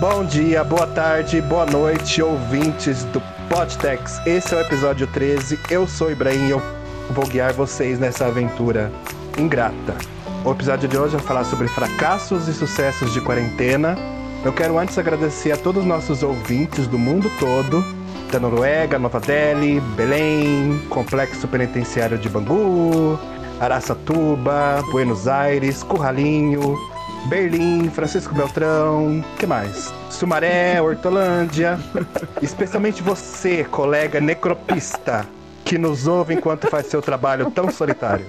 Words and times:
Bom 0.00 0.24
dia, 0.24 0.64
boa 0.64 0.86
tarde, 0.86 1.42
boa 1.42 1.66
noite, 1.66 2.22
ouvintes 2.22 3.04
do 3.04 3.20
Podtex. 3.50 4.18
Esse 4.24 4.54
é 4.54 4.56
o 4.56 4.60
episódio 4.62 5.06
13. 5.06 5.60
Eu 5.68 5.86
sou 5.86 6.08
o 6.08 6.10
Ibrahim 6.10 6.46
e 6.46 6.50
eu 6.52 6.62
vou 7.10 7.26
guiar 7.26 7.52
vocês 7.52 7.98
nessa 7.98 8.24
aventura 8.24 8.90
ingrata. 9.36 9.94
O 10.42 10.52
episódio 10.52 10.88
de 10.88 10.96
hoje 10.96 11.16
vai 11.18 11.26
falar 11.26 11.44
sobre 11.44 11.68
fracassos 11.68 12.48
e 12.48 12.54
sucessos 12.54 13.12
de 13.12 13.20
quarentena. 13.20 13.94
Eu 14.42 14.54
quero 14.54 14.78
antes 14.78 14.96
agradecer 14.96 15.52
a 15.52 15.56
todos 15.58 15.82
os 15.82 15.86
nossos 15.86 16.22
ouvintes 16.22 16.86
do 16.86 16.98
mundo 16.98 17.30
todo, 17.38 17.84
da 18.32 18.40
Noruega, 18.40 18.98
Nova 18.98 19.20
Delhi, 19.20 19.80
Belém, 19.96 20.80
Complexo 20.88 21.46
Penitenciário 21.46 22.16
de 22.16 22.26
Bangu, 22.26 23.18
Araçatuba, 23.60 24.82
Buenos 24.90 25.28
Aires, 25.28 25.82
Curralinho, 25.82 26.78
Berlim, 27.28 27.90
Francisco 27.90 28.34
Beltrão, 28.34 29.24
que 29.38 29.46
mais? 29.46 29.92
Sumaré, 30.10 30.80
Hortolândia. 30.80 31.78
Especialmente 32.42 33.02
você, 33.02 33.64
colega 33.64 34.20
necropista, 34.20 35.26
que 35.64 35.78
nos 35.78 36.06
ouve 36.06 36.34
enquanto 36.34 36.68
faz 36.68 36.86
seu 36.86 37.00
trabalho 37.00 37.50
tão 37.50 37.70
solitário. 37.70 38.26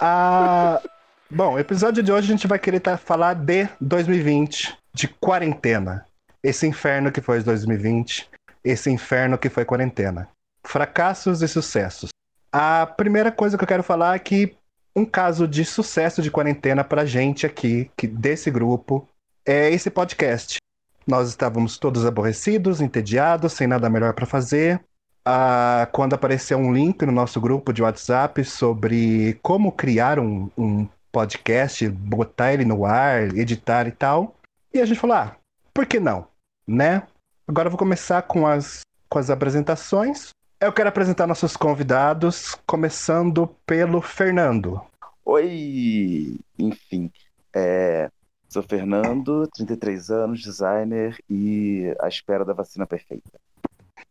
Ah, 0.00 0.80
bom, 1.28 1.54
o 1.54 1.58
episódio 1.58 2.02
de 2.02 2.12
hoje 2.12 2.28
a 2.28 2.36
gente 2.36 2.46
vai 2.46 2.58
querer 2.58 2.80
tá, 2.80 2.96
falar 2.96 3.34
de 3.34 3.68
2020, 3.80 4.76
de 4.94 5.08
quarentena. 5.08 6.06
Esse 6.42 6.66
inferno 6.66 7.10
que 7.10 7.20
foi 7.20 7.42
2020, 7.42 8.28
esse 8.62 8.90
inferno 8.90 9.36
que 9.36 9.48
foi 9.48 9.64
quarentena. 9.64 10.28
Fracassos 10.64 11.42
e 11.42 11.48
sucessos. 11.48 12.10
A 12.52 12.86
primeira 12.86 13.30
coisa 13.30 13.58
que 13.58 13.64
eu 13.64 13.68
quero 13.68 13.82
falar 13.82 14.16
é 14.16 14.18
que 14.18 14.56
um 14.96 15.04
caso 15.04 15.46
de 15.46 15.64
sucesso 15.64 16.22
de 16.22 16.30
quarentena 16.30 16.82
pra 16.82 17.04
gente 17.04 17.46
aqui, 17.46 17.90
que, 17.96 18.06
desse 18.06 18.50
grupo, 18.50 19.06
é 19.46 19.70
esse 19.70 19.90
podcast. 19.90 20.58
Nós 21.06 21.28
estávamos 21.28 21.78
todos 21.78 22.04
aborrecidos, 22.04 22.80
entediados, 22.80 23.52
sem 23.52 23.66
nada 23.66 23.88
melhor 23.88 24.12
para 24.12 24.26
fazer. 24.26 24.80
Ah, 25.24 25.88
quando 25.92 26.14
apareceu 26.14 26.58
um 26.58 26.72
link 26.72 27.04
no 27.04 27.12
nosso 27.12 27.40
grupo 27.40 27.72
de 27.72 27.82
WhatsApp 27.82 28.44
sobre 28.44 29.38
como 29.42 29.72
criar 29.72 30.18
um, 30.18 30.50
um 30.56 30.88
podcast, 31.12 31.88
botar 31.88 32.52
ele 32.52 32.64
no 32.64 32.84
ar, 32.84 33.34
editar 33.36 33.86
e 33.86 33.92
tal. 33.92 34.34
E 34.72 34.80
a 34.80 34.86
gente 34.86 34.98
falou, 34.98 35.16
ah, 35.16 35.36
por 35.72 35.86
que 35.86 36.00
não? 36.00 36.26
Né? 36.66 37.02
Agora 37.46 37.68
eu 37.68 37.70
vou 37.70 37.78
começar 37.78 38.22
com 38.22 38.46
as, 38.46 38.80
com 39.08 39.18
as 39.18 39.30
apresentações. 39.30 40.30
Eu 40.60 40.72
quero 40.72 40.88
apresentar 40.88 41.24
nossos 41.24 41.56
convidados, 41.56 42.56
começando 42.66 43.46
pelo 43.64 44.00
Fernando. 44.00 44.80
Oi! 45.24 46.36
Enfim, 46.58 47.12
é, 47.54 48.10
sou 48.48 48.64
Fernando, 48.64 49.48
33 49.54 50.10
anos, 50.10 50.42
designer 50.42 51.16
e 51.30 51.94
à 52.00 52.08
espera 52.08 52.44
da 52.44 52.54
vacina 52.54 52.88
perfeita. 52.88 53.30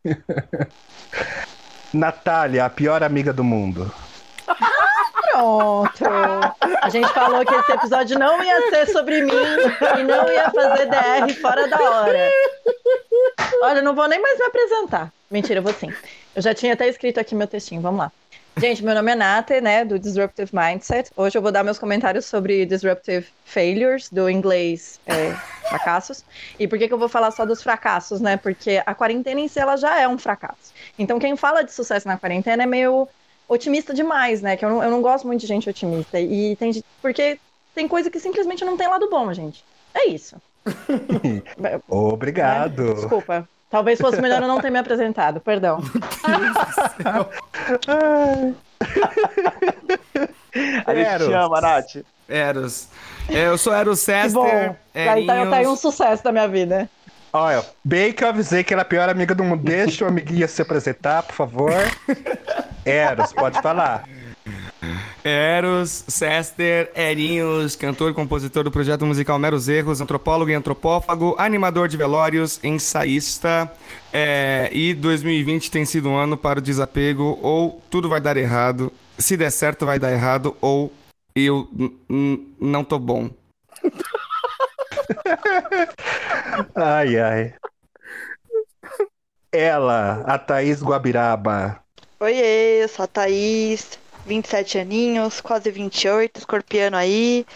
Natália, 1.92 2.64
a 2.64 2.70
pior 2.70 3.02
amiga 3.02 3.30
do 3.30 3.44
mundo. 3.44 3.92
Pronto. 5.32 6.04
A 6.80 6.88
gente 6.88 7.12
falou 7.12 7.44
que 7.44 7.54
esse 7.54 7.72
episódio 7.72 8.18
não 8.18 8.42
ia 8.42 8.70
ser 8.70 8.86
sobre 8.86 9.20
mim 9.20 9.32
e 9.98 10.02
não 10.02 10.26
ia 10.32 10.50
fazer 10.50 10.86
DR 10.86 11.40
fora 11.42 11.68
da 11.68 11.78
hora. 11.78 12.30
Olha, 13.62 13.82
não 13.82 13.94
vou 13.94 14.08
nem 14.08 14.20
mais 14.20 14.38
me 14.38 14.46
apresentar. 14.46 15.12
Mentira, 15.30 15.58
eu 15.58 15.62
vou 15.62 15.74
sim. 15.74 15.92
Eu 16.38 16.42
já 16.42 16.54
tinha 16.54 16.74
até 16.74 16.86
escrito 16.86 17.18
aqui 17.18 17.34
meu 17.34 17.48
textinho, 17.48 17.80
vamos 17.80 17.98
lá. 17.98 18.12
Gente, 18.58 18.84
meu 18.84 18.94
nome 18.94 19.10
é 19.10 19.16
Nate, 19.16 19.60
né, 19.60 19.84
do 19.84 19.98
Disruptive 19.98 20.52
Mindset. 20.54 21.10
Hoje 21.16 21.36
eu 21.36 21.42
vou 21.42 21.50
dar 21.50 21.64
meus 21.64 21.80
comentários 21.80 22.26
sobre 22.26 22.64
Disruptive 22.64 23.26
Failures, 23.44 24.08
do 24.08 24.30
inglês 24.30 25.00
é, 25.04 25.32
fracassos. 25.68 26.24
E 26.56 26.68
por 26.68 26.78
que, 26.78 26.86
que 26.86 26.94
eu 26.94 26.98
vou 26.98 27.08
falar 27.08 27.32
só 27.32 27.44
dos 27.44 27.60
fracassos, 27.60 28.20
né? 28.20 28.36
Porque 28.36 28.80
a 28.86 28.94
quarentena 28.94 29.40
em 29.40 29.48
si, 29.48 29.58
ela 29.58 29.76
já 29.76 30.00
é 30.00 30.06
um 30.06 30.16
fracasso. 30.16 30.72
Então, 30.96 31.18
quem 31.18 31.36
fala 31.36 31.64
de 31.64 31.72
sucesso 31.72 32.06
na 32.06 32.16
quarentena 32.16 32.62
é 32.62 32.66
meio 32.66 33.08
otimista 33.48 33.92
demais, 33.92 34.40
né? 34.40 34.56
Que 34.56 34.64
eu 34.64 34.70
não, 34.70 34.80
eu 34.80 34.92
não 34.92 35.02
gosto 35.02 35.26
muito 35.26 35.40
de 35.40 35.46
gente 35.48 35.68
otimista. 35.68 36.20
E 36.20 36.54
tem 36.54 36.70
porque 37.02 37.40
tem 37.74 37.88
coisa 37.88 38.12
que 38.12 38.20
simplesmente 38.20 38.64
não 38.64 38.76
tem 38.76 38.86
lado 38.86 39.10
bom, 39.10 39.34
gente. 39.34 39.64
É 39.92 40.06
isso. 40.06 40.36
Obrigado. 41.88 42.90
É, 42.90 42.94
desculpa. 42.94 43.48
Talvez 43.70 44.00
fosse 44.00 44.20
melhor 44.20 44.40
eu 44.42 44.48
não 44.48 44.60
ter 44.60 44.70
me 44.70 44.78
apresentado, 44.78 45.40
perdão. 45.40 45.78
A 50.86 50.94
gente 50.94 51.06
Eros. 51.06 51.26
te 51.28 51.32
ama, 51.34 51.60
Nath. 51.60 51.96
Eros. 52.28 52.88
É, 53.28 53.46
eu 53.46 53.58
sou 53.58 53.74
Eros 53.74 54.04
Que 54.04 54.28
bom. 54.30 54.44
Sester. 54.46 54.76
Aí 54.94 55.26
tá, 55.26 55.46
tá 55.46 55.56
aí 55.56 55.66
um 55.66 55.76
sucesso 55.76 56.24
da 56.24 56.32
minha 56.32 56.48
vida. 56.48 56.88
Olha, 57.32 57.62
bem 57.84 58.12
que 58.12 58.24
eu 58.24 58.28
avisei 58.28 58.64
que 58.64 58.72
ela 58.72 58.80
é 58.80 58.84
a 58.84 58.86
pior 58.86 59.08
amiga 59.08 59.34
do 59.34 59.44
mundo. 59.44 59.62
Deixa 59.62 60.04
o 60.04 60.08
amiguinha 60.08 60.48
se 60.48 60.62
apresentar, 60.62 61.22
por 61.22 61.34
favor. 61.34 61.72
Eros, 62.86 63.32
pode 63.34 63.60
falar. 63.60 64.04
Eros, 65.24 66.04
Sester, 66.08 66.90
Erinhos, 66.94 67.74
cantor 67.76 68.12
e 68.12 68.14
compositor 68.14 68.64
do 68.64 68.70
projeto 68.70 69.04
musical 69.04 69.38
Meros 69.38 69.68
Erros, 69.68 70.00
antropólogo 70.00 70.50
e 70.50 70.54
antropófago, 70.54 71.34
animador 71.38 71.88
de 71.88 71.96
velórios, 71.96 72.60
ensaísta. 72.62 73.70
é, 74.12 74.70
e 74.72 74.94
2020 74.94 75.70
tem 75.70 75.84
sido 75.84 76.08
um 76.08 76.16
ano 76.16 76.36
para 76.36 76.60
o 76.60 76.62
desapego, 76.62 77.38
ou 77.42 77.82
tudo 77.90 78.08
vai 78.08 78.20
dar 78.20 78.36
errado. 78.36 78.92
Se 79.18 79.36
der 79.36 79.50
certo, 79.50 79.84
vai 79.84 79.98
dar 79.98 80.12
errado, 80.12 80.56
ou 80.60 80.92
eu 81.34 81.68
não 82.58 82.84
tô 82.84 82.98
bom. 82.98 83.30
Ai, 86.74 87.18
ai. 87.18 87.54
Ela, 89.52 90.22
a 90.26 90.38
Thaís 90.38 90.82
Guabiraba. 90.82 91.80
Oiê, 92.20 92.82
eu 92.82 92.88
sou 92.88 93.04
a 93.04 93.08
Thaís, 93.08 93.98
27 94.28 94.78
aninhos, 94.78 95.40
quase 95.40 95.70
28, 95.70 96.38
escorpiano 96.38 96.96
aí. 96.96 97.46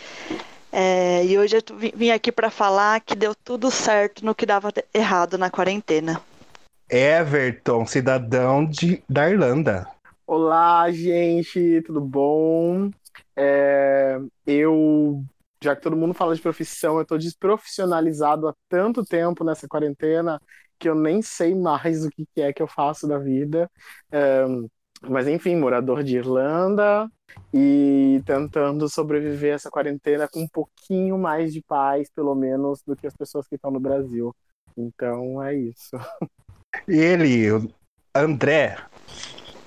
É, 0.72 1.24
e 1.26 1.38
hoje 1.38 1.56
eu 1.58 1.76
vim- 1.94 2.10
aqui 2.10 2.32
pra 2.32 2.50
falar 2.50 3.00
que 3.00 3.14
deu 3.16 3.34
tudo 3.34 3.70
certo 3.70 4.24
no 4.24 4.34
que 4.34 4.46
dava 4.46 4.72
errado 4.94 5.38
na 5.38 5.50
quarentena. 5.50 6.22
Everton, 6.90 7.84
cidadão 7.86 8.64
de, 8.64 9.02
da 9.08 9.28
Irlanda. 9.28 9.88
Olá, 10.26 10.90
gente, 10.90 11.82
tudo 11.82 12.00
bom? 12.00 12.90
É, 13.36 14.18
eu, 14.46 15.24
já 15.62 15.74
que 15.76 15.82
todo 15.82 15.96
mundo 15.96 16.14
fala 16.14 16.34
de 16.34 16.40
profissão, 16.42 16.98
eu 16.98 17.04
tô 17.06 17.18
desprofissionalizado 17.18 18.48
há 18.48 18.54
tanto 18.68 19.04
tempo 19.04 19.44
nessa 19.44 19.68
quarentena 19.68 20.40
que 20.78 20.88
eu 20.88 20.94
nem 20.94 21.22
sei 21.22 21.54
mais 21.54 22.04
o 22.04 22.10
que 22.10 22.26
que 22.34 22.40
é 22.42 22.52
que 22.52 22.62
eu 22.62 22.66
faço 22.66 23.06
da 23.06 23.18
vida. 23.18 23.70
É, 24.10 24.44
mas 25.08 25.26
enfim, 25.26 25.56
morador 25.56 26.02
de 26.02 26.16
Irlanda 26.16 27.08
e 27.52 28.22
tentando 28.24 28.88
sobreviver 28.88 29.52
a 29.52 29.54
essa 29.56 29.70
quarentena 29.70 30.28
com 30.28 30.42
um 30.42 30.48
pouquinho 30.48 31.18
mais 31.18 31.52
de 31.52 31.62
paz, 31.62 32.08
pelo 32.14 32.34
menos, 32.34 32.82
do 32.86 32.96
que 32.96 33.06
as 33.06 33.16
pessoas 33.16 33.46
que 33.46 33.56
estão 33.56 33.70
no 33.70 33.80
Brasil. 33.80 34.34
Então 34.76 35.42
é 35.42 35.54
isso. 35.54 35.96
E 36.88 36.96
ele, 36.96 37.50
o 37.52 37.68
André. 38.14 38.76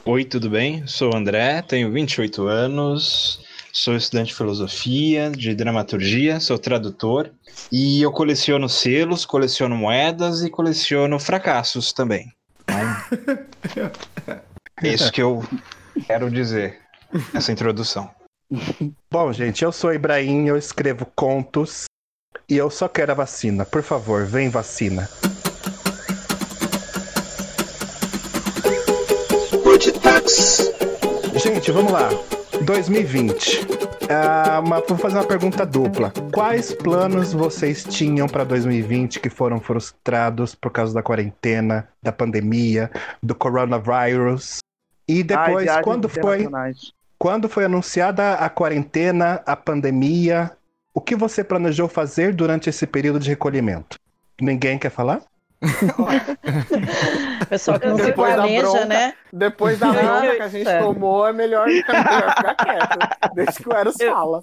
Oi, 0.06 0.24
tudo 0.24 0.50
bem? 0.50 0.86
Sou 0.88 1.14
o 1.14 1.16
André, 1.16 1.62
tenho 1.62 1.92
28 1.92 2.44
anos, 2.44 3.44
sou 3.72 3.96
estudante 3.96 4.28
de 4.28 4.36
filosofia, 4.36 5.32
de 5.32 5.54
dramaturgia, 5.56 6.40
sou 6.40 6.58
tradutor 6.58 7.32
e 7.72 8.02
eu 8.02 8.12
coleciono 8.12 8.70
selos, 8.70 9.26
coleciono 9.26 9.76
moedas 9.76 10.44
e 10.44 10.50
coleciono 10.50 11.20
fracassos 11.20 11.92
também. 11.92 12.32
É 14.84 14.90
isso 14.90 15.12
que 15.12 15.22
eu 15.22 15.44
quero 16.06 16.30
dizer 16.30 16.80
nessa 17.34 17.52
introdução. 17.52 18.10
Bom, 19.10 19.32
gente, 19.32 19.64
eu 19.64 19.72
sou 19.72 19.94
Ibrahim, 19.94 20.48
eu 20.48 20.58
escrevo 20.58 21.06
contos 21.16 21.86
e 22.50 22.58
eu 22.58 22.70
só 22.70 22.88
quero 22.88 23.12
a 23.12 23.16
vacina. 23.16 23.66
Por 23.66 23.82
favor, 23.82 24.26
vem 24.26 24.50
vacina. 24.50 25.10
Gente, 31.42 31.72
vamos 31.72 31.92
lá. 31.92 32.10
2020. 32.62 33.85
Ah, 34.10 34.60
uma- 34.60 34.82
vou 34.82 34.98
fazer 34.98 35.16
uma 35.18 35.26
pergunta 35.26 35.66
dupla. 35.66 36.12
Quais 36.32 36.74
planos 36.74 37.34
vocês 37.34 37.84
tinham 37.84 38.28
para 38.28 38.44
2020 38.44 39.20
que 39.20 39.30
foram 39.30 39.60
frustrados 39.60 40.54
por 40.54 40.72
causa 40.72 40.94
da 40.94 41.02
quarentena, 41.02 41.88
da 42.02 42.12
pandemia, 42.12 42.92
do 43.22 43.34
coronavírus? 43.34 44.60
E 45.08 45.24
depois, 45.24 45.68
Ai, 45.68 45.84
quando 45.84 46.08
foi? 46.10 46.48
Quando 47.18 47.50
foi 47.50 47.66
anunciada 47.66 48.34
a 48.36 48.50
quarentena, 48.50 49.42
a 49.46 49.56
pandemia, 49.56 50.52
o 50.94 51.02
que 51.02 51.16
você 51.16 51.44
planejou 51.44 51.88
fazer 51.88 52.34
durante 52.34 52.70
esse 52.70 52.86
período 52.86 53.20
de 53.20 53.30
recolhimento? 53.30 53.98
Ninguém 54.40 54.78
quer 54.78 54.92
falar? 54.92 55.22
Pessoal 57.50 57.80
que 57.80 57.88
não 57.88 57.98
se 57.98 58.06
Depois 58.06 58.30
da 58.36 58.42
planeja, 58.44 58.62
bronca. 58.62 58.86
né? 58.86 59.14
Depois 59.32 59.80
da 59.80 59.92
bronca 59.92 60.36
que 60.36 60.42
a 60.42 60.48
gente 60.48 60.80
tomou, 60.80 61.28
é 61.28 61.34
melhor, 61.34 61.68
melhor 61.68 61.84
ficar 62.36 62.56
quieto. 62.56 63.34
Deixa 63.36 63.64
que 63.64 63.70
o 63.70 63.74
Eros 63.74 64.00
Eu- 64.00 64.12
fala. 64.14 64.42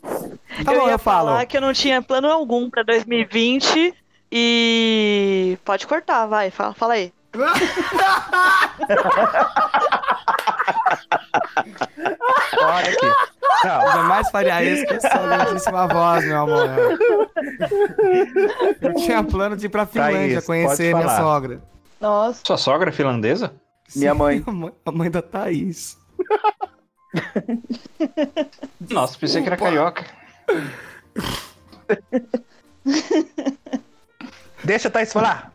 Tá 0.64 0.72
eu 0.72 0.80
bom, 0.80 0.86
ia 0.86 0.92
eu 0.92 0.98
falo. 0.98 1.28
falar 1.28 1.46
que 1.46 1.56
eu 1.56 1.60
não 1.60 1.72
tinha 1.72 2.02
plano 2.02 2.28
algum 2.28 2.68
pra 2.70 2.82
2020 2.82 3.94
e 4.30 5.58
pode 5.64 5.86
cortar, 5.86 6.26
vai, 6.26 6.50
fala, 6.50 6.74
fala 6.74 6.94
aí. 6.94 7.12
Olha 12.58 12.88
aqui. 12.90 13.06
Não, 13.64 13.92
Jamais 13.92 14.30
faria 14.30 14.62
isso 14.64 14.86
com 14.86 15.00
sua 15.00 15.36
lindíssima 15.36 15.86
voz, 15.88 16.24
meu 16.24 16.40
amor. 16.42 16.68
Eu 18.80 18.94
tinha 18.96 19.22
plano 19.22 19.56
de 19.56 19.66
ir 19.66 19.68
pra 19.68 19.86
Finlândia 19.86 20.34
Thaís, 20.42 20.46
conhecer 20.46 20.94
minha 20.94 21.16
sogra. 21.16 21.62
Nossa, 22.00 22.40
Sua 22.44 22.56
sogra 22.56 22.90
é 22.90 22.92
finlandesa? 22.92 23.54
Minha 23.94 24.14
mãe. 24.14 24.42
A 24.46 24.50
mãe, 24.52 24.72
a 24.86 24.92
mãe 24.92 25.10
da 25.10 25.22
Thaís. 25.22 25.96
Nossa, 28.90 29.18
pensei 29.18 29.42
que 29.42 29.48
era 29.48 29.56
carioca. 29.56 30.04
deixa 34.64 34.88
a 34.88 34.90
Thaís 34.90 35.12
falar. 35.12 35.52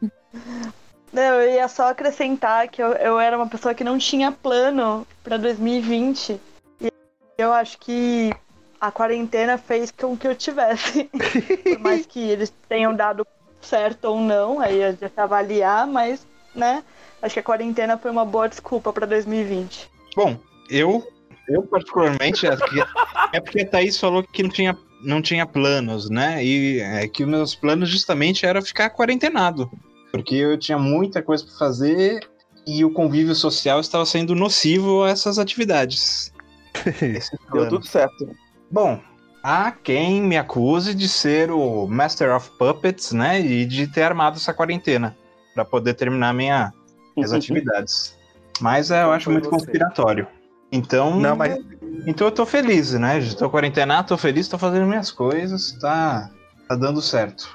Não, 1.11 1.41
eu 1.41 1.55
ia 1.55 1.67
só 1.67 1.89
acrescentar 1.89 2.67
que 2.67 2.81
eu, 2.81 2.91
eu 2.93 3.19
era 3.19 3.37
uma 3.37 3.47
pessoa 3.47 3.73
que 3.73 3.83
não 3.83 3.97
tinha 3.97 4.31
plano 4.31 5.07
pra 5.23 5.37
2020 5.37 6.39
e 6.81 6.91
eu 7.37 7.53
acho 7.53 7.77
que 7.79 8.31
a 8.79 8.91
quarentena 8.91 9.57
fez 9.57 9.91
com 9.91 10.15
que 10.17 10.27
eu 10.27 10.35
tivesse. 10.35 11.09
Por 11.63 11.79
mais 11.79 12.05
que 12.05 12.19
eles 12.19 12.53
tenham 12.67 12.95
dado 12.95 13.25
certo 13.61 14.05
ou 14.05 14.19
não, 14.19 14.59
aí 14.59 14.83
a 14.83 14.91
gente 14.91 15.11
avaliar, 15.17 15.87
mas, 15.87 16.25
né, 16.53 16.83
acho 17.21 17.33
que 17.33 17.39
a 17.39 17.43
quarentena 17.43 17.97
foi 17.97 18.11
uma 18.11 18.25
boa 18.25 18.47
desculpa 18.47 18.93
pra 18.93 19.05
2020. 19.05 19.89
Bom, 20.15 20.37
eu, 20.69 21.07
eu 21.47 21.63
particularmente, 21.63 22.45
é 23.33 23.39
porque 23.39 23.61
a 23.61 23.67
Thaís 23.67 23.99
falou 23.99 24.23
que 24.23 24.43
não 24.43 24.49
tinha, 24.49 24.77
não 25.01 25.21
tinha 25.21 25.45
planos, 25.45 26.09
né? 26.09 26.43
E 26.43 26.79
é 26.79 27.07
que 27.07 27.23
os 27.23 27.29
meus 27.29 27.55
planos 27.55 27.89
justamente 27.89 28.45
era 28.45 28.61
ficar 28.61 28.89
quarentenado. 28.89 29.69
Porque 30.11 30.35
eu 30.35 30.57
tinha 30.57 30.77
muita 30.77 31.21
coisa 31.21 31.45
para 31.45 31.55
fazer 31.55 32.27
e 32.65 32.83
o 32.83 32.91
convívio 32.91 33.33
social 33.33 33.79
estava 33.79 34.05
sendo 34.05 34.35
nocivo 34.35 35.03
a 35.03 35.09
essas 35.09 35.39
atividades. 35.39 36.33
Deu 37.53 37.69
tudo 37.69 37.85
certo. 37.85 38.29
Bom, 38.69 38.99
há 39.41 39.71
quem 39.71 40.21
me 40.21 40.37
acuse 40.37 40.93
de 40.93 41.07
ser 41.07 41.51
o 41.51 41.87
Master 41.87 42.35
of 42.35 42.51
Puppets, 42.57 43.13
né? 43.13 43.39
E 43.39 43.65
de 43.65 43.87
ter 43.87 44.03
armado 44.03 44.37
essa 44.37 44.53
quarentena 44.53 45.15
para 45.53 45.63
poder 45.63 45.93
terminar 45.93 46.33
minha, 46.33 46.73
minhas 47.15 47.31
atividades. 47.33 48.17
Mas 48.59 48.91
é, 48.91 49.03
eu 49.03 49.11
acho 49.11 49.31
muito 49.31 49.49
você. 49.49 49.51
conspiratório. 49.51 50.27
Então, 50.71 51.17
Não, 51.17 51.35
mas 51.35 51.57
então 52.05 52.27
eu 52.27 52.31
tô 52.31 52.45
feliz, 52.45 52.91
né? 52.93 53.19
Tô 53.37 53.49
quarentenado, 53.49 54.09
tô 54.09 54.17
feliz, 54.17 54.47
tô 54.47 54.57
fazendo 54.57 54.85
minhas 54.85 55.11
coisas, 55.11 55.71
tá, 55.79 56.29
tá 56.67 56.75
dando 56.75 57.01
certo. 57.01 57.49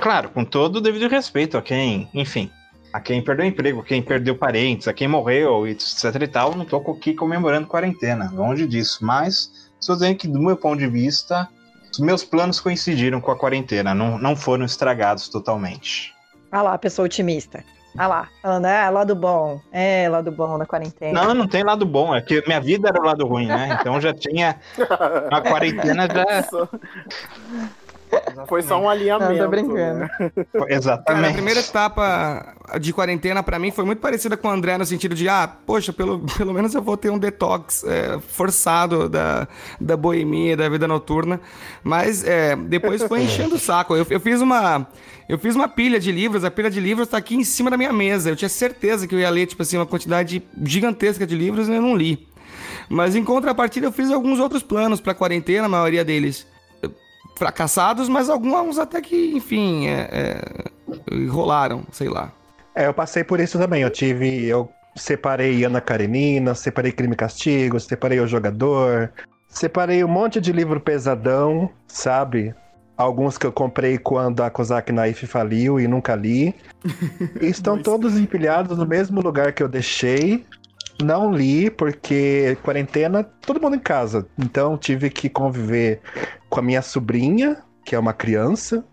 Claro, 0.00 0.30
com 0.30 0.44
todo 0.44 0.76
o 0.76 0.80
devido 0.80 1.08
respeito 1.08 1.56
a 1.56 1.62
quem, 1.62 2.08
enfim, 2.14 2.50
a 2.92 3.00
quem 3.00 3.22
perdeu 3.22 3.46
emprego, 3.46 3.82
quem 3.82 4.02
perdeu 4.02 4.36
parentes, 4.36 4.88
a 4.88 4.92
quem 4.92 5.08
morreu, 5.08 5.66
etc 5.66 6.14
e 6.20 6.26
tal, 6.26 6.54
não 6.54 6.64
tô 6.64 6.76
aqui 6.76 7.14
comemorando 7.14 7.66
quarentena, 7.66 8.30
longe 8.32 8.66
disso. 8.66 9.04
Mas 9.04 9.70
estou 9.80 9.94
dizendo 9.96 10.16
que, 10.16 10.28
do 10.28 10.40
meu 10.40 10.56
ponto 10.56 10.78
de 10.78 10.88
vista, 10.88 11.48
os 11.92 11.98
meus 11.98 12.24
planos 12.24 12.60
coincidiram 12.60 13.20
com 13.20 13.30
a 13.30 13.36
quarentena, 13.36 13.94
não, 13.94 14.18
não 14.18 14.36
foram 14.36 14.64
estragados 14.64 15.28
totalmente. 15.28 16.14
Olha 16.52 16.62
lá, 16.62 16.74
a 16.74 16.78
pessoa 16.78 17.06
otimista. 17.06 17.64
Olha 17.96 18.06
lá, 18.06 18.28
falando, 18.40 18.66
ah, 18.66 18.88
lado 18.88 19.16
bom. 19.16 19.60
É, 19.72 20.08
lado 20.08 20.30
bom 20.30 20.56
da 20.58 20.64
quarentena. 20.64 21.24
Não, 21.24 21.34
não 21.34 21.48
tem 21.48 21.64
lado 21.64 21.84
bom, 21.84 22.14
é 22.14 22.20
que 22.20 22.42
minha 22.46 22.60
vida 22.60 22.88
era 22.88 23.00
o 23.00 23.04
lado 23.04 23.26
ruim, 23.26 23.46
né? 23.46 23.76
Então 23.80 24.00
já 24.00 24.14
tinha. 24.14 24.60
A 25.30 25.40
quarentena 25.40 26.06
já. 26.06 26.44
Foi 28.46 28.62
só 28.62 28.80
um 28.80 28.88
alinhamento. 28.88 29.32
Não, 29.32 29.44
tô 29.44 29.48
brincando. 29.48 30.00
né? 30.00 30.08
Cara, 30.52 30.74
Exatamente. 30.74 31.30
a 31.30 31.32
primeira 31.32 31.60
etapa 31.60 32.54
de 32.80 32.92
quarentena 32.92 33.42
pra 33.42 33.58
mim 33.58 33.70
foi 33.70 33.84
muito 33.84 34.00
parecida 34.00 34.36
com 34.36 34.48
o 34.48 34.50
André 34.50 34.78
no 34.78 34.86
sentido 34.86 35.14
de, 35.14 35.28
ah, 35.28 35.48
poxa, 35.66 35.92
pelo, 35.92 36.20
pelo 36.36 36.52
menos 36.52 36.74
eu 36.74 36.82
vou 36.82 36.96
ter 36.96 37.10
um 37.10 37.18
detox 37.18 37.84
é, 37.84 38.18
forçado 38.18 39.08
da, 39.08 39.46
da 39.80 39.96
boemia, 39.96 40.56
da 40.56 40.68
vida 40.68 40.86
noturna. 40.88 41.40
Mas 41.82 42.24
é, 42.24 42.56
depois 42.56 43.02
foi 43.02 43.22
enchendo 43.22 43.56
o 43.56 43.58
saco. 43.58 43.94
Eu, 43.94 44.06
eu 44.08 44.20
fiz 44.20 44.40
uma. 44.40 44.86
Eu 45.28 45.38
fiz 45.38 45.54
uma 45.54 45.68
pilha 45.68 46.00
de 46.00 46.10
livros, 46.10 46.42
a 46.42 46.50
pilha 46.50 46.68
de 46.68 46.80
livros 46.80 47.06
tá 47.06 47.16
aqui 47.16 47.36
em 47.36 47.44
cima 47.44 47.70
da 47.70 47.76
minha 47.76 47.92
mesa. 47.92 48.30
Eu 48.30 48.36
tinha 48.36 48.48
certeza 48.48 49.06
que 49.06 49.14
eu 49.14 49.20
ia 49.20 49.30
ler, 49.30 49.46
tipo 49.46 49.62
assim, 49.62 49.76
uma 49.76 49.86
quantidade 49.86 50.42
gigantesca 50.64 51.24
de 51.24 51.36
livros 51.36 51.68
e 51.68 51.72
eu 51.72 51.80
não 51.80 51.96
li. 51.96 52.26
Mas 52.88 53.14
em 53.14 53.22
contrapartida, 53.22 53.86
eu 53.86 53.92
fiz 53.92 54.10
alguns 54.10 54.40
outros 54.40 54.64
planos 54.64 55.00
pra 55.00 55.14
quarentena, 55.14 55.66
a 55.66 55.68
maioria 55.68 56.04
deles 56.04 56.49
fracassados, 57.40 58.06
mas 58.06 58.28
alguns 58.28 58.78
até 58.78 59.00
que, 59.00 59.32
enfim, 59.34 59.86
é, 59.88 60.08
é, 60.12 61.26
rolaram, 61.26 61.84
sei 61.90 62.10
lá. 62.10 62.30
É, 62.74 62.86
eu 62.86 62.92
passei 62.92 63.24
por 63.24 63.40
isso 63.40 63.58
também. 63.58 63.80
Eu 63.80 63.88
tive. 63.88 64.44
Eu 64.44 64.68
separei 64.94 65.64
Ana 65.64 65.80
Karenina, 65.80 66.54
separei 66.54 66.92
Crime 66.92 67.14
e 67.14 67.16
Castigo, 67.16 67.80
separei 67.80 68.20
O 68.20 68.26
Jogador, 68.26 69.10
separei 69.48 70.04
um 70.04 70.08
monte 70.08 70.38
de 70.38 70.52
livro 70.52 70.78
pesadão, 70.80 71.70
sabe? 71.88 72.54
Alguns 72.94 73.38
que 73.38 73.46
eu 73.46 73.52
comprei 73.52 73.96
quando 73.96 74.42
a 74.42 74.50
Kozak 74.50 74.92
Naif 74.92 75.26
faliu 75.26 75.80
e 75.80 75.88
nunca 75.88 76.14
li. 76.14 76.54
E 77.40 77.46
estão 77.46 77.82
todos 77.82 78.18
empilhados 78.18 78.76
no 78.76 78.86
mesmo 78.86 79.22
lugar 79.22 79.52
que 79.54 79.62
eu 79.62 79.68
deixei. 79.68 80.44
Não 81.02 81.32
li, 81.32 81.70
porque 81.70 82.56
quarentena, 82.62 83.24
todo 83.24 83.60
mundo 83.60 83.76
em 83.76 83.80
casa. 83.80 84.26
Então 84.38 84.76
tive 84.76 85.10
que 85.10 85.28
conviver 85.28 86.00
com 86.48 86.60
a 86.60 86.62
minha 86.62 86.82
sobrinha, 86.82 87.62
que 87.84 87.94
é 87.94 87.98
uma 87.98 88.12
criança, 88.12 88.84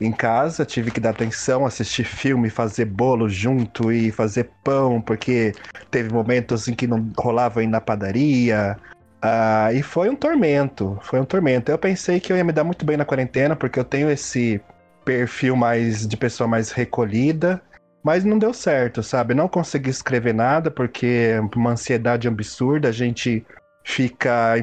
em 0.00 0.12
casa, 0.12 0.64
tive 0.64 0.90
que 0.90 1.00
dar 1.00 1.10
atenção, 1.10 1.66
assistir 1.66 2.04
filme, 2.04 2.48
fazer 2.48 2.84
bolo 2.84 3.28
junto 3.28 3.92
e 3.92 4.10
fazer 4.10 4.50
pão, 4.64 5.00
porque 5.00 5.52
teve 5.90 6.10
momentos 6.10 6.68
em 6.68 6.74
que 6.74 6.86
não 6.86 7.10
rolava 7.18 7.62
ir 7.62 7.66
na 7.66 7.80
padaria. 7.80 8.78
Ah, 9.22 9.70
e 9.72 9.82
foi 9.82 10.08
um 10.08 10.16
tormento, 10.16 10.98
foi 11.02 11.20
um 11.20 11.24
tormento. 11.24 11.70
Eu 11.70 11.78
pensei 11.78 12.20
que 12.20 12.32
eu 12.32 12.36
ia 12.36 12.44
me 12.44 12.52
dar 12.52 12.64
muito 12.64 12.84
bem 12.86 12.96
na 12.96 13.04
quarentena, 13.04 13.54
porque 13.54 13.78
eu 13.78 13.84
tenho 13.84 14.10
esse 14.10 14.60
perfil 15.04 15.56
mais 15.56 16.06
de 16.06 16.16
pessoa 16.16 16.48
mais 16.48 16.70
recolhida, 16.70 17.60
mas 18.02 18.24
não 18.24 18.38
deu 18.38 18.52
certo, 18.54 19.02
sabe? 19.02 19.34
Não 19.34 19.48
consegui 19.48 19.90
escrever 19.90 20.32
nada, 20.34 20.70
porque 20.70 21.32
é 21.36 21.40
uma 21.56 21.70
ansiedade 21.72 22.26
absurda, 22.28 22.88
a 22.88 22.92
gente 22.92 23.44
fica 23.84 24.56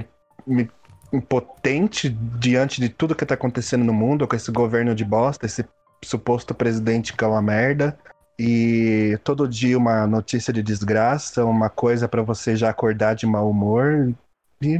im- 0.47 0.67
impotente 1.13 2.09
diante 2.09 2.81
de 2.81 2.89
tudo 2.89 3.15
que 3.15 3.25
tá 3.25 3.33
acontecendo 3.35 3.83
no 3.83 3.93
mundo, 3.93 4.27
com 4.27 4.35
esse 4.35 4.51
governo 4.51 4.93
de 4.95 5.05
bosta, 5.05 5.45
esse 5.45 5.65
suposto 6.03 6.53
presidente 6.53 7.13
que 7.13 7.23
é 7.23 7.27
uma 7.27 7.41
merda. 7.41 7.97
E 8.39 9.17
todo 9.23 9.47
dia 9.47 9.77
uma 9.77 10.05
notícia 10.05 10.53
de 10.53 10.61
desgraça, 10.61 11.43
uma 11.43 11.69
coisa 11.69 12.07
pra 12.07 12.21
você 12.21 12.55
já 12.55 12.69
acordar 12.69 13.15
de 13.15 13.25
mau 13.25 13.49
humor. 13.49 14.13
E 14.61 14.79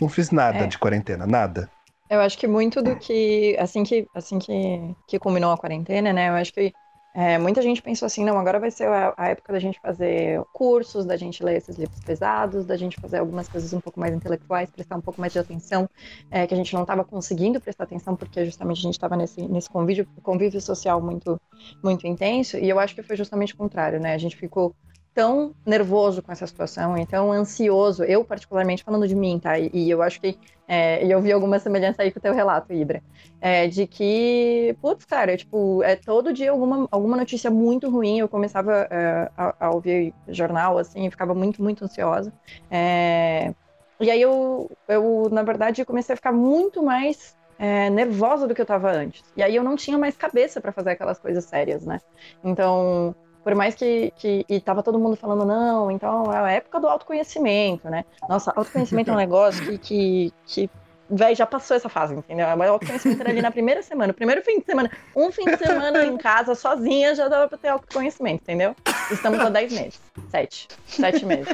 não 0.00 0.08
fiz 0.08 0.30
nada 0.30 0.58
É. 0.58 0.66
de 0.66 0.78
quarentena, 0.78 1.26
nada. 1.26 1.70
Eu 2.10 2.20
acho 2.20 2.38
que 2.38 2.46
muito 2.46 2.82
do 2.82 2.96
que, 2.96 3.56
assim 3.58 3.82
que, 3.82 4.06
assim 4.14 4.38
que, 4.38 4.94
que 5.06 5.18
culminou 5.18 5.52
a 5.52 5.58
quarentena, 5.58 6.12
né? 6.12 6.28
Eu 6.28 6.34
acho 6.34 6.52
que 6.52 6.72
é, 7.14 7.38
muita 7.38 7.60
gente 7.62 7.82
pensou 7.82 8.06
assim, 8.06 8.24
não, 8.24 8.38
agora 8.38 8.60
vai 8.60 8.70
ser 8.70 8.86
a, 8.86 9.12
a 9.16 9.28
época 9.28 9.52
da 9.52 9.58
gente 9.58 9.80
fazer 9.80 10.40
cursos, 10.52 11.04
da 11.04 11.16
gente 11.16 11.42
ler 11.42 11.56
esses 11.56 11.76
livros 11.76 11.98
pesados, 12.00 12.64
da 12.64 12.76
gente 12.76 12.96
fazer 13.00 13.18
algumas 13.18 13.48
coisas 13.48 13.72
um 13.72 13.80
pouco 13.80 13.98
mais 13.98 14.14
intelectuais, 14.14 14.70
prestar 14.70 14.96
um 14.96 15.00
pouco 15.00 15.20
mais 15.20 15.32
de 15.32 15.38
atenção, 15.38 15.88
é, 16.30 16.46
que 16.46 16.54
a 16.54 16.56
gente 16.56 16.72
não 16.74 16.82
estava 16.82 17.04
conseguindo 17.04 17.60
prestar 17.60 17.84
atenção 17.84 18.14
porque 18.14 18.44
justamente 18.44 18.78
a 18.78 18.82
gente 18.82 18.94
estava 18.94 19.16
nesse, 19.16 19.42
nesse 19.48 19.68
convívio, 19.68 20.06
convívio 20.22 20.60
social 20.60 21.00
muito, 21.00 21.40
muito 21.82 22.06
intenso. 22.06 22.56
E 22.56 22.68
eu 22.68 22.78
acho 22.78 22.94
que 22.94 23.02
foi 23.02 23.16
justamente 23.16 23.54
o 23.54 23.56
contrário, 23.56 23.98
né? 23.98 24.14
A 24.14 24.18
gente 24.18 24.36
ficou 24.36 24.74
tão 25.18 25.52
nervoso 25.66 26.22
com 26.22 26.30
essa 26.30 26.46
situação 26.46 26.96
e 26.96 27.04
tão 27.04 27.32
ansioso, 27.32 28.04
eu 28.04 28.24
particularmente 28.24 28.84
falando 28.84 29.08
de 29.08 29.16
mim, 29.16 29.36
tá? 29.40 29.58
E, 29.58 29.68
e 29.74 29.90
eu 29.90 30.00
acho 30.00 30.20
que 30.20 30.38
é, 30.68 31.04
eu 31.04 31.20
vi 31.20 31.32
alguma 31.32 31.58
semelhança 31.58 32.02
aí 32.02 32.12
com 32.12 32.20
o 32.20 32.22
teu 32.22 32.32
relato, 32.32 32.72
Ibra. 32.72 33.02
É, 33.40 33.66
de 33.66 33.84
que, 33.88 34.76
putz, 34.80 35.04
cara, 35.04 35.36
tipo, 35.36 35.82
é 35.82 35.96
todo 35.96 36.32
dia 36.32 36.52
alguma, 36.52 36.86
alguma 36.88 37.16
notícia 37.16 37.50
muito 37.50 37.90
ruim. 37.90 38.20
Eu 38.20 38.28
começava 38.28 38.86
é, 38.92 39.28
a, 39.36 39.66
a 39.66 39.70
ouvir 39.72 40.14
jornal, 40.28 40.78
assim, 40.78 41.10
ficava 41.10 41.34
muito, 41.34 41.60
muito 41.60 41.84
ansiosa. 41.84 42.32
É, 42.70 43.52
e 43.98 44.12
aí 44.12 44.22
eu, 44.22 44.70
eu, 44.86 45.28
na 45.32 45.42
verdade, 45.42 45.84
comecei 45.84 46.12
a 46.12 46.16
ficar 46.16 46.30
muito 46.30 46.80
mais 46.80 47.36
é, 47.58 47.90
nervosa 47.90 48.46
do 48.46 48.54
que 48.54 48.62
eu 48.62 48.66
tava 48.66 48.88
antes. 48.92 49.24
E 49.36 49.42
aí 49.42 49.56
eu 49.56 49.64
não 49.64 49.74
tinha 49.74 49.98
mais 49.98 50.16
cabeça 50.16 50.60
para 50.60 50.70
fazer 50.70 50.90
aquelas 50.90 51.18
coisas 51.18 51.44
sérias, 51.44 51.84
né? 51.84 52.00
Então, 52.44 53.16
por 53.48 53.54
mais 53.54 53.74
que, 53.74 54.12
que. 54.18 54.44
E 54.46 54.60
tava 54.60 54.82
todo 54.82 54.98
mundo 54.98 55.16
falando, 55.16 55.42
não, 55.46 55.90
então 55.90 56.30
é 56.30 56.36
a 56.36 56.50
época 56.52 56.78
do 56.78 56.86
autoconhecimento, 56.86 57.88
né? 57.88 58.04
Nossa, 58.28 58.52
autoconhecimento 58.54 59.10
é 59.10 59.14
um 59.14 59.16
negócio 59.24 59.64
que, 59.64 59.78
que, 59.78 60.32
que 60.44 60.70
velho, 61.08 61.34
já 61.34 61.46
passou 61.46 61.74
essa 61.74 61.88
fase, 61.88 62.14
entendeu? 62.14 62.46
O 62.46 62.62
autoconhecimento 62.64 63.22
era 63.22 63.30
ali 63.30 63.40
na 63.40 63.50
primeira 63.50 63.80
semana. 63.82 64.12
Primeiro 64.12 64.42
fim 64.42 64.58
de 64.60 64.66
semana, 64.66 64.90
um 65.16 65.32
fim 65.32 65.46
de 65.46 65.56
semana 65.56 66.04
em 66.04 66.18
casa, 66.18 66.54
sozinha, 66.54 67.14
já 67.14 67.26
dava 67.26 67.48
pra 67.48 67.56
ter 67.56 67.68
autoconhecimento, 67.68 68.42
entendeu? 68.42 68.76
Estamos 69.10 69.40
há 69.40 69.48
10 69.48 69.72
meses. 69.72 70.00
Sete. 70.30 70.68
Sete 70.86 71.24
meses. 71.24 71.48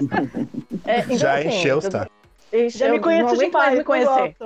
É, 0.85 0.99
então, 0.99 1.17
Já 1.17 1.39
assim, 1.39 1.47
encheu, 1.49 1.81
eu- 1.81 1.91
tá? 1.91 2.09
Já 2.71 2.87
eu 2.87 2.91
me 2.93 2.97
não 2.99 3.05
conheço 3.05 3.37
demais, 3.37 3.79
me 3.79 3.85
conhecer. 3.85 4.37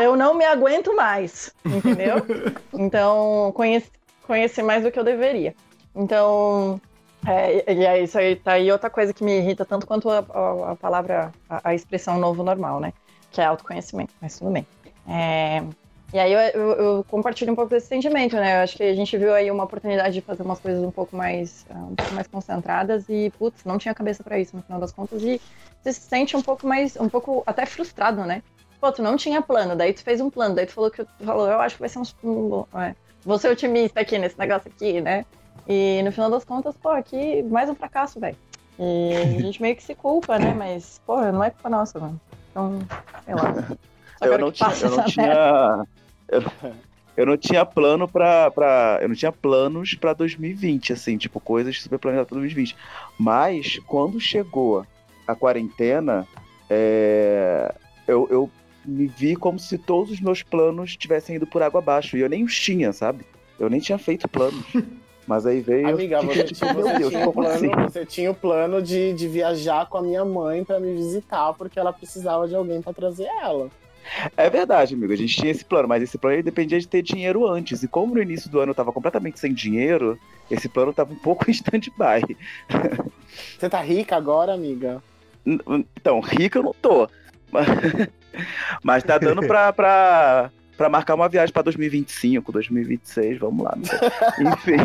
Eu 0.00 0.16
não 0.16 0.32
me 0.32 0.44
aguento 0.46 0.96
mais, 0.96 1.52
entendeu? 1.66 2.16
Então, 2.72 3.52
conheci, 3.54 3.90
conheci 4.26 4.62
mais 4.62 4.82
do 4.82 4.90
que 4.90 4.98
eu 4.98 5.04
deveria. 5.04 5.54
Então, 5.94 6.80
é, 7.26 7.72
e 7.72 7.84
é 7.86 8.02
isso 8.02 8.18
aí, 8.18 8.36
tá 8.36 8.52
aí 8.52 8.70
outra 8.70 8.90
coisa 8.90 9.12
que 9.14 9.24
me 9.24 9.38
irrita 9.38 9.64
tanto 9.64 9.86
quanto 9.86 10.10
a, 10.10 10.18
a- 10.18 10.72
a 10.72 10.76
palavra, 10.76 11.32
a, 11.48 11.70
a 11.70 11.74
expressão 11.74 12.18
novo 12.18 12.42
normal, 12.42 12.80
né? 12.80 12.92
Que 13.32 13.40
é 13.40 13.44
autoconhecimento, 13.44 14.12
mas 14.20 14.38
tudo 14.38 14.50
bem. 14.50 14.66
É, 15.08 15.62
e 16.12 16.18
aí 16.18 16.32
eu, 16.32 16.40
eu- 16.40 16.72
eu 16.96 17.04
compartilho 17.04 17.52
um 17.52 17.56
pouco 17.56 17.70
desse 17.70 17.88
sentimento, 17.88 18.36
né? 18.36 18.58
Eu 18.58 18.62
acho 18.62 18.76
que 18.76 18.82
a 18.82 18.94
gente 18.94 19.16
viu 19.16 19.32
aí 19.34 19.50
uma 19.50 19.64
oportunidade 19.64 20.14
de 20.14 20.20
fazer 20.20 20.42
umas 20.42 20.60
coisas 20.60 20.82
um 20.84 20.90
pouco 20.90 21.16
mais, 21.16 21.64
ah, 21.70 21.78
um 21.90 21.96
pouco 21.96 22.12
mais 22.14 22.26
concentradas 22.28 23.08
e, 23.08 23.30
putz, 23.38 23.64
não 23.64 23.78
tinha 23.78 23.94
cabeça 23.94 24.22
pra 24.22 24.38
isso 24.38 24.54
no 24.56 24.62
final 24.62 24.78
das 24.80 24.92
contas 24.92 25.22
e 25.22 25.40
você 25.82 25.92
se 25.92 26.00
sente 26.02 26.36
um 26.36 26.42
pouco 26.42 26.66
mais, 26.66 26.96
um 26.96 27.08
pouco 27.08 27.42
até 27.46 27.66
frustrado, 27.66 28.24
né? 28.24 28.42
Pô, 28.80 28.92
tu 28.92 29.02
não 29.02 29.16
tinha 29.16 29.40
plano, 29.40 29.74
daí 29.74 29.92
tu 29.94 30.02
fez 30.04 30.20
um 30.20 30.28
plano, 30.30 30.54
daí 30.54 30.66
tu 30.66 30.72
falou 30.72 30.90
que 30.90 31.02
tu 31.04 31.24
falou, 31.24 31.48
eu 31.48 31.60
acho 31.60 31.76
que 31.76 31.80
vai 31.80 31.88
ser 31.88 31.98
um, 32.00 32.02
um 32.22 32.78
é, 32.80 32.94
vou 33.24 33.38
ser 33.38 33.48
otimista 33.50 34.00
aqui 34.00 34.18
nesse 34.18 34.38
negócio 34.38 34.70
aqui, 34.70 35.00
né? 35.00 35.24
E 35.66 36.02
no 36.02 36.12
final 36.12 36.30
das 36.30 36.44
contas, 36.44 36.76
pô, 36.76 36.90
aqui 36.90 37.42
mais 37.42 37.70
um 37.70 37.74
fracasso, 37.74 38.20
velho. 38.20 38.36
E 38.78 39.36
a 39.36 39.40
gente 39.40 39.62
meio 39.62 39.76
que 39.76 39.82
se 39.82 39.94
culpa, 39.94 40.38
né? 40.38 40.52
Mas, 40.52 41.00
pô, 41.06 41.20
não 41.32 41.42
é 41.42 41.50
culpa 41.50 41.70
nossa, 41.70 41.98
mano. 41.98 42.20
Então, 42.50 42.78
sei 43.24 43.34
lá. 43.34 43.54
Só 44.18 44.26
Eu 44.26 44.38
não 44.38 44.52
que 44.52 44.58
tinha, 44.58 44.88
eu 44.88 44.90
não 44.90 45.04
tinha. 45.04 45.86
Eu, 46.28 46.42
eu 47.16 47.26
não 47.26 47.36
tinha 47.36 47.64
plano 47.64 48.08
pra, 48.08 48.50
pra. 48.50 48.98
Eu 49.00 49.08
não 49.08 49.14
tinha 49.14 49.32
planos 49.32 49.94
pra 49.94 50.12
2020, 50.12 50.92
assim, 50.92 51.16
tipo, 51.16 51.40
coisas 51.40 51.80
super 51.80 51.98
planejadas 51.98 52.28
pra 52.28 52.38
2020. 52.38 52.76
Mas, 53.18 53.78
quando 53.86 54.20
chegou 54.20 54.86
a 55.26 55.34
quarentena, 55.34 56.26
é, 56.68 57.74
eu, 58.06 58.26
eu 58.30 58.50
me 58.84 59.06
vi 59.06 59.34
como 59.36 59.58
se 59.58 59.78
todos 59.78 60.12
os 60.12 60.20
meus 60.20 60.42
planos 60.42 60.96
tivessem 60.96 61.36
ido 61.36 61.46
por 61.46 61.62
água 61.62 61.80
abaixo. 61.80 62.16
E 62.16 62.20
eu 62.20 62.28
nem 62.28 62.44
os 62.44 62.58
tinha, 62.58 62.92
sabe? 62.92 63.24
Eu 63.58 63.70
nem 63.70 63.80
tinha 63.80 63.98
feito 63.98 64.28
planos. 64.28 64.64
Mas 65.26 65.46
aí 65.46 65.60
veio. 65.60 65.88
Amiga, 65.88 66.20
você 66.20 66.44
tinha, 66.44 66.72
você 66.74 66.98
Deus, 66.98 67.12
tinha 67.12 67.28
o 67.28 67.32
como 67.32 67.46
assim? 67.46 67.70
plano, 67.70 67.90
você 67.90 68.04
tinha 68.06 68.30
o 68.30 68.34
plano 68.34 68.82
de, 68.82 69.12
de 69.14 69.26
viajar 69.26 69.86
com 69.86 69.98
a 69.98 70.02
minha 70.02 70.24
mãe 70.24 70.64
pra 70.64 70.78
me 70.78 70.94
visitar, 70.94 71.52
porque 71.54 71.78
ela 71.78 71.92
precisava 71.92 72.46
de 72.46 72.54
alguém 72.54 72.82
pra 72.82 72.92
trazer 72.92 73.26
ela. 73.42 73.70
É 74.36 74.50
verdade, 74.50 74.94
amigo. 74.94 75.12
A 75.12 75.16
gente 75.16 75.34
tinha 75.34 75.50
esse 75.50 75.64
plano, 75.64 75.88
mas 75.88 76.02
esse 76.02 76.18
plano 76.18 76.42
dependia 76.42 76.78
de 76.78 76.86
ter 76.86 77.02
dinheiro 77.02 77.46
antes. 77.48 77.82
E 77.82 77.88
como 77.88 78.14
no 78.14 78.22
início 78.22 78.50
do 78.50 78.60
ano 78.60 78.70
eu 78.70 78.74
tava 78.74 78.92
completamente 78.92 79.40
sem 79.40 79.52
dinheiro, 79.52 80.18
esse 80.50 80.68
plano 80.68 80.92
tava 80.92 81.12
um 81.12 81.18
pouco 81.18 81.48
em 81.50 81.52
stand-by. 81.52 82.36
Você 83.58 83.68
tá 83.68 83.80
rica 83.80 84.16
agora, 84.16 84.52
amiga? 84.52 85.02
Então, 85.46 86.20
rico 86.20 86.58
eu 86.58 86.62
não 86.62 86.74
tô. 86.80 87.08
Mas, 87.50 87.66
mas 88.82 89.02
tá 89.04 89.18
dando 89.18 89.46
pra, 89.46 89.72
pra, 89.72 90.50
pra 90.76 90.88
marcar 90.88 91.14
uma 91.14 91.28
viagem 91.28 91.52
pra 91.52 91.62
2025, 91.62 92.52
2026, 92.52 93.38
vamos 93.38 93.64
lá. 93.64 93.76
Enfim. 94.40 94.76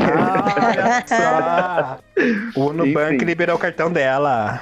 Ah. 1.11 1.97
O 2.55 2.71
Nubank 2.73 3.23
liberou 3.23 3.55
o 3.55 3.59
cartão 3.59 3.91
dela. 3.91 4.61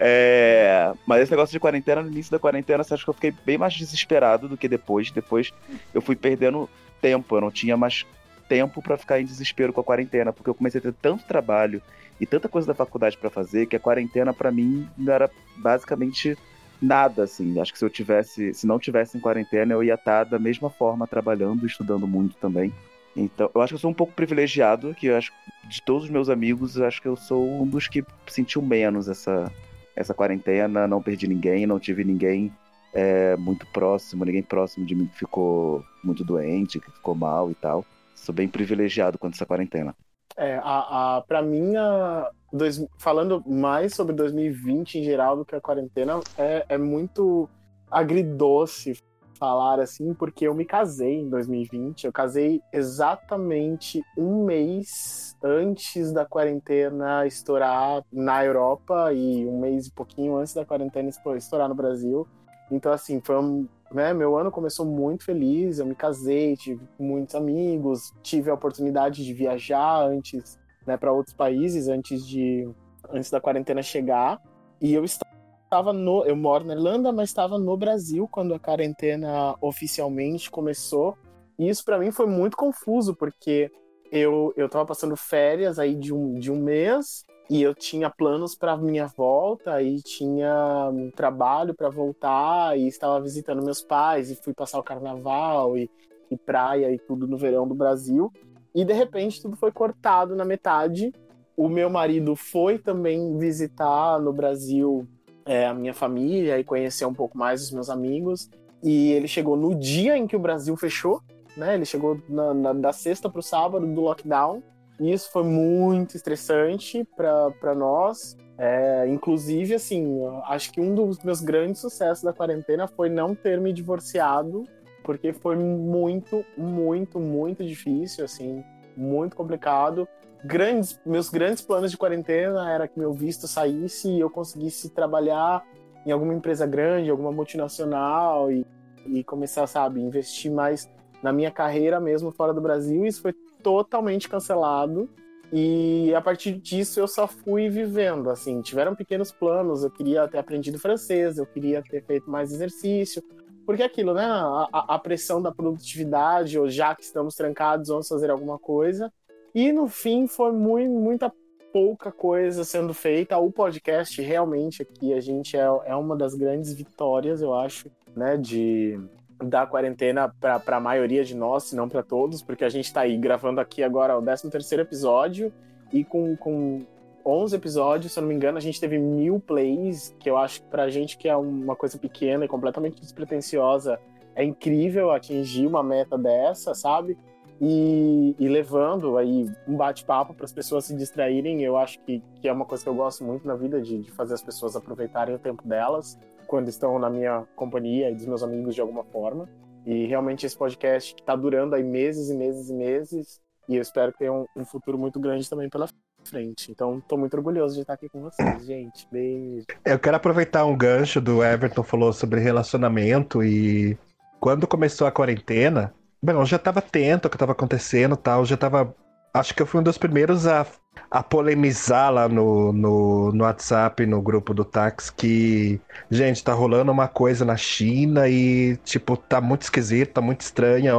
É, 0.00 0.92
mas 1.04 1.22
esse 1.22 1.30
negócio 1.32 1.52
de 1.52 1.58
quarentena, 1.58 2.02
no 2.02 2.08
início 2.08 2.30
da 2.30 2.38
quarentena, 2.38 2.84
você 2.84 2.94
acha 2.94 3.02
que 3.02 3.10
eu 3.10 3.14
fiquei 3.14 3.34
bem 3.44 3.58
mais 3.58 3.74
desesperado 3.74 4.48
do 4.48 4.56
que 4.56 4.68
depois. 4.68 5.10
Depois 5.10 5.52
eu 5.92 6.00
fui 6.00 6.14
perdendo 6.14 6.70
tempo, 7.00 7.36
eu 7.36 7.40
não 7.40 7.50
tinha 7.50 7.76
mais 7.76 8.06
tempo 8.48 8.80
pra 8.80 8.96
ficar 8.96 9.20
em 9.20 9.24
desespero 9.24 9.72
com 9.72 9.80
a 9.80 9.84
quarentena, 9.84 10.32
porque 10.32 10.48
eu 10.48 10.54
comecei 10.54 10.78
a 10.78 10.82
ter 10.82 10.94
tanto 10.94 11.24
trabalho 11.24 11.82
e 12.20 12.26
tanta 12.26 12.48
coisa 12.48 12.66
da 12.66 12.74
faculdade 12.74 13.18
pra 13.18 13.30
fazer 13.30 13.66
que 13.66 13.76
a 13.76 13.80
quarentena 13.80 14.32
pra 14.32 14.50
mim 14.50 14.88
não 14.96 15.12
era 15.12 15.30
basicamente 15.56 16.36
nada 16.80 17.24
assim. 17.24 17.60
Acho 17.60 17.72
que 17.72 17.78
se 17.78 17.84
eu 17.84 17.90
tivesse, 17.90 18.54
se 18.54 18.66
não 18.66 18.78
tivesse 18.78 19.16
em 19.16 19.20
quarentena, 19.20 19.74
eu 19.74 19.82
ia 19.82 19.94
estar 19.94 20.24
da 20.24 20.38
mesma 20.38 20.70
forma 20.70 21.06
trabalhando, 21.06 21.66
estudando 21.66 22.06
muito 22.06 22.36
também. 22.36 22.72
Então, 23.16 23.50
eu 23.54 23.60
acho 23.60 23.72
que 23.72 23.74
eu 23.74 23.80
sou 23.80 23.90
um 23.90 23.94
pouco 23.94 24.12
privilegiado, 24.12 24.94
que 24.94 25.06
eu 25.06 25.16
acho 25.16 25.32
de 25.68 25.82
todos 25.82 26.04
os 26.04 26.10
meus 26.10 26.28
amigos, 26.28 26.76
eu 26.76 26.86
acho 26.86 27.02
que 27.02 27.08
eu 27.08 27.16
sou 27.16 27.62
um 27.62 27.66
dos 27.66 27.88
que 27.88 28.04
sentiu 28.26 28.62
menos 28.62 29.08
essa 29.08 29.52
essa 29.96 30.14
quarentena, 30.14 30.86
não 30.86 31.02
perdi 31.02 31.26
ninguém, 31.26 31.66
não 31.66 31.80
tive 31.80 32.04
ninguém 32.04 32.52
é, 32.94 33.36
muito 33.36 33.66
próximo, 33.66 34.24
ninguém 34.24 34.44
próximo 34.44 34.86
de 34.86 34.94
mim 34.94 35.06
que 35.06 35.18
ficou 35.18 35.84
muito 36.04 36.24
doente, 36.24 36.78
que 36.78 36.90
ficou 36.92 37.16
mal 37.16 37.50
e 37.50 37.54
tal. 37.54 37.84
Sou 38.14 38.32
bem 38.32 38.46
privilegiado 38.46 39.18
quanto 39.18 39.34
essa 39.34 39.44
quarentena. 39.44 39.96
É, 40.38 40.56
a, 40.62 41.16
a, 41.16 41.20
pra 41.22 41.42
mim, 41.42 41.74
a, 41.74 42.30
dois, 42.52 42.86
falando 42.96 43.42
mais 43.44 43.92
sobre 43.92 44.14
2020 44.14 45.00
em 45.00 45.02
geral 45.02 45.36
do 45.36 45.44
que 45.44 45.56
a 45.56 45.60
quarentena, 45.60 46.20
é, 46.38 46.64
é 46.68 46.78
muito 46.78 47.50
agridoce 47.90 48.96
falar 49.38 49.80
assim, 49.80 50.14
porque 50.14 50.46
eu 50.46 50.54
me 50.54 50.64
casei 50.64 51.20
em 51.20 51.28
2020. 51.28 52.04
Eu 52.04 52.12
casei 52.12 52.60
exatamente 52.72 54.02
um 54.16 54.44
mês 54.44 55.36
antes 55.42 56.12
da 56.12 56.24
quarentena 56.24 57.26
estourar 57.26 58.02
na 58.12 58.44
Europa 58.44 59.12
e 59.12 59.46
um 59.46 59.60
mês 59.60 59.86
e 59.86 59.92
pouquinho 59.92 60.36
antes 60.36 60.54
da 60.54 60.64
quarentena 60.64 61.08
estourar 61.36 61.68
no 61.68 61.74
Brasil. 61.74 62.26
Então, 62.70 62.92
assim, 62.92 63.20
foi 63.20 63.36
um, 63.36 63.68
né, 63.92 64.12
meu 64.12 64.36
ano 64.36 64.50
começou 64.50 64.84
muito 64.84 65.24
feliz, 65.24 65.78
eu 65.78 65.86
me 65.86 65.94
casei, 65.94 66.56
tive 66.56 66.86
muitos 66.98 67.34
amigos, 67.34 68.12
tive 68.22 68.50
a 68.50 68.54
oportunidade 68.54 69.24
de 69.24 69.32
viajar 69.32 70.02
antes, 70.04 70.58
né, 70.86 70.96
para 70.96 71.12
outros 71.12 71.34
países 71.34 71.88
antes 71.88 72.26
de 72.26 72.68
antes 73.10 73.30
da 73.30 73.40
quarentena 73.40 73.82
chegar, 73.82 74.40
e 74.80 74.92
eu 74.92 75.04
estava 75.04 75.92
no, 75.92 76.24
eu 76.24 76.36
moro 76.36 76.64
na 76.64 76.74
Irlanda, 76.74 77.12
mas 77.12 77.30
estava 77.30 77.58
no 77.58 77.76
Brasil 77.76 78.28
quando 78.30 78.54
a 78.54 78.58
quarentena 78.58 79.54
oficialmente 79.60 80.50
começou. 80.50 81.16
E 81.58 81.68
isso 81.68 81.84
para 81.84 81.98
mim 81.98 82.10
foi 82.10 82.26
muito 82.26 82.56
confuso, 82.56 83.14
porque 83.14 83.70
eu 84.10 84.52
eu 84.56 84.68
tava 84.68 84.86
passando 84.86 85.16
férias 85.16 85.78
aí 85.78 85.94
de 85.94 86.12
um, 86.12 86.34
de 86.34 86.50
um 86.50 86.56
mês 86.56 87.24
e 87.50 87.62
eu 87.62 87.74
tinha 87.74 88.10
planos 88.10 88.54
para 88.54 88.76
minha 88.76 89.06
volta 89.06 89.82
e 89.82 90.02
tinha 90.02 90.90
um 90.92 91.10
trabalho 91.10 91.74
para 91.74 91.88
voltar 91.88 92.78
e 92.78 92.86
estava 92.86 93.20
visitando 93.20 93.64
meus 93.64 93.82
pais 93.82 94.30
e 94.30 94.36
fui 94.36 94.52
passar 94.52 94.78
o 94.78 94.82
carnaval 94.82 95.76
e, 95.76 95.90
e 96.30 96.36
praia 96.36 96.92
e 96.92 96.98
tudo 96.98 97.26
no 97.26 97.38
verão 97.38 97.66
do 97.66 97.74
Brasil. 97.74 98.32
E 98.74 98.84
de 98.84 98.92
repente 98.92 99.40
tudo 99.40 99.56
foi 99.56 99.72
cortado 99.72 100.36
na 100.36 100.44
metade. 100.44 101.12
O 101.56 101.68
meu 101.68 101.88
marido 101.88 102.36
foi 102.36 102.78
também 102.78 103.36
visitar 103.38 104.20
no 104.20 104.32
Brasil 104.32 105.06
é, 105.44 105.66
a 105.66 105.74
minha 105.74 105.94
família 105.94 106.58
e 106.58 106.64
conhecer 106.64 107.06
um 107.06 107.14
pouco 107.14 107.36
mais 107.36 107.62
os 107.62 107.70
meus 107.70 107.88
amigos. 107.88 108.50
E 108.82 109.12
ele 109.12 109.26
chegou 109.26 109.56
no 109.56 109.74
dia 109.74 110.16
em 110.16 110.26
que 110.26 110.36
o 110.36 110.40
Brasil 110.40 110.76
fechou 110.76 111.22
né? 111.58 111.74
Ele 111.74 111.84
chegou 111.84 112.22
na, 112.28 112.54
na, 112.54 112.72
da 112.72 112.92
sexta 112.92 113.28
para 113.28 113.40
o 113.40 113.42
sábado 113.42 113.86
do 113.86 114.00
lockdown 114.00 114.62
isso 115.00 115.30
foi 115.30 115.44
muito 115.44 116.16
estressante 116.16 117.06
para 117.16 117.74
nós. 117.74 118.36
É, 118.56 119.06
inclusive, 119.08 119.74
assim, 119.74 120.20
acho 120.46 120.72
que 120.72 120.80
um 120.80 120.94
dos 120.94 121.22
meus 121.22 121.40
grandes 121.40 121.80
sucessos 121.80 122.24
da 122.24 122.32
quarentena 122.32 122.88
foi 122.88 123.08
não 123.08 123.32
ter 123.34 123.60
me 123.60 123.72
divorciado, 123.72 124.64
porque 125.04 125.32
foi 125.32 125.54
muito, 125.56 126.44
muito, 126.56 127.20
muito 127.20 127.64
difícil, 127.64 128.24
assim, 128.24 128.64
muito 128.96 129.36
complicado. 129.36 130.08
Grandes, 130.44 131.00
meus 131.06 131.28
grandes 131.28 131.62
planos 131.62 131.90
de 131.90 131.96
quarentena 131.96 132.70
era 132.70 132.88
que 132.88 132.98
meu 132.98 133.12
visto 133.12 133.46
saísse 133.46 134.08
e 134.08 134.20
eu 134.20 134.28
conseguisse 134.28 134.90
trabalhar 134.90 135.64
em 136.04 136.10
alguma 136.10 136.34
empresa 136.34 136.66
grande, 136.66 137.10
alguma 137.10 137.30
multinacional 137.30 138.50
e, 138.50 138.66
e 139.06 139.22
começar, 139.22 139.66
sabe, 139.66 140.00
investir 140.00 140.50
mais 140.50 140.88
na 141.22 141.32
minha 141.32 141.50
carreira 141.50 142.00
mesmo 142.00 142.30
fora 142.30 142.52
do 142.52 142.60
Brasil. 142.60 143.04
Isso 143.06 143.22
foi 143.22 143.34
totalmente 143.62 144.28
cancelado. 144.28 145.08
E 145.52 146.14
a 146.14 146.20
partir 146.20 146.52
disso 146.58 147.00
eu 147.00 147.08
só 147.08 147.26
fui 147.26 147.70
vivendo, 147.70 148.28
assim, 148.28 148.60
tiveram 148.60 148.94
pequenos 148.94 149.32
planos, 149.32 149.82
eu 149.82 149.90
queria 149.90 150.28
ter 150.28 150.38
aprendido 150.38 150.78
francês, 150.78 151.38
eu 151.38 151.46
queria 151.46 151.82
ter 151.82 152.04
feito 152.04 152.30
mais 152.30 152.52
exercício, 152.52 153.22
porque 153.64 153.82
é 153.82 153.86
aquilo, 153.86 154.12
né, 154.12 154.24
a, 154.24 154.94
a 154.94 154.98
pressão 154.98 155.40
da 155.40 155.50
produtividade, 155.50 156.58
ou 156.58 156.68
já 156.68 156.94
que 156.94 157.02
estamos 157.02 157.34
trancados, 157.34 157.88
vamos 157.88 158.08
fazer 158.08 158.30
alguma 158.30 158.58
coisa, 158.58 159.10
e 159.54 159.72
no 159.72 159.88
fim 159.88 160.26
foi 160.26 160.52
muito, 160.52 160.92
muita 160.92 161.32
pouca 161.72 162.12
coisa 162.12 162.62
sendo 162.62 162.92
feita, 162.92 163.38
o 163.38 163.50
podcast 163.50 164.20
realmente 164.20 164.82
aqui, 164.82 165.14
a 165.14 165.20
gente 165.20 165.56
é, 165.56 165.64
é 165.86 165.94
uma 165.94 166.14
das 166.14 166.34
grandes 166.34 166.74
vitórias, 166.74 167.40
eu 167.40 167.54
acho, 167.54 167.90
né, 168.14 168.36
de, 168.36 169.00
da 169.42 169.66
quarentena 169.66 170.34
para 170.40 170.76
a 170.76 170.80
maioria 170.80 171.24
de 171.24 171.36
nós, 171.36 171.64
se 171.64 171.76
não 171.76 171.88
para 171.88 172.02
todos, 172.02 172.42
porque 172.42 172.64
a 172.64 172.68
gente 172.68 172.86
está 172.86 173.02
aí 173.02 173.16
gravando 173.16 173.60
aqui 173.60 173.82
agora 173.82 174.18
o 174.18 174.22
13º 174.22 174.80
episódio 174.80 175.52
e 175.92 176.04
com, 176.04 176.36
com 176.36 176.84
11 177.24 177.56
episódios, 177.56 178.12
se 178.12 178.18
eu 178.18 178.22
não 178.22 178.28
me 178.28 178.34
engano, 178.34 178.58
a 178.58 178.60
gente 178.60 178.80
teve 178.80 178.98
mil 178.98 179.38
plays, 179.38 180.14
que 180.18 180.28
eu 180.28 180.36
acho 180.36 180.62
que 180.62 180.68
pra 180.68 180.88
gente 180.88 181.16
que 181.16 181.28
é 181.28 181.36
uma 181.36 181.76
coisa 181.76 181.98
pequena 181.98 182.44
e 182.44 182.48
completamente 182.48 183.00
despretensiosa, 183.00 183.98
é 184.34 184.44
incrível 184.44 185.10
atingir 185.10 185.66
uma 185.66 185.82
meta 185.82 186.16
dessa, 186.16 186.74
sabe? 186.74 187.18
E, 187.60 188.36
e 188.38 188.48
levando 188.48 189.18
aí 189.18 189.50
um 189.66 189.76
bate-papo 189.76 190.32
para 190.32 190.44
as 190.44 190.52
pessoas 190.52 190.84
se 190.84 190.94
distraírem, 190.94 191.62
eu 191.62 191.76
acho 191.76 191.98
que, 192.00 192.22
que 192.40 192.48
é 192.48 192.52
uma 192.52 192.64
coisa 192.64 192.84
que 192.84 192.88
eu 192.88 192.94
gosto 192.94 193.24
muito 193.24 193.46
na 193.46 193.56
vida, 193.56 193.80
de, 193.80 193.98
de 193.98 194.10
fazer 194.12 194.34
as 194.34 194.42
pessoas 194.42 194.76
aproveitarem 194.76 195.34
o 195.34 195.38
tempo 195.38 195.66
delas 195.66 196.16
quando 196.48 196.68
estão 196.68 196.98
na 196.98 197.08
minha 197.08 197.44
companhia 197.54 198.10
e 198.10 198.14
dos 198.14 198.26
meus 198.26 198.42
amigos 198.42 198.74
de 198.74 198.80
alguma 198.80 199.04
forma. 199.04 199.48
E 199.86 200.06
realmente 200.06 200.44
esse 200.44 200.56
podcast 200.56 201.14
está 201.14 201.36
durando 201.36 201.74
aí 201.74 201.84
meses 201.84 202.30
e 202.30 202.34
meses 202.34 202.68
e 202.68 202.74
meses, 202.74 203.40
e 203.68 203.76
eu 203.76 203.82
espero 203.82 204.12
que 204.12 204.18
tenha 204.18 204.32
um, 204.32 204.46
um 204.56 204.64
futuro 204.64 204.98
muito 204.98 205.20
grande 205.20 205.48
também 205.48 205.68
pela 205.68 205.86
frente. 206.24 206.72
Então, 206.72 206.98
estou 206.98 207.18
muito 207.18 207.34
orgulhoso 207.34 207.74
de 207.74 207.82
estar 207.82 207.94
aqui 207.94 208.08
com 208.08 208.22
vocês, 208.22 208.66
gente. 208.66 209.06
Beijo. 209.12 209.66
Eu 209.84 209.98
quero 209.98 210.16
aproveitar 210.16 210.64
um 210.64 210.76
gancho 210.76 211.20
do 211.20 211.44
Everton 211.44 211.82
falou 211.82 212.12
sobre 212.12 212.40
relacionamento 212.40 213.42
e 213.44 213.96
quando 214.40 214.66
começou 214.66 215.06
a 215.06 215.12
quarentena, 215.12 215.94
bem, 216.22 216.34
eu 216.34 216.44
já 216.44 216.56
estava 216.56 216.80
atento 216.80 217.26
ao 217.26 217.30
que 217.30 217.36
estava 217.36 217.52
acontecendo, 217.52 218.16
tal, 218.16 218.44
já 218.44 218.54
estava 218.54 218.94
acho 219.34 219.54
que 219.54 219.62
eu 219.62 219.66
fui 219.66 219.80
um 219.80 219.84
dos 219.84 219.98
primeiros 219.98 220.46
a, 220.46 220.66
a 221.10 221.22
polemizar 221.22 222.12
lá 222.12 222.28
no, 222.28 222.72
no, 222.72 223.32
no 223.32 223.44
WhatsApp, 223.44 224.04
no 224.06 224.20
grupo 224.20 224.52
do 224.52 224.64
táxi, 224.64 225.12
que, 225.12 225.80
gente, 226.10 226.44
tá 226.44 226.52
rolando 226.52 226.92
uma 226.92 227.08
coisa 227.08 227.44
na 227.44 227.56
China 227.56 228.28
e, 228.28 228.76
tipo, 228.84 229.16
tá 229.16 229.40
muito 229.40 229.62
esquisito, 229.62 230.14
tá 230.14 230.20
muito 230.20 230.42
estranha. 230.42 230.92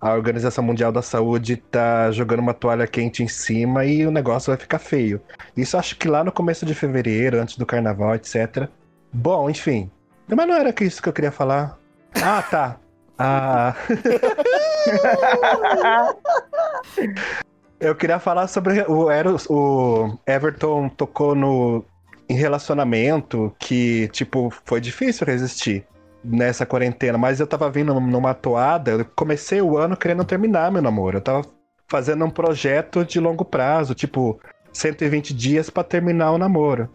A 0.00 0.12
Organização 0.12 0.62
Mundial 0.62 0.92
da 0.92 1.02
Saúde 1.02 1.56
tá 1.56 2.10
jogando 2.10 2.40
uma 2.40 2.54
toalha 2.54 2.86
quente 2.86 3.22
em 3.22 3.28
cima 3.28 3.84
e 3.84 4.06
o 4.06 4.10
negócio 4.10 4.50
vai 4.50 4.58
ficar 4.58 4.78
feio. 4.78 5.20
Isso 5.56 5.76
acho 5.76 5.96
que 5.96 6.08
lá 6.08 6.22
no 6.22 6.32
começo 6.32 6.66
de 6.66 6.74
fevereiro, 6.74 7.40
antes 7.40 7.56
do 7.56 7.64
carnaval, 7.64 8.14
etc. 8.14 8.68
Bom, 9.12 9.48
enfim. 9.48 9.90
Mas 10.28 10.46
não 10.46 10.54
era 10.54 10.74
isso 10.82 11.02
que 11.02 11.08
eu 11.08 11.12
queria 11.12 11.32
falar. 11.32 11.78
Ah, 12.22 12.42
tá. 12.42 12.76
Ah. 13.18 13.74
eu 17.80 17.94
queria 17.94 18.18
falar 18.18 18.46
sobre 18.46 18.82
o, 18.88 19.10
Eros, 19.10 19.46
o 19.48 20.18
Everton 20.26 20.88
tocou 20.88 21.34
no 21.34 21.84
em 22.28 22.34
relacionamento 22.34 23.54
que, 23.58 24.08
tipo, 24.08 24.50
foi 24.64 24.80
difícil 24.80 25.26
resistir 25.26 25.86
nessa 26.24 26.64
quarentena, 26.64 27.18
mas 27.18 27.38
eu 27.38 27.46
tava 27.46 27.70
vindo 27.70 27.92
numa 28.00 28.32
toada, 28.32 28.92
eu 28.92 29.04
comecei 29.14 29.60
o 29.60 29.76
ano 29.76 29.94
querendo 29.94 30.24
terminar 30.24 30.72
meu 30.72 30.80
namoro. 30.80 31.18
Eu 31.18 31.20
tava 31.20 31.42
fazendo 31.86 32.24
um 32.24 32.30
projeto 32.30 33.04
de 33.04 33.20
longo 33.20 33.44
prazo, 33.44 33.94
tipo, 33.94 34.40
120 34.72 35.34
dias 35.34 35.68
para 35.68 35.84
terminar 35.84 36.32
o 36.32 36.38
namoro. 36.38 36.88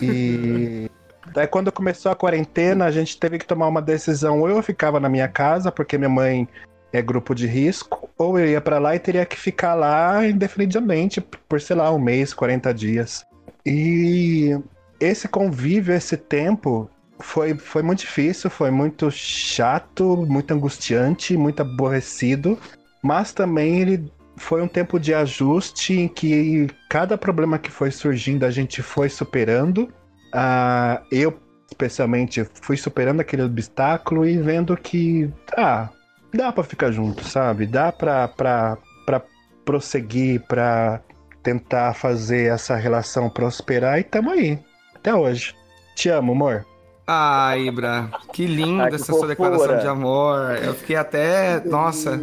E 0.00 0.88
daí 1.34 1.48
quando 1.48 1.72
começou 1.72 2.12
a 2.12 2.16
quarentena, 2.16 2.84
a 2.84 2.90
gente 2.92 3.18
teve 3.18 3.38
que 3.38 3.46
tomar 3.46 3.66
uma 3.66 3.82
decisão, 3.82 4.40
ou 4.40 4.48
eu 4.48 4.62
ficava 4.62 5.00
na 5.00 5.08
minha 5.08 5.26
casa, 5.26 5.72
porque 5.72 5.98
minha 5.98 6.08
mãe 6.08 6.48
é 6.96 7.02
grupo 7.02 7.34
de 7.34 7.46
risco, 7.46 8.08
ou 8.16 8.38
eu 8.38 8.46
ia 8.46 8.60
para 8.60 8.78
lá 8.78 8.94
e 8.94 9.00
teria 9.00 9.26
que 9.26 9.36
ficar 9.36 9.74
lá 9.74 10.26
indefinidamente 10.26 11.20
por, 11.20 11.60
sei 11.60 11.74
lá, 11.74 11.92
um 11.92 11.98
mês, 11.98 12.32
40 12.32 12.72
dias. 12.72 13.26
E 13.66 14.56
esse 15.00 15.26
convívio, 15.26 15.92
esse 15.92 16.16
tempo, 16.16 16.88
foi, 17.18 17.54
foi 17.54 17.82
muito 17.82 18.00
difícil, 18.00 18.48
foi 18.48 18.70
muito 18.70 19.10
chato, 19.10 20.24
muito 20.28 20.54
angustiante, 20.54 21.36
muito 21.36 21.62
aborrecido, 21.62 22.56
mas 23.02 23.32
também 23.32 23.80
ele 23.80 24.12
foi 24.36 24.62
um 24.62 24.68
tempo 24.68 24.98
de 24.98 25.12
ajuste 25.12 25.94
em 25.94 26.08
que 26.08 26.68
cada 26.88 27.18
problema 27.18 27.58
que 27.58 27.70
foi 27.70 27.90
surgindo 27.90 28.44
a 28.44 28.50
gente 28.50 28.82
foi 28.82 29.08
superando. 29.08 29.92
Uh, 30.32 31.02
eu, 31.10 31.38
especialmente, 31.68 32.46
fui 32.62 32.76
superando 32.76 33.20
aquele 33.20 33.42
obstáculo 33.42 34.26
e 34.26 34.36
vendo 34.38 34.76
que, 34.76 35.30
ah, 35.56 35.88
dá 36.34 36.52
para 36.52 36.64
ficar 36.64 36.90
junto, 36.90 37.24
sabe? 37.24 37.66
Dá 37.66 37.92
pra, 37.92 38.28
pra, 38.28 38.76
pra 39.06 39.22
prosseguir, 39.64 40.42
pra 40.46 41.00
tentar 41.42 41.94
fazer 41.94 42.52
essa 42.52 42.76
relação 42.76 43.30
prosperar 43.30 43.98
e 43.98 44.02
tamo 44.02 44.30
aí. 44.30 44.58
Até 44.94 45.14
hoje. 45.14 45.54
Te 45.94 46.08
amo, 46.08 46.32
amor. 46.32 46.66
Ai, 47.06 47.66
Ibra, 47.66 48.08
que 48.32 48.46
linda 48.46 48.94
essa 48.94 49.12
sua 49.12 49.26
declaração 49.26 49.78
de 49.78 49.86
amor. 49.86 50.56
Eu 50.62 50.72
fiquei 50.74 50.96
até. 50.96 51.60
Nossa. 51.60 52.18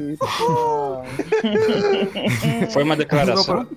Foi 2.71 2.84
uma 2.84 2.95
declaração. 2.95 3.67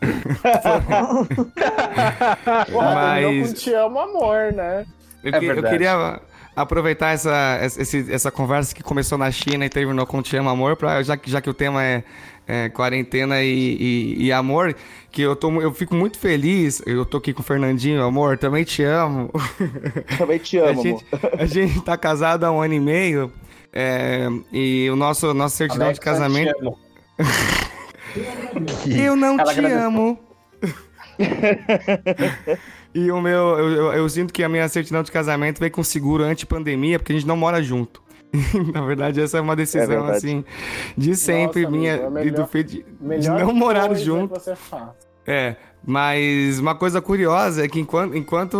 Mas. 2.70 3.54
Te 3.54 3.74
amo, 3.74 3.98
amor, 3.98 4.52
né? 4.52 4.86
Eu, 5.24 5.34
é 5.34 5.40
que, 5.40 5.46
eu 5.46 5.62
queria 5.64 6.20
aproveitar 6.54 7.12
essa, 7.12 7.58
essa, 7.60 7.96
essa 8.12 8.30
conversa 8.30 8.74
que 8.74 8.82
começou 8.82 9.16
na 9.16 9.30
China 9.30 9.64
e 9.64 9.68
terminou 9.68 10.06
com 10.06 10.22
Te 10.22 10.36
amo, 10.36 10.50
amor, 10.50 10.76
pra, 10.76 11.02
já, 11.02 11.18
já 11.24 11.40
que 11.40 11.50
o 11.50 11.54
tema 11.54 11.84
é 11.84 12.04
é, 12.46 12.68
quarentena 12.68 13.42
e, 13.42 13.48
e, 13.48 14.26
e, 14.26 14.32
amor, 14.32 14.74
que 15.10 15.22
eu, 15.22 15.36
tô, 15.36 15.50
eu 15.60 15.72
fico 15.72 15.94
muito 15.94 16.18
feliz. 16.18 16.82
Eu 16.86 17.04
tô 17.04 17.18
aqui 17.18 17.32
com 17.32 17.40
o 17.40 17.44
Fernandinho, 17.44 18.02
amor, 18.02 18.36
também 18.38 18.64
te 18.64 18.82
amo. 18.82 19.30
Também 20.18 20.38
te 20.38 20.58
amo, 20.58 20.80
a 20.80 20.82
gente, 20.82 21.06
amor. 21.12 21.30
A 21.40 21.46
gente 21.46 21.80
tá 21.82 21.96
casado 21.96 22.44
há 22.44 22.50
um 22.50 22.60
ano 22.60 22.74
e 22.74 22.80
meio 22.80 23.32
é, 23.72 24.28
e 24.52 24.88
o 24.90 24.96
nosso 24.96 25.32
nossa 25.32 25.56
certidão 25.56 25.86
Alexa, 25.86 26.00
de 26.00 26.04
casamento. 26.04 26.76
eu 28.86 29.16
não 29.16 29.38
Ela 29.38 29.52
te 29.52 29.58
agradeceu. 29.58 29.86
amo. 29.86 30.18
E 32.94 33.10
o 33.10 33.20
meu, 33.20 33.58
eu, 33.58 33.70
eu, 33.70 33.92
eu, 33.92 34.08
sinto 34.08 34.32
que 34.32 34.42
a 34.42 34.48
minha 34.48 34.68
certidão 34.68 35.02
de 35.02 35.10
casamento 35.10 35.58
veio 35.58 35.72
com 35.72 35.82
seguro 35.82 36.24
anti-pandemia, 36.24 36.98
porque 36.98 37.12
a 37.12 37.14
gente 37.14 37.26
não 37.26 37.36
mora 37.36 37.62
junto. 37.62 38.02
Na 38.72 38.82
verdade, 38.82 39.20
essa 39.20 39.38
é 39.38 39.40
uma 39.40 39.56
decisão, 39.56 40.08
é 40.08 40.16
assim, 40.16 40.44
de 40.96 41.14
sempre 41.14 41.62
Nossa, 41.62 41.76
minha 41.76 41.94
amigo, 41.94 42.06
é 42.06 42.10
melhor, 42.10 42.26
e 42.26 42.30
do 42.30 42.46
feito 42.46 42.70
de, 42.70 42.84
de 43.18 43.28
não 43.28 43.52
morar 43.54 43.94
junto. 43.94 44.34
É, 45.26 45.56
mas 45.84 46.58
uma 46.58 46.74
coisa 46.74 47.00
curiosa 47.00 47.64
é 47.64 47.68
que 47.68 47.80
enquanto, 47.80 48.16
enquanto 48.16 48.56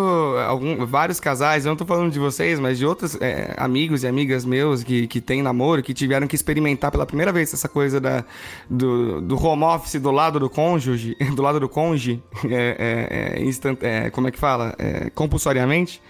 algum, 0.46 0.85
vários 0.85 1.20
casais, 1.20 1.64
eu 1.64 1.70
não 1.70 1.76
tô 1.76 1.87
falando 1.87 2.11
de 2.11 2.18
vocês, 2.18 2.58
mas 2.58 2.78
de 2.78 2.85
outros 2.85 3.16
é, 3.20 3.54
amigos 3.56 4.02
e 4.02 4.08
amigas 4.08 4.44
meus 4.44 4.82
que, 4.82 5.06
que 5.06 5.20
têm 5.20 5.42
namoro, 5.42 5.82
que 5.82 5.94
tiveram 5.94 6.26
que 6.26 6.35
experimentar 6.35 6.90
pela 6.90 7.06
primeira 7.06 7.32
vez 7.32 7.54
essa 7.54 7.68
coisa 7.68 8.00
da, 8.00 8.24
do, 8.68 9.20
do 9.20 9.40
home 9.40 9.62
office 9.62 10.00
do 10.00 10.11
lado 10.11 10.40
do 10.40 10.50
cônjuge, 10.50 11.16
do 11.35 11.42
lado 11.42 11.61
do 11.61 11.68
cônjuge, 11.68 12.20
é, 12.44 13.37
é, 13.38 13.38
é 13.38 13.44
instant, 13.44 13.78
é, 13.82 14.11
como 14.11 14.26
é 14.26 14.30
que 14.30 14.38
fala? 14.38 14.74
É, 14.78 15.11
compulsoriamente. 15.11 16.02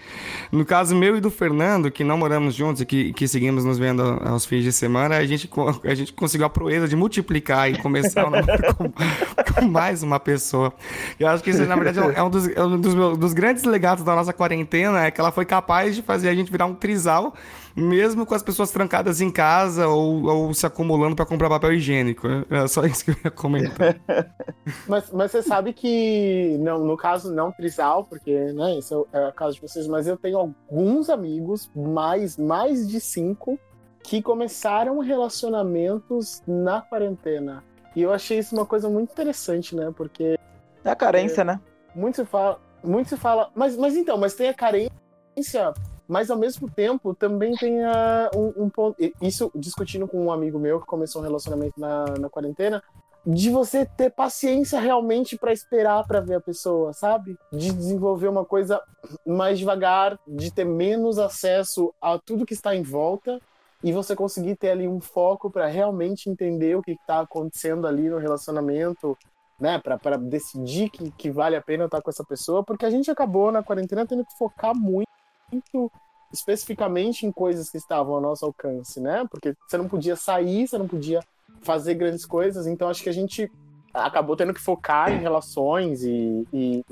No 0.51 0.65
caso 0.65 0.95
meu 0.95 1.15
e 1.15 1.21
do 1.21 1.29
Fernando, 1.29 1.91
que 1.91 2.03
não 2.03 2.17
moramos 2.17 2.55
juntos 2.55 2.81
e 2.81 2.85
que, 2.85 3.13
que 3.13 3.27
seguimos 3.27 3.63
nos 3.63 3.77
vendo 3.77 4.01
aos 4.25 4.45
fins 4.45 4.63
de 4.63 4.71
semana, 4.71 5.17
a 5.17 5.25
gente, 5.25 5.49
a 5.83 5.93
gente 5.93 6.11
conseguiu 6.13 6.47
a 6.47 6.49
proeza 6.49 6.87
de 6.87 6.95
multiplicar 6.95 7.71
e 7.71 7.77
começar 7.77 8.25
o 8.25 8.31
namoro 8.31 8.75
com, 8.75 8.91
com 9.53 9.67
mais 9.67 10.01
uma 10.01 10.19
pessoa. 10.19 10.73
Eu 11.19 11.27
acho 11.27 11.43
que 11.43 11.49
isso, 11.49 11.65
na 11.65 11.75
verdade, 11.75 11.99
é 12.15 12.23
um 12.23 12.29
dos, 12.29 12.47
é 12.47 12.63
um 12.63 12.79
dos, 12.79 12.93
meus, 12.93 13.17
dos 13.17 13.33
grandes 13.33 13.63
legados 13.63 14.03
da 14.03 14.15
nossa 14.15 14.33
quarentena, 14.33 15.05
é 15.05 15.11
que 15.11 15.19
ela 15.19 15.31
foi 15.31 15.45
capaz 15.45 15.95
de 15.95 16.01
fazer 16.01 16.29
a 16.29 16.35
gente 16.35 16.51
virar 16.51 16.65
um 16.65 16.75
trisal, 16.75 17.33
mesmo 17.75 18.25
com 18.25 18.35
as 18.35 18.43
pessoas 18.43 18.71
trancadas 18.71 19.21
em 19.21 19.31
casa 19.31 19.87
ou, 19.87 20.23
ou 20.25 20.53
se 20.53 20.65
acumulando 20.65 21.15
para 21.15 21.25
comprar 21.25 21.49
papel 21.49 21.73
higiênico. 21.73 22.27
É 22.49 22.67
só 22.67 22.85
isso 22.85 23.05
que 23.05 23.11
eu 23.11 23.15
ia 23.25 23.31
comentar. 23.31 23.95
mas, 24.87 25.11
mas 25.11 25.31
você 25.31 25.41
sabe 25.41 25.73
que, 25.73 26.57
não, 26.59 26.85
no 26.85 26.97
caso, 26.97 27.33
não 27.33 27.51
trisal, 27.51 28.03
porque, 28.03 28.31
né, 28.53 28.77
isso 28.77 29.07
é 29.11 29.27
o 29.27 29.33
caso 29.33 29.55
de 29.55 29.61
vocês, 29.61 29.87
mas 29.87 30.07
eu 30.07 30.17
tenho 30.17 30.37
alguns 30.37 31.09
amigos, 31.09 31.71
mais, 31.75 32.37
mais 32.37 32.87
de 32.87 32.99
cinco, 32.99 33.59
que 34.03 34.21
começaram 34.21 34.99
relacionamentos 34.99 36.43
na 36.45 36.81
quarentena. 36.81 37.63
E 37.95 38.01
eu 38.01 38.11
achei 38.11 38.39
isso 38.39 38.55
uma 38.55 38.65
coisa 38.65 38.89
muito 38.89 39.11
interessante, 39.11 39.75
né? 39.75 39.91
Porque 39.95 40.37
é 40.83 40.89
a 40.89 40.95
carência, 40.95 41.41
é, 41.41 41.43
né? 41.43 41.59
Muito 41.95 42.15
se 42.15 42.25
fala, 42.25 42.59
muito 42.83 43.09
se 43.09 43.17
fala, 43.17 43.51
mas, 43.55 43.77
mas 43.77 43.95
então, 43.95 44.17
mas 44.17 44.33
tem 44.33 44.49
a 44.49 44.53
carência, 44.53 45.73
mas 46.07 46.29
ao 46.29 46.37
mesmo 46.37 46.69
tempo 46.69 47.13
também 47.13 47.55
tem 47.55 47.83
a, 47.83 48.29
um, 48.35 48.63
um 48.63 48.69
ponto. 48.69 48.97
Isso 49.21 49.51
discutindo 49.55 50.07
com 50.07 50.25
um 50.25 50.31
amigo 50.31 50.59
meu 50.59 50.79
que 50.79 50.87
começou 50.87 51.21
um 51.21 51.25
relacionamento 51.25 51.79
na, 51.79 52.05
na 52.19 52.29
quarentena, 52.29 52.83
de 53.25 53.49
você 53.49 53.85
ter 53.85 54.09
paciência 54.09 54.79
realmente 54.79 55.37
para 55.37 55.53
esperar 55.53 56.05
para 56.05 56.19
ver 56.19 56.35
a 56.35 56.41
pessoa, 56.41 56.91
sabe? 56.91 57.37
De 57.51 57.71
desenvolver 57.71 58.27
uma 58.27 58.43
coisa 58.43 58.81
mais 59.25 59.57
devagar, 59.57 60.19
de 60.27 60.51
ter 60.51 60.65
menos 60.65 61.17
acesso 61.17 61.93
a 62.01 62.19
tudo 62.19 62.45
que 62.45 62.53
está 62.53 62.75
em 62.75 62.83
volta 62.83 63.39
e 63.81 63.91
você 63.91 64.15
conseguir 64.15 64.55
ter 64.55 64.71
ali 64.71 64.87
um 64.87 64.99
foco 64.99 65.49
para 65.49 65.67
realmente 65.67 66.29
entender 66.29 66.75
o 66.75 66.81
que 66.81 66.91
está 66.91 67.21
acontecendo 67.21 67.87
ali 67.87 68.09
no 68.09 68.17
relacionamento, 68.17 69.17
né, 69.63 69.79
para 69.79 70.17
decidir 70.17 70.89
que, 70.89 71.09
que 71.11 71.31
vale 71.31 71.55
a 71.55 71.61
pena 71.61 71.85
estar 71.85 72.01
com 72.01 72.09
essa 72.09 72.25
pessoa, 72.25 72.61
porque 72.61 72.85
a 72.85 72.89
gente 72.89 73.09
acabou 73.09 73.49
na 73.49 73.63
quarentena 73.63 74.05
tendo 74.05 74.25
que 74.25 74.37
focar 74.37 74.75
muito, 74.75 75.07
muito 75.49 75.89
especificamente 76.33 77.25
em 77.25 77.31
coisas 77.31 77.69
que 77.69 77.77
estavam 77.77 78.15
ao 78.15 78.21
nosso 78.21 78.45
alcance, 78.45 78.99
né? 78.99 79.25
Porque 79.31 79.55
você 79.65 79.77
não 79.77 79.87
podia 79.87 80.17
sair, 80.17 80.67
você 80.67 80.77
não 80.77 80.85
podia 80.85 81.21
fazer 81.61 81.93
grandes 81.93 82.25
coisas, 82.25 82.67
então 82.67 82.89
acho 82.89 83.01
que 83.01 83.07
a 83.07 83.13
gente 83.13 83.49
acabou 83.93 84.35
tendo 84.35 84.53
que 84.53 84.59
focar 84.59 85.13
em 85.13 85.19
relações 85.19 86.03
e, 86.03 86.45
e, 86.51 86.83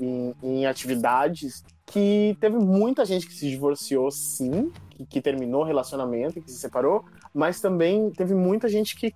em 0.42 0.64
atividades 0.64 1.62
que 1.84 2.38
teve 2.40 2.56
muita 2.56 3.04
gente 3.04 3.26
que 3.26 3.34
se 3.34 3.50
divorciou, 3.50 4.10
sim, 4.10 4.72
que, 4.88 5.04
que 5.04 5.20
terminou 5.20 5.62
relacionamento, 5.62 6.40
que 6.40 6.50
se 6.50 6.58
separou, 6.58 7.04
mas 7.34 7.60
também 7.60 8.10
teve 8.12 8.34
muita 8.34 8.66
gente 8.66 8.96
que 8.96 9.14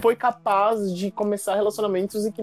foi 0.00 0.16
capaz 0.16 0.94
de 0.94 1.10
começar 1.10 1.54
relacionamentos 1.54 2.24
e 2.24 2.32
que 2.32 2.42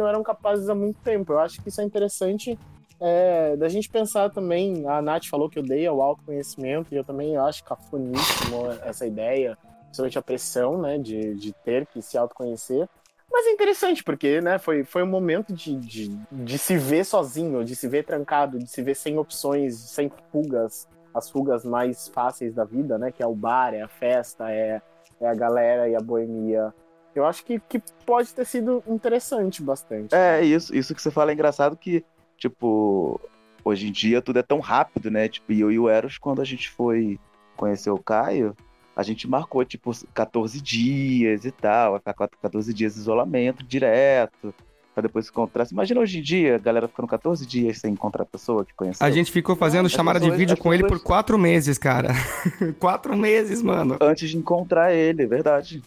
não 0.00 0.08
eram 0.08 0.22
capazes 0.22 0.68
há 0.68 0.74
muito 0.74 0.98
tempo. 1.02 1.32
Eu 1.32 1.38
acho 1.38 1.62
que 1.62 1.68
isso 1.68 1.80
é 1.80 1.84
interessante 1.84 2.58
é, 2.98 3.56
da 3.56 3.68
gente 3.68 3.88
pensar 3.88 4.30
também. 4.30 4.86
A 4.86 5.00
Nath 5.00 5.26
falou 5.26 5.48
que 5.48 5.58
odeia 5.58 5.92
o 5.92 6.02
autoconhecimento, 6.02 6.92
e 6.92 6.96
eu 6.96 7.04
também 7.04 7.36
acho 7.36 7.62
cafoníssimo 7.64 8.72
essa 8.82 9.06
ideia, 9.06 9.56
principalmente 9.84 10.18
a 10.18 10.22
pressão 10.22 10.80
né, 10.80 10.98
de, 10.98 11.34
de 11.34 11.52
ter 11.52 11.86
que 11.86 12.00
se 12.00 12.18
autoconhecer. 12.18 12.88
Mas 13.32 13.46
é 13.46 13.50
interessante, 13.50 14.02
porque 14.02 14.40
né, 14.40 14.58
foi, 14.58 14.82
foi 14.82 15.04
um 15.04 15.06
momento 15.06 15.52
de, 15.52 15.76
de, 15.76 16.08
de 16.32 16.58
se 16.58 16.76
ver 16.76 17.04
sozinho, 17.04 17.64
de 17.64 17.76
se 17.76 17.86
ver 17.86 18.04
trancado, 18.04 18.58
de 18.58 18.68
se 18.68 18.82
ver 18.82 18.96
sem 18.96 19.18
opções, 19.18 19.76
sem 19.76 20.10
fugas, 20.32 20.88
as 21.14 21.30
fugas 21.30 21.64
mais 21.64 22.08
fáceis 22.08 22.54
da 22.54 22.64
vida, 22.64 22.98
né? 22.98 23.12
Que 23.12 23.22
é 23.22 23.26
o 23.26 23.34
bar, 23.34 23.72
é 23.72 23.82
a 23.82 23.88
festa, 23.88 24.50
é, 24.50 24.82
é 25.20 25.28
a 25.28 25.34
galera 25.34 25.88
e 25.88 25.94
a 25.94 26.00
boemia. 26.00 26.74
Eu 27.20 27.26
acho 27.26 27.44
que, 27.44 27.60
que 27.60 27.80
pode 28.04 28.32
ter 28.34 28.44
sido 28.44 28.82
interessante 28.88 29.62
bastante. 29.62 30.14
É, 30.14 30.42
isso, 30.44 30.74
isso 30.74 30.94
que 30.94 31.00
você 31.02 31.10
fala 31.10 31.30
é 31.30 31.34
engraçado 31.34 31.76
que, 31.76 32.04
tipo, 32.36 33.20
hoje 33.64 33.88
em 33.88 33.92
dia 33.92 34.20
tudo 34.22 34.38
é 34.38 34.42
tão 34.42 34.58
rápido, 34.60 35.10
né? 35.10 35.28
Tipo, 35.28 35.52
eu 35.52 35.70
e 35.70 35.78
o 35.78 35.88
Eros, 35.88 36.18
quando 36.18 36.40
a 36.42 36.44
gente 36.44 36.68
foi 36.70 37.18
conhecer 37.56 37.90
o 37.90 37.98
Caio, 37.98 38.56
a 38.96 39.02
gente 39.02 39.28
marcou, 39.28 39.64
tipo, 39.64 39.90
14 40.12 40.60
dias 40.60 41.44
e 41.44 41.50
tal, 41.50 41.92
vai 41.92 42.00
ficar 42.00 42.14
14 42.42 42.72
dias 42.74 42.94
de 42.94 43.00
isolamento 43.00 43.62
direto, 43.64 44.52
pra 44.92 45.02
depois 45.02 45.26
se 45.26 45.30
encontrar. 45.30 45.66
Imagina 45.70 46.00
hoje 46.00 46.18
em 46.18 46.22
dia, 46.22 46.56
a 46.56 46.58
galera 46.58 46.88
ficando 46.88 47.06
14 47.06 47.46
dias 47.46 47.78
sem 47.78 47.92
encontrar 47.92 48.24
a 48.24 48.26
pessoa 48.26 48.64
que 48.64 48.74
conheceu. 48.74 49.06
A 49.06 49.10
gente 49.10 49.30
ficou 49.30 49.54
fazendo 49.54 49.86
As 49.86 49.92
chamada 49.92 50.18
de 50.18 50.24
pessoas- 50.26 50.38
vídeo 50.38 50.54
as 50.54 50.58
com 50.58 50.74
ele 50.74 50.82
pessoas- 50.82 51.00
por 51.00 51.06
quatro 51.06 51.38
meses, 51.38 51.78
cara. 51.78 52.08
quatro 52.80 53.16
meses, 53.16 53.62
mano. 53.62 53.96
Antes 54.00 54.28
de 54.30 54.36
encontrar 54.36 54.92
ele, 54.92 55.22
é 55.22 55.26
verdade. 55.26 55.80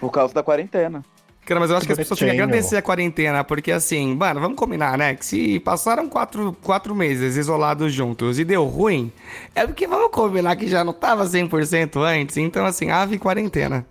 Por 0.00 0.10
causa 0.10 0.34
da 0.34 0.42
quarentena. 0.42 1.04
Cara, 1.44 1.58
mas 1.58 1.70
eu 1.70 1.76
acho 1.76 1.86
que 1.86 1.92
as 1.92 1.98
pessoas 1.98 2.20
têm 2.20 2.28
que 2.28 2.34
agradecer 2.40 2.76
a 2.76 2.82
quarentena, 2.82 3.42
porque 3.42 3.72
assim, 3.72 4.14
mano, 4.14 4.40
vamos 4.40 4.56
combinar, 4.56 4.96
né? 4.96 5.14
Que 5.14 5.24
se 5.24 5.58
passaram 5.60 6.08
quatro, 6.08 6.56
quatro 6.62 6.94
meses 6.94 7.36
isolados 7.36 7.92
juntos 7.92 8.38
e 8.38 8.44
deu 8.44 8.64
ruim, 8.66 9.10
é 9.54 9.66
porque 9.66 9.86
vamos 9.86 10.12
combinar 10.12 10.54
que 10.54 10.68
já 10.68 10.84
não 10.84 10.92
tava 10.92 11.24
100% 11.24 12.00
antes, 12.02 12.36
então 12.36 12.64
assim, 12.64 12.90
ave 12.90 13.18
quarentena. 13.18 13.84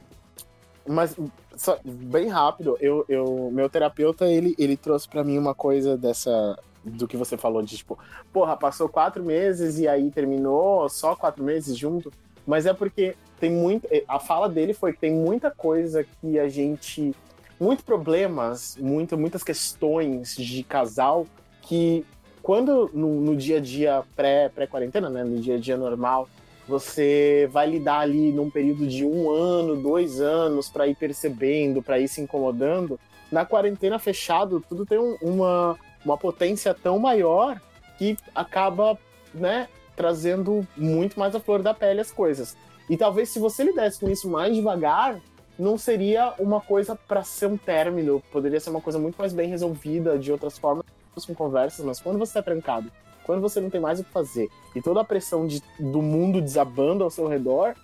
Mas, 0.88 1.16
só, 1.58 1.78
bem 1.84 2.30
rápido, 2.30 2.78
eu, 2.80 3.04
eu, 3.10 3.50
meu 3.52 3.70
terapeuta, 3.70 4.26
ele, 4.26 4.56
ele 4.58 4.78
trouxe 4.78 5.10
pra 5.10 5.24
mim 5.24 5.38
uma 5.38 5.54
coisa 5.54 5.98
dessa. 5.98 6.58
Do 6.82 7.10
que 7.10 7.18
você 7.18 7.38
falou, 7.38 7.62
de 7.62 7.76
tipo, 7.76 8.00
porra, 8.32 8.56
passou 8.56 8.88
quatro 8.88 9.22
meses 9.22 9.78
e 9.80 9.88
aí 9.88 10.10
terminou 10.10 10.88
só 10.88 11.14
quatro 11.14 11.44
meses 11.44 11.78
junto. 11.78 12.10
Mas 12.50 12.66
é 12.66 12.74
porque 12.74 13.16
tem 13.40 13.52
muito. 13.52 13.88
A 14.08 14.20
fala 14.20 14.50
dele 14.50 14.74
foi 14.74 14.92
que 14.92 15.00
tem 15.00 15.12
muita 15.12 15.52
coisa 15.52 16.04
que 16.04 16.40
a 16.40 16.50
gente. 16.50 17.16
Muitos 17.60 17.86
problemas, 17.86 18.76
muito, 18.80 19.16
muitas 19.16 19.44
questões 19.44 20.36
de 20.36 20.64
casal 20.64 21.28
que 21.62 22.04
quando 22.42 22.90
no, 22.92 23.22
no 23.22 23.36
dia 23.36 23.58
a 23.58 23.60
dia 23.60 24.04
pré- 24.16 24.50
pré-quarentena, 24.50 25.12
né? 25.12 25.24
No 25.24 25.40
dia 25.40 25.58
a 25.58 25.60
dia 25.60 25.78
normal, 25.78 26.28
você 26.68 27.48
vai 27.52 27.70
lidar 27.70 28.00
ali 28.00 28.32
num 28.32 28.50
período 28.50 28.88
de 28.88 29.06
um 29.06 29.30
ano, 29.30 29.76
dois 29.80 30.20
anos, 30.20 30.70
para 30.70 30.88
ir 30.88 30.96
percebendo, 30.96 31.84
para 31.84 32.00
ir 32.00 32.08
se 32.08 32.20
incomodando. 32.20 33.00
Na 33.32 33.46
quarentena 33.46 34.00
fechado, 34.00 34.64
tudo 34.68 34.88
tem 34.88 34.98
um- 34.98 35.18
uma, 35.22 35.78
uma 36.04 36.18
potência 36.18 36.74
tão 36.74 36.98
maior 36.98 37.62
que 38.00 38.18
acaba, 38.34 38.98
né, 39.34 39.68
trazendo 40.00 40.66
muito 40.78 41.20
mais 41.20 41.36
à 41.36 41.42
flor 41.42 41.62
da 41.62 41.74
pele 41.74 42.00
as 42.00 42.10
coisas. 42.10 42.56
E 42.90 42.96
talvez 42.96 43.28
se 43.28 43.38
você 43.38 43.66
lidasse 43.66 44.00
com 44.00 44.10
isso 44.10 44.30
mais 44.30 44.56
devagar, 44.56 45.20
não 45.60 45.78
seria 45.78 46.34
uma 46.40 46.62
coisa 46.62 46.96
para 46.96 47.22
ser 47.22 47.48
um 47.48 47.58
término, 47.58 48.24
poderia 48.32 48.62
ser 48.62 48.70
uma 48.70 48.80
coisa 48.80 48.98
muito 48.98 49.18
mais 49.18 49.34
bem 49.34 49.50
resolvida 49.50 50.18
de 50.18 50.32
outras 50.32 50.58
formas, 50.58 50.86
com 51.28 51.36
conversas, 51.36 51.84
mas 51.84 52.00
quando 52.00 52.18
você 52.18 52.30
está 52.30 52.42
trancado, 52.42 52.90
quando 53.26 53.42
você 53.42 53.60
não 53.60 53.70
tem 53.70 53.82
mais 53.82 54.00
o 54.00 54.06
que 54.06 54.10
fazer 54.10 54.48
e 54.74 54.82
toda 54.82 55.02
a 55.02 55.04
pressão 55.04 55.46
de, 55.46 55.62
do 55.78 56.02
mundo 56.02 56.42
desabando 56.42 57.04
ao 57.04 57.10
seu 57.10 57.28
redor, 57.28 57.76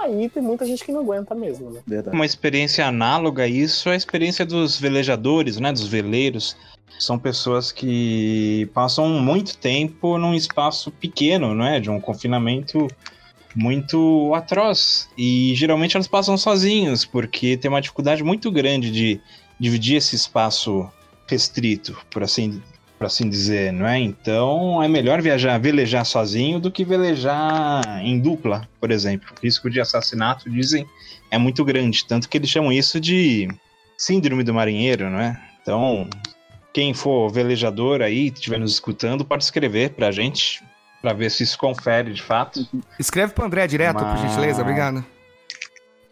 aí 0.00 0.28
tem 0.28 0.40
muita 0.40 0.64
gente 0.64 0.84
que 0.84 0.92
não 0.92 1.00
aguenta 1.00 1.34
mesmo, 1.34 1.70
né? 1.70 1.80
Uma 2.12 2.24
experiência 2.24 2.86
análoga 2.86 3.42
a 3.42 3.48
isso 3.48 3.88
é 3.88 3.94
a 3.94 3.96
experiência 3.96 4.46
dos 4.46 4.78
velejadores, 4.78 5.58
né, 5.58 5.72
dos 5.72 5.88
veleiros. 5.88 6.56
São 6.98 7.18
pessoas 7.18 7.72
que 7.72 8.70
passam 8.72 9.08
muito 9.08 9.56
tempo 9.58 10.16
num 10.16 10.34
espaço 10.34 10.90
pequeno, 10.90 11.54
não 11.54 11.64
é, 11.64 11.80
de 11.80 11.90
um 11.90 12.00
confinamento 12.00 12.88
muito 13.54 14.32
atroz. 14.34 15.08
E 15.16 15.54
geralmente 15.54 15.96
elas 15.96 16.08
passam 16.08 16.36
sozinhos, 16.36 17.04
porque 17.04 17.56
tem 17.56 17.68
uma 17.68 17.80
dificuldade 17.80 18.22
muito 18.22 18.50
grande 18.50 18.90
de 18.90 19.20
dividir 19.58 19.96
esse 19.96 20.16
espaço 20.16 20.88
restrito, 21.26 21.96
por 22.10 22.22
assim, 22.22 22.62
por 22.98 23.06
assim 23.06 23.28
dizer, 23.28 23.72
não 23.72 23.86
é? 23.86 23.98
Então 23.98 24.82
é 24.82 24.88
melhor 24.88 25.22
viajar, 25.22 25.58
velejar 25.58 26.04
sozinho 26.04 26.58
do 26.60 26.70
que 26.70 26.84
velejar 26.84 27.82
em 28.04 28.18
dupla, 28.18 28.68
por 28.80 28.90
exemplo. 28.90 29.28
O 29.36 29.44
risco 29.44 29.70
de 29.70 29.80
assassinato, 29.80 30.50
dizem, 30.50 30.86
é 31.30 31.38
muito 31.38 31.64
grande, 31.64 32.04
tanto 32.06 32.28
que 32.28 32.36
eles 32.36 32.50
chamam 32.50 32.72
isso 32.72 33.00
de 33.00 33.48
síndrome 33.96 34.42
do 34.42 34.52
marinheiro, 34.52 35.08
não 35.08 35.20
é? 35.20 35.40
Então, 35.62 36.08
quem 36.74 36.92
for 36.92 37.30
velejador 37.30 38.02
aí, 38.02 38.26
estiver 38.26 38.58
nos 38.58 38.72
escutando, 38.72 39.24
pode 39.24 39.44
escrever 39.44 39.90
pra 39.90 40.10
gente, 40.10 40.60
pra 41.00 41.12
ver 41.12 41.30
se 41.30 41.44
isso 41.44 41.56
confere 41.56 42.12
de 42.12 42.20
fato. 42.20 42.66
Escreve 42.98 43.32
pro 43.32 43.44
André 43.46 43.66
direto, 43.68 43.98
por 43.98 44.04
Mas- 44.08 44.20
gentileza, 44.20 44.60
obrigado. 44.60 45.04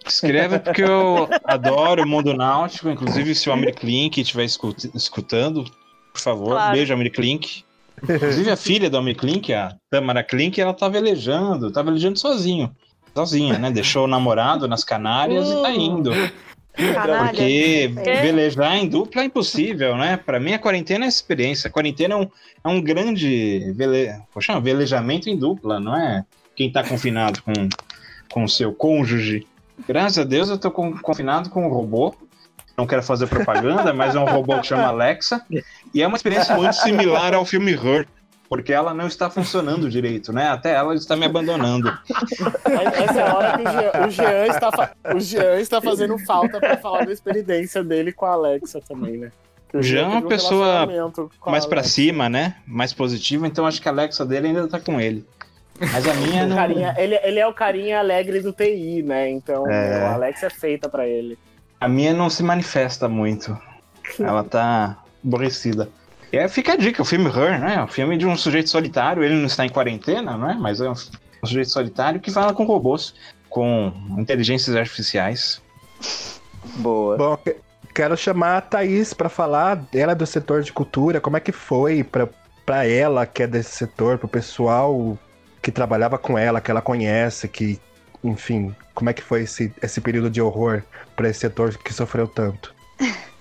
Escreva 0.07 0.59
porque 0.59 0.83
eu 0.83 1.29
adoro 1.45 2.03
o 2.05 2.09
mundo 2.09 2.33
náutico, 2.35 2.89
inclusive 2.89 3.35
se 3.35 3.49
o 3.49 3.53
Amir 3.53 3.75
Klink 3.75 4.21
estiver 4.21 4.45
escut- 4.45 4.91
escutando, 4.95 5.65
por 6.13 6.21
favor, 6.21 6.51
Claro. 6.53 6.73
beijo 6.77 6.93
Amir 6.95 7.13
Klink. 7.13 7.65
Inclusive 8.03 8.51
a 8.51 8.57
filha 8.57 8.91
do 8.91 8.97
Amir 8.97 9.17
Klink, 9.17 9.53
a 9.53 9.77
Tamara 9.91 10.25
Klink, 10.25 10.61
ela 10.61 10.75
tá 10.75 10.89
velejando, 10.89 11.71
tá 11.71 11.83
velejando 11.83 12.19
sozinho. 12.19 12.75
Sozinha, 13.15 13.59
né? 13.59 13.71
Deixou 13.71 14.05
o 14.05 14.09
namorado 14.09 14.67
nas 14.67 14.83
Canárias 14.83 15.49
e 15.49 15.63
tá 15.63 15.71
indo. 15.71 16.11
Canalha. 16.75 17.29
Porque 17.29 17.93
É. 18.05 18.23
velejar 18.23 18.77
em 18.77 18.89
dupla 18.89 19.23
é 19.23 19.25
impossível, 19.27 19.97
né? 19.97 20.17
Pra 20.17 20.41
mim, 20.41 20.53
a 20.55 20.59
quarentena 20.59 21.05
é 21.05 21.09
experiência. 21.09 21.69
A 21.69 21.71
quarentena 21.71 22.15
é 22.15 22.17
um, 22.17 22.31
é 22.65 22.69
um 22.69 22.81
grande 22.81 23.73
vele... 23.77 24.11
Poxa, 24.33 24.57
um 24.57 24.61
velejamento 24.63 25.29
em 25.29 25.37
dupla, 25.37 25.79
não 25.79 25.97
é? 25.97 26.25
Quem 26.57 26.71
tá 26.71 26.83
confinado 26.83 27.43
com 27.43 27.53
com 28.31 28.45
o 28.45 28.49
seu 28.49 28.73
cônjuge. 28.73 29.47
Graças 29.87 30.19
a 30.19 30.25
Deus 30.25 30.49
eu 30.49 30.57
tô 30.57 30.71
com- 30.71 30.97
confinado 30.97 31.51
com 31.51 31.67
um 31.67 31.69
robô. 31.69 32.15
Não 32.79 32.87
quero 32.87 33.03
fazer 33.03 33.27
propaganda, 33.27 33.93
mas 33.93 34.15
é 34.15 34.19
um 34.19 34.25
robô 34.25 34.59
que 34.59 34.69
chama 34.69 34.85
Alexa. 34.85 35.45
E 35.93 36.01
é 36.03 36.07
uma 36.07 36.17
experiência 36.17 36.57
muito 36.57 36.73
similar 36.73 37.35
ao 37.35 37.45
filme 37.45 37.73
Her. 37.73 38.09
Porque 38.53 38.71
ela 38.71 38.93
não 38.93 39.07
está 39.07 39.31
funcionando 39.31 39.89
direito, 39.89 40.31
né? 40.31 40.49
Até 40.49 40.73
ela 40.75 40.95
está 40.95 41.17
me 41.17 41.25
abandonando. 41.25 41.89
Essa 43.03 43.21
é 43.21 43.27
a 43.31 43.35
hora 43.35 43.57
que 43.57 44.07
o 44.07 44.11
Jean, 44.11 44.47
está, 44.47 44.71
fa- 44.71 44.93
o 45.15 45.21
Jean 45.21 45.59
está 45.59 45.81
fazendo 45.81 46.19
falta 46.19 46.61
para 46.61 46.77
falar 46.77 47.07
da 47.07 47.13
experiência 47.15 47.83
dele 47.83 48.13
com 48.13 48.27
a 48.27 48.33
Alexa 48.33 48.79
também, 48.87 49.17
né? 49.17 49.33
O 49.73 49.81
Jean 49.83 50.03
é 50.03 50.07
uma 50.07 50.19
um 50.19 50.29
pessoa 50.29 50.87
mais 51.47 51.65
pra 51.65 51.79
Alexa. 51.79 51.95
cima, 51.95 52.29
né? 52.29 52.57
Mais 52.67 52.93
positivo, 52.93 53.47
então 53.47 53.65
acho 53.65 53.81
que 53.81 53.89
a 53.89 53.91
Alexa 53.91 54.23
dele 54.27 54.49
ainda 54.49 54.69
tá 54.69 54.79
com 54.79 55.01
ele. 55.01 55.25
Mas 55.81 56.07
a 56.07 56.13
minha 56.13 56.47
não. 56.47 56.55
carinha, 56.55 56.95
ele, 56.99 57.19
ele 57.23 57.39
é 57.41 57.47
o 57.47 57.55
carinha 57.55 58.01
alegre 58.01 58.41
do 58.43 58.53
TI, 58.53 59.03
né? 59.03 59.31
Então 59.31 59.67
É. 59.67 60.05
a 60.09 60.13
Alexa 60.13 60.49
é 60.49 60.51
feita 60.51 60.91
pra 60.91 61.09
ele. 61.09 61.39
A 61.81 61.89
minha 61.89 62.13
não 62.13 62.29
se 62.29 62.43
manifesta 62.43 63.09
muito. 63.09 63.59
Ela 64.21 64.45
tá 64.45 64.99
aborrecida. 65.25 65.89
E 66.33 66.39
aí 66.39 66.49
fica 66.49 66.73
a 66.73 66.77
dica, 66.77 67.03
o 67.03 67.05
filme 67.05 67.27
Her, 67.29 67.61
né? 67.61 67.83
O 67.83 67.87
filme 67.89 68.17
de 68.17 68.27
um 68.27 68.37
sujeito 68.37 68.71
solitário, 68.71 69.23
ele 69.23 69.35
não 69.35 69.47
está 69.47 69.67
em 69.67 69.69
quarentena, 69.69 70.37
não 70.37 70.51
é? 70.51 70.55
Mas 70.55 70.81
é 70.81 70.89
um, 70.89 70.93
um 70.93 71.47
sujeito 71.47 71.71
solitário 71.71 72.21
que 72.21 72.31
fala 72.31 72.55
com 72.55 72.65
robôs, 72.65 73.15
com 73.51 73.93
inteligências 74.19 74.75
artificiais. 74.75 75.61
Boa. 76.77 77.17
Bom, 77.19 77.37
que- 77.37 77.57
quero 77.95 78.17
chamar 78.17 78.57
a 78.57 78.61
Thaís 78.63 79.13
pra 79.13 79.29
falar. 79.29 79.85
Ela 79.95 80.13
é 80.13 80.15
do 80.15 80.27
setor 80.27 80.63
de 80.63 80.73
cultura. 80.73 81.21
Como 81.21 81.37
é 81.37 81.41
que 81.41 81.53
foi 81.53 82.03
pra, 82.03 82.27
pra 82.65 82.87
ela, 82.87 83.27
que 83.27 83.43
é 83.43 83.47
desse 83.47 83.73
setor, 83.77 84.17
pro 84.17 84.27
pessoal 84.29 85.19
que 85.61 85.71
trabalhava 85.71 86.17
com 86.19 86.39
ela, 86.39 86.61
que 86.63 86.71
ela 86.71 86.81
conhece, 86.83 87.47
que, 87.47 87.79
enfim, 88.25 88.75
como 88.95 89.11
é 89.11 89.13
que 89.13 89.23
foi 89.23 89.43
esse, 89.43 89.73
esse 89.83 90.01
período 90.01 90.31
de 90.31 90.41
horror 90.41 90.83
pra 91.15 91.29
esse 91.29 91.41
setor 91.41 91.77
que 91.77 91.93
sofreu 91.93 92.27
tanto? 92.27 92.75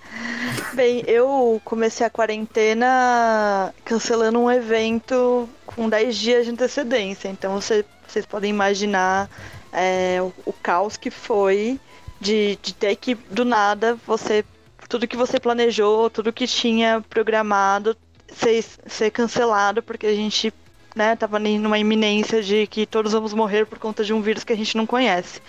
Bem, 0.73 1.03
eu 1.07 1.61
comecei 1.63 2.05
a 2.05 2.09
quarentena 2.09 3.73
cancelando 3.85 4.39
um 4.39 4.49
evento 4.51 5.47
com 5.65 5.87
10 5.89 6.15
dias 6.15 6.45
de 6.45 6.51
antecedência. 6.51 7.29
Então 7.29 7.53
você- 7.59 7.85
vocês 8.07 8.25
podem 8.25 8.49
imaginar 8.49 9.29
é, 9.73 10.21
o, 10.21 10.33
o 10.45 10.53
caos 10.53 10.97
que 10.97 11.09
foi 11.09 11.79
de, 12.19 12.57
de 12.61 12.73
ter 12.73 12.95
que, 12.97 13.15
do 13.15 13.45
nada, 13.45 13.97
você. 14.05 14.43
Tudo 14.89 15.07
que 15.07 15.15
você 15.15 15.39
planejou, 15.39 16.09
tudo 16.09 16.33
que 16.33 16.45
tinha 16.45 17.01
programado 17.09 17.95
ser, 18.27 18.61
ser 18.87 19.09
cancelado, 19.11 19.81
porque 19.81 20.05
a 20.07 20.13
gente 20.13 20.53
né, 20.93 21.15
tava 21.15 21.39
numa 21.39 21.79
iminência 21.79 22.43
de 22.43 22.67
que 22.67 22.85
todos 22.85 23.13
vamos 23.13 23.33
morrer 23.33 23.65
por 23.65 23.79
conta 23.79 24.03
de 24.03 24.13
um 24.13 24.21
vírus 24.21 24.43
que 24.43 24.51
a 24.51 24.57
gente 24.57 24.75
não 24.75 24.85
conhece. 24.85 25.39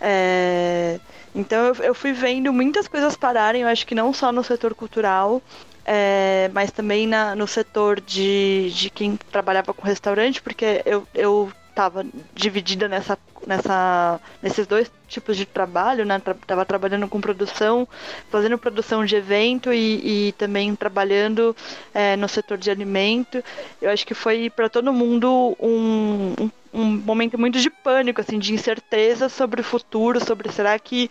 É, 0.00 0.98
então 1.34 1.66
eu, 1.66 1.74
eu, 1.76 1.94
fui 1.94 2.12
vendo 2.12 2.52
muitas 2.52 2.86
coisas 2.88 3.16
pararem, 3.16 3.62
eu 3.62 3.68
acho 3.68 3.86
que 3.86 3.94
não 3.94 4.12
só 4.12 4.30
no 4.30 4.44
setor 4.44 4.74
cultural, 4.74 5.42
é, 5.84 6.50
mas 6.52 6.70
também 6.70 7.06
na, 7.06 7.34
no 7.34 7.46
setor 7.46 8.00
de, 8.00 8.70
de 8.70 8.90
quem 8.90 9.16
trabalhava 9.30 9.74
com 9.74 9.86
restaurante, 9.86 10.40
porque 10.40 10.82
eu, 10.84 11.06
eu 11.14 11.52
tava 11.74 12.06
dividida 12.32 12.88
nessa, 12.88 13.18
nessa, 13.46 14.20
nesses 14.40 14.66
dois 14.66 14.90
tipos 15.08 15.36
de 15.36 15.44
trabalho, 15.44 16.04
né? 16.04 16.20
Tava 16.46 16.64
trabalhando 16.64 17.08
com 17.08 17.20
produção, 17.20 17.86
fazendo 18.30 18.56
produção 18.56 19.04
de 19.04 19.16
evento 19.16 19.72
e, 19.72 20.28
e 20.28 20.32
também 20.32 20.74
trabalhando 20.76 21.54
é, 21.92 22.16
no 22.16 22.28
setor 22.28 22.56
de 22.56 22.70
alimento. 22.70 23.42
Eu 23.82 23.90
acho 23.90 24.06
que 24.06 24.14
foi 24.14 24.48
para 24.48 24.68
todo 24.68 24.92
mundo 24.92 25.56
um, 25.60 26.34
um, 26.40 26.50
um, 26.74 26.96
momento 26.98 27.38
muito 27.38 27.60
de 27.60 27.70
pânico, 27.70 28.20
assim, 28.20 28.38
de 28.38 28.52
incerteza 28.52 29.28
sobre 29.28 29.60
o 29.60 29.64
futuro, 29.64 30.24
sobre 30.24 30.50
será 30.50 30.78
que 30.78 31.10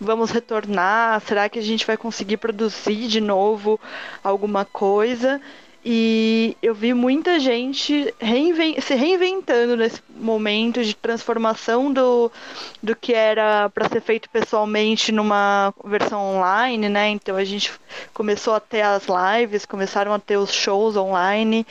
vamos 0.00 0.30
retornar, 0.30 1.20
será 1.22 1.48
que 1.48 1.58
a 1.58 1.62
gente 1.62 1.86
vai 1.86 1.96
conseguir 1.96 2.36
produzir 2.36 3.08
de 3.08 3.20
novo 3.20 3.78
alguma 4.22 4.64
coisa. 4.64 5.40
E 5.82 6.58
eu 6.62 6.74
vi 6.74 6.92
muita 6.92 7.40
gente 7.40 8.14
reinven 8.20 8.78
se 8.82 8.94
reinventando 8.94 9.78
nesse 9.78 10.02
momento 10.14 10.84
de 10.84 10.94
transformação 10.94 11.90
do, 11.90 12.30
do 12.82 12.94
que 12.94 13.14
era 13.14 13.70
para 13.70 13.88
ser 13.88 14.02
feito 14.02 14.28
pessoalmente 14.28 15.10
numa 15.10 15.72
versão 15.82 16.36
online, 16.36 16.86
né? 16.90 17.08
Então 17.08 17.34
a 17.34 17.44
gente 17.44 17.72
começou 18.12 18.54
a 18.54 18.60
ter 18.60 18.82
as 18.82 19.06
lives, 19.06 19.64
começaram 19.64 20.12
a 20.12 20.18
ter 20.18 20.36
os 20.36 20.52
shows 20.52 20.98
online 20.98 21.66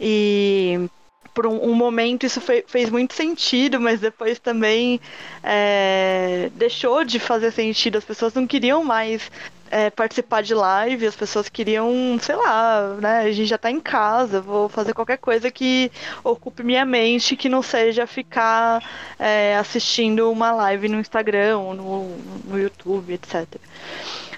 e 0.00 0.90
por 1.34 1.46
um, 1.46 1.70
um 1.70 1.74
momento 1.74 2.26
isso 2.26 2.40
fez 2.66 2.90
muito 2.90 3.14
sentido, 3.14 3.80
mas 3.80 4.00
depois 4.00 4.38
também 4.38 5.00
é, 5.42 6.50
deixou 6.54 7.04
de 7.04 7.18
fazer 7.18 7.50
sentido. 7.50 7.98
As 7.98 8.04
pessoas 8.04 8.34
não 8.34 8.46
queriam 8.46 8.84
mais 8.84 9.30
é, 9.72 9.88
participar 9.88 10.42
de 10.42 10.54
live, 10.54 11.06
as 11.06 11.16
pessoas 11.16 11.48
queriam, 11.48 11.90
sei 12.20 12.36
lá, 12.36 12.94
né? 13.00 13.20
A 13.20 13.32
gente 13.32 13.46
já 13.46 13.56
tá 13.56 13.70
em 13.70 13.80
casa, 13.80 14.38
vou 14.38 14.68
fazer 14.68 14.92
qualquer 14.92 15.16
coisa 15.16 15.50
que 15.50 15.90
ocupe 16.22 16.62
minha 16.62 16.84
mente, 16.84 17.34
que 17.36 17.48
não 17.48 17.62
seja 17.62 18.06
ficar 18.06 18.84
é, 19.18 19.56
assistindo 19.56 20.30
uma 20.30 20.52
live 20.52 20.88
no 20.88 21.00
Instagram, 21.00 21.56
no, 21.72 22.14
no 22.44 22.60
YouTube, 22.60 23.14
etc. 23.14 23.46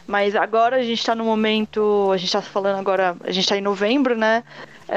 Mas 0.07 0.37
agora 0.37 0.77
a 0.77 0.83
gente 0.83 1.01
está 1.01 1.17
no 1.17 1.25
momento, 1.25 2.11
a 2.13 2.17
gente 2.17 2.27
está 2.27 2.41
falando 2.41 2.79
agora, 2.79 3.17
a 3.25 3.33
gente 3.33 3.45
está 3.45 3.57
em 3.57 3.61
novembro, 3.61 4.17
né? 4.17 4.45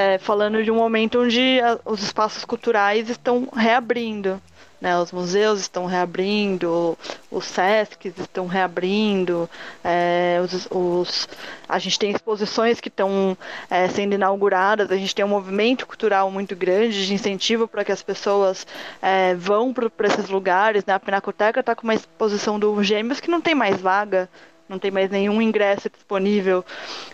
É, 0.00 0.16
falando 0.16 0.62
de 0.62 0.70
um 0.70 0.76
momento 0.76 1.20
onde 1.20 1.60
a, 1.60 1.76
os 1.84 2.00
espaços 2.04 2.44
culturais 2.44 3.10
estão 3.10 3.48
reabrindo. 3.52 4.40
Né, 4.80 4.96
os 4.96 5.10
museus 5.10 5.58
estão 5.58 5.86
reabrindo, 5.86 6.96
os 7.28 7.44
SESCs 7.46 8.16
estão 8.16 8.46
reabrindo, 8.46 9.50
é, 9.82 10.40
os, 10.40 10.68
os, 10.70 11.28
a 11.68 11.80
gente 11.80 11.98
tem 11.98 12.12
exposições 12.12 12.80
que 12.80 12.86
estão 12.86 13.36
é, 13.68 13.88
sendo 13.88 14.14
inauguradas, 14.14 14.92
a 14.92 14.96
gente 14.96 15.12
tem 15.12 15.24
um 15.24 15.28
movimento 15.28 15.84
cultural 15.84 16.30
muito 16.30 16.54
grande 16.54 17.04
de 17.04 17.12
incentivo 17.12 17.66
para 17.66 17.84
que 17.84 17.90
as 17.90 18.00
pessoas 18.00 18.64
é, 19.02 19.34
vão 19.34 19.74
para 19.74 20.06
esses 20.06 20.28
lugares. 20.28 20.84
Né? 20.86 20.94
A 20.94 21.00
Pinacoteca 21.00 21.58
está 21.58 21.74
com 21.74 21.82
uma 21.82 21.94
exposição 21.94 22.56
do 22.56 22.80
Gêmeos 22.84 23.18
que 23.18 23.28
não 23.28 23.40
tem 23.40 23.56
mais 23.56 23.80
vaga, 23.80 24.28
não 24.68 24.78
tem 24.78 24.92
mais 24.92 25.10
nenhum 25.10 25.42
ingresso 25.42 25.90
disponível 25.90 26.64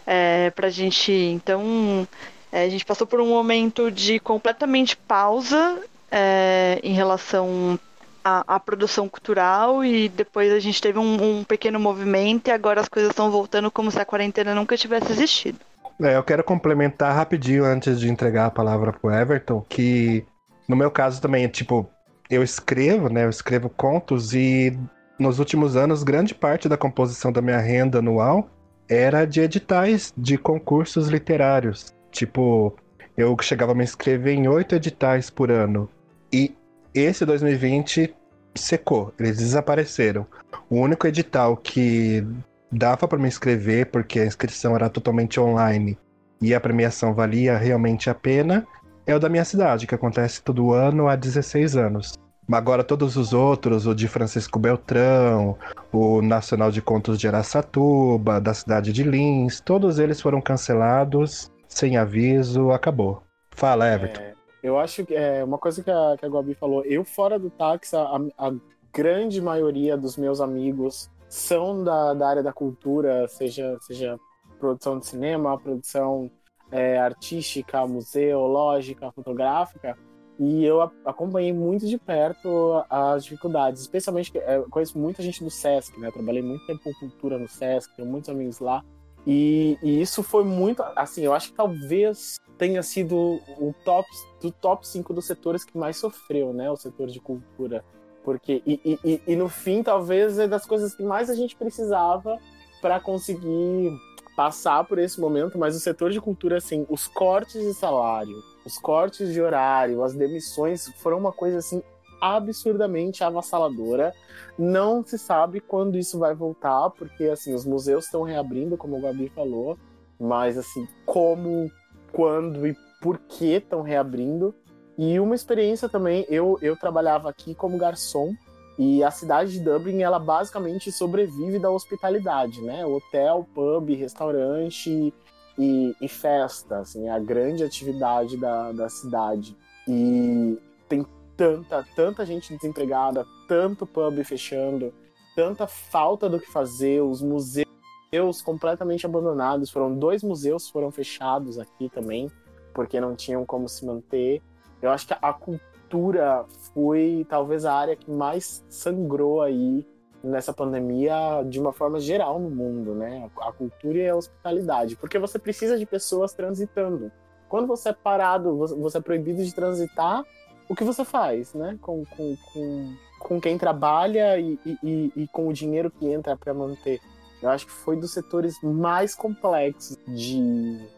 é, 0.07 0.51
para 0.51 0.66
a 0.66 0.70
gente. 0.70 1.11
Então, 1.11 2.07
é, 2.55 2.62
a 2.62 2.69
gente 2.69 2.87
passou 2.87 3.05
por 3.05 3.21
um 3.21 3.27
momento 3.27 3.90
de 3.90 4.21
completamente 4.21 4.97
pausa 4.97 5.77
é, 6.09 6.79
em 6.85 6.93
relação 6.93 7.77
à, 8.25 8.55
à, 8.55 8.61
produção 8.61 9.09
cultural 9.09 9.85
e 9.85 10.09
depois 10.09 10.53
a 10.53 10.61
gente 10.61 10.81
teve 10.81 10.97
um, 10.97 11.40
um, 11.40 11.43
pequeno 11.43 11.81
movimento 11.81 12.47
e 12.47 12.53
agora 12.53 12.81
as 12.81 12.88
coisas 12.88 13.11
estão 13.11 13.29
voltando 13.29 13.73
como 13.73 13.90
se 13.90 13.99
a 13.99 14.05
quarentena 14.05 14.55
nunca 14.55 14.77
tivesse 14.77 15.11
existido. 15.11 15.59
É, 16.01 16.14
eu 16.14 16.23
quero 16.23 16.45
complementar 16.45 17.12
rapidinho 17.17 17.64
antes 17.64 17.99
de 17.99 18.09
entregar 18.09 18.47
a 18.47 18.51
palavra 18.53 18.93
pro 18.93 19.12
Everton, 19.12 19.61
que 19.69 20.25
no 20.69 20.77
meu 20.77 20.93
caso 20.93 21.21
também, 21.21 21.49
tipo, 21.49 21.90
eu 22.31 22.40
escrevo, 22.45 23.09
né? 23.09 23.25
Eu 23.25 23.31
escrevo 23.31 23.69
contos 23.69 24.33
e 24.33 24.79
nos 25.19 25.40
últimos 25.40 25.75
anos 25.75 26.05
grande 26.05 26.33
parte 26.33 26.69
da 26.69 26.77
composição 26.77 27.33
da 27.33 27.43
minha 27.43 27.59
renda 27.59 27.99
anual 27.99 28.49
era 28.88 29.25
de 29.25 29.40
editais 29.40 30.12
de 30.17 30.38
concursos 30.38 31.09
literários. 31.09 31.93
Tipo, 32.14 32.72
eu 33.16 33.37
chegava 33.42 33.72
a 33.72 33.74
me 33.74 33.83
inscrever 33.83 34.35
em 34.35 34.46
oito 34.46 34.77
editais 34.77 35.31
por 35.31 35.50
ano. 35.50 35.90
E 36.33 36.55
esse 36.94 37.27
2020 37.27 38.14
secou, 38.55 39.12
eles 39.18 39.38
desapareceram. 39.38 40.24
O 40.70 40.77
único 40.77 41.09
edital 41.09 41.57
que 41.57 42.24
dava 42.70 43.09
para 43.09 43.18
me 43.18 43.27
inscrever, 43.27 43.87
porque 43.87 44.20
a 44.20 44.27
inscrição 44.27 44.77
era 44.77 44.88
totalmente 44.88 45.40
online 45.40 45.98
e 46.40 46.55
a 46.55 46.61
premiação 46.61 47.12
valia 47.12 47.59
realmente 47.59 48.09
a 48.09 48.14
pena, 48.14 48.64
é 49.05 49.14
o 49.14 49.18
da 49.18 49.29
minha 49.29 49.44
cidade, 49.44 49.87
que 49.87 49.94
acontece 49.94 50.40
todo 50.40 50.72
ano 50.72 51.09
há 51.09 51.16
16 51.16 51.77
anos. 51.77 52.14
Agora 52.50 52.85
todos 52.85 53.16
os 53.16 53.33
outros, 53.33 53.88
o 53.88 53.94
de 53.94 54.07
Francisco 54.07 54.59
Beltrão, 54.59 55.59
o 55.90 56.22
Nacional 56.22 56.70
de 56.70 56.81
Contos 56.81 57.18
de 57.18 57.27
Araçatuba, 57.27 58.40
da 58.40 58.55
cidade 58.55 58.92
de 58.92 59.03
Lins, 59.03 59.61
todos 59.61 59.98
eles 59.98 60.20
foram 60.20 60.40
cancelados 60.40 61.50
sem 61.68 61.96
aviso, 61.96 62.70
acabou. 62.70 63.22
Fala, 63.50 63.92
Everton. 63.92 64.20
É, 64.20 64.35
eu 64.62 64.79
acho 64.79 65.05
que 65.05 65.14
é 65.14 65.44
uma 65.44 65.59
coisa 65.59 65.83
que 65.83 65.90
a, 65.90 66.16
que 66.18 66.24
a 66.24 66.29
Gabi 66.29 66.55
falou. 66.55 66.85
Eu, 66.85 67.05
fora 67.05 67.38
do 67.38 67.50
táxi, 67.50 67.94
a, 67.96 68.16
a 68.38 68.53
grande 68.92 69.40
maioria 69.40 69.96
dos 69.96 70.16
meus 70.16 70.40
amigos 70.40 71.11
são 71.29 71.83
da, 71.83 72.14
da 72.14 72.29
área 72.29 72.42
da 72.42 72.53
cultura, 72.53 73.27
seja, 73.29 73.77
seja 73.81 74.18
produção 74.59 74.98
de 74.98 75.07
cinema, 75.07 75.59
produção 75.59 76.31
é, 76.70 76.98
artística, 76.98 77.87
museológica, 77.87 79.11
fotográfica. 79.12 79.96
E 80.38 80.64
eu 80.64 80.83
acompanhei 81.05 81.53
muito 81.53 81.87
de 81.87 81.96
perto 81.96 82.85
as 82.90 83.24
dificuldades, 83.24 83.83
especialmente 83.83 84.37
é, 84.37 84.61
conheço 84.68 84.98
muita 84.98 85.22
gente 85.22 85.44
do 85.44 85.50
SESC, 85.50 85.98
né? 86.00 86.11
trabalhei 86.11 86.42
muito 86.42 86.66
tempo 86.66 86.83
com 86.83 86.92
cultura 86.94 87.38
no 87.38 87.48
SESC, 87.48 87.94
tenho 87.94 88.09
muitos 88.09 88.29
amigos 88.29 88.59
lá. 88.59 88.83
E, 89.27 89.79
e, 89.83 90.01
isso 90.01 90.23
foi 90.23 90.45
muito, 90.45 90.83
assim, 90.97 91.23
eu 91.23 91.33
acho 91.33 91.51
que 91.51 91.57
talvez 91.57 92.37
tenha 92.59 92.83
sido 92.83 93.41
o 93.59 93.75
top 93.85 94.07
do 94.41 94.51
top 94.51 94.87
5 94.87 95.13
dos 95.15 95.27
setores 95.27 95.65
que 95.65 95.77
mais 95.77 95.97
sofreu, 95.97 96.53
né? 96.53 96.71
O 96.71 96.77
setor 96.77 97.09
de 97.09 97.21
cultura. 97.21 97.85
Porque, 98.23 98.63
e, 98.67 98.99
e, 99.05 99.23
e 99.27 99.37
no 99.37 99.49
fim, 99.49 99.83
talvez 99.83 100.39
é 100.39 100.47
das 100.47 100.65
coisas 100.67 100.95
que 100.95 101.03
mais 101.03 101.29
a 101.29 101.35
gente 101.35 101.57
precisava 101.57 102.39
para 102.81 103.01
conseguir 103.01 103.99
passar 104.37 104.85
por 104.85 104.99
esse 104.99 105.21
momento, 105.21 105.59
mas 105.59 105.77
o 105.77 105.81
setor 105.81 106.11
de 106.11 106.21
cultura, 106.21 106.59
assim, 106.59 106.85
os 106.89 107.07
cortes 107.07 107.63
de 107.63 107.73
salário, 107.73 108.43
os 108.65 108.79
cortes 108.79 109.33
de 109.33 109.41
horário, 109.41 110.03
as 110.03 110.15
demissões 110.15 110.89
foram 110.99 111.19
uma 111.19 111.33
coisa 111.33 111.59
assim 111.59 111.83
absurdamente 112.20 113.22
avassaladora. 113.22 114.14
Não 114.59 115.05
se 115.05 115.18
sabe 115.18 115.61
quando 115.61 115.98
isso 115.98 116.18
vai 116.18 116.35
voltar, 116.35 116.90
porque 116.90 117.24
assim, 117.24 117.55
os 117.55 117.64
museus 117.64 118.07
estão 118.07 118.22
reabrindo, 118.22 118.77
como 118.77 118.96
o 118.96 119.00
Gabi 119.00 119.29
falou, 119.29 119.79
mas 120.18 120.57
assim, 120.57 120.87
como 121.05 121.70
quando 122.12 122.66
e 122.66 122.77
por 123.00 123.18
que 123.18 123.55
estão 123.55 123.83
reabrindo. 123.83 124.55
E 124.96 125.18
uma 125.18 125.35
experiência 125.35 125.88
também, 125.88 126.24
eu, 126.29 126.59
eu 126.62 126.77
trabalhava 126.77 127.29
aqui 127.29 127.55
como 127.55 127.77
garçom 127.77 128.33
e 128.79 129.05
a 129.05 129.11
cidade 129.11 129.53
de 129.53 129.61
Dublin, 129.61 130.03
ela 130.03 130.18
basicamente 130.18 130.90
sobrevive 130.90 131.59
da 131.59 131.70
hospitalidade, 131.70 132.61
né? 132.61 132.85
Hotel, 132.85 133.46
pub, 133.55 133.90
restaurante 133.90 135.14
e, 135.57 135.94
e 136.00 136.09
festa, 136.09 136.79
assim, 136.79 137.07
é 137.07 137.11
a 137.11 137.18
grande 137.18 137.62
atividade 137.62 138.37
da, 138.37 138.72
da 138.72 138.88
cidade. 138.88 139.57
E 139.87 140.59
tem 140.88 141.07
tanta, 141.37 141.87
tanta 141.94 142.27
gente 142.27 142.55
desempregada, 142.55 143.27
tanto 143.49 143.87
pub 143.87 144.23
fechando, 144.25 144.92
tanta 145.35 145.66
falta 145.66 146.29
do 146.29 146.40
que 146.40 146.51
fazer, 146.51 147.03
os 147.03 147.20
museus 147.23 148.42
completamente 148.44 149.07
abandonados. 149.07 149.70
Foram 149.70 149.97
dois 149.99 150.23
museus 150.23 150.68
foram 150.68 150.90
fechados 150.90 151.59
aqui 151.59 151.88
também, 151.88 152.31
porque 152.73 153.01
não 153.01 153.14
tinham 153.14 153.44
como 153.44 153.68
se 153.68 153.85
manter. 153.85 154.42
Eu 154.81 154.90
acho 154.90 155.07
que 155.07 155.14
a 155.20 155.33
cultura 155.33 156.44
foi 156.73 157.27
talvez 157.29 157.64
a 157.64 157.75
área 157.75 157.97
que 157.97 158.11
mais 158.11 158.64
sangrou 158.68 159.42
aí 159.42 159.87
nessa 160.23 160.53
pandemia 160.53 161.44
de 161.47 161.61
uma 161.61 161.73
forma 161.73 162.01
geral 162.01 162.38
no 162.38 162.49
mundo, 162.49 162.94
né? 162.94 163.29
A 163.40 163.53
cultura 163.53 163.99
e 163.99 164.09
a 164.09 164.16
hospitalidade, 164.16 164.97
porque 164.97 165.18
você 165.18 165.38
precisa 165.38 165.79
de 165.79 165.85
pessoas 165.85 166.33
transitando. 166.33 167.12
Quando 167.49 167.66
você 167.66 167.90
é 167.90 167.92
parado, 167.92 168.57
você 168.57 168.99
é 168.99 169.01
proibido 169.01 169.44
de 169.44 169.55
transitar, 169.55 170.25
o 170.68 170.74
que 170.74 170.85
você 170.85 171.05
faz, 171.05 171.55
né? 171.55 171.79
Com, 171.81 172.05
com, 172.05 172.37
com, 172.53 172.96
com 173.18 173.40
quem 173.40 173.59
trabalha 173.59 174.38
e, 174.38 174.59
e, 174.64 175.12
e 175.16 175.29
com 175.29 175.48
o 175.48 175.53
dinheiro 175.53 175.90
que 175.90 176.07
entra 176.07 176.37
para 176.37 176.55
manter 176.55 177.00
eu 177.44 177.50
acho 177.50 177.66
que 177.66 177.72
foi 177.72 177.94
dos 177.94 178.12
setores 178.12 178.59
mais 178.62 179.14
complexos 179.14 179.98
de, 180.09 180.88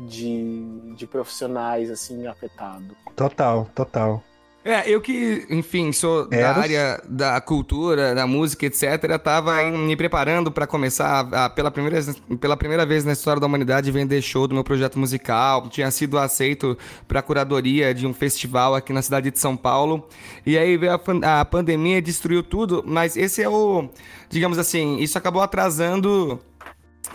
de, 0.00 0.94
de 0.94 1.06
profissionais 1.06 1.90
assim 1.90 2.26
afetado. 2.26 2.94
Total, 3.16 3.66
total. 3.74 4.22
É, 4.70 4.90
eu 4.90 5.00
que, 5.00 5.46
enfim, 5.48 5.92
sou 5.92 6.28
da 6.28 6.36
Eros. 6.36 6.62
área 6.62 7.02
da 7.08 7.40
cultura, 7.40 8.14
da 8.14 8.26
música, 8.26 8.66
etc., 8.66 9.18
tava 9.18 9.62
em- 9.62 9.72
me 9.86 9.96
preparando 9.96 10.52
para 10.52 10.66
começar 10.66 11.26
a, 11.32 11.46
a- 11.46 11.48
pela, 11.50 11.70
primeira, 11.70 11.98
pela 12.38 12.54
primeira 12.54 12.84
vez 12.84 13.02
na 13.02 13.12
história 13.14 13.40
da 13.40 13.46
humanidade 13.46 13.90
vender 13.90 14.20
show 14.20 14.46
do 14.46 14.54
meu 14.54 14.62
projeto 14.62 14.98
musical. 14.98 15.70
Tinha 15.70 15.90
sido 15.90 16.18
aceito 16.18 16.76
para 17.06 17.22
curadoria 17.22 17.94
de 17.94 18.06
um 18.06 18.12
festival 18.12 18.74
aqui 18.74 18.92
na 18.92 19.00
cidade 19.00 19.30
de 19.30 19.38
São 19.38 19.56
Paulo. 19.56 20.06
E 20.44 20.58
aí 20.58 20.76
veio 20.76 20.92
a, 20.92 21.40
a 21.40 21.44
pandemia 21.46 21.96
e 21.96 22.02
destruiu 22.02 22.42
tudo, 22.42 22.84
mas 22.86 23.16
esse 23.16 23.42
é 23.42 23.48
o, 23.48 23.88
digamos 24.28 24.58
assim, 24.58 24.98
isso 24.98 25.16
acabou 25.16 25.40
atrasando 25.40 26.38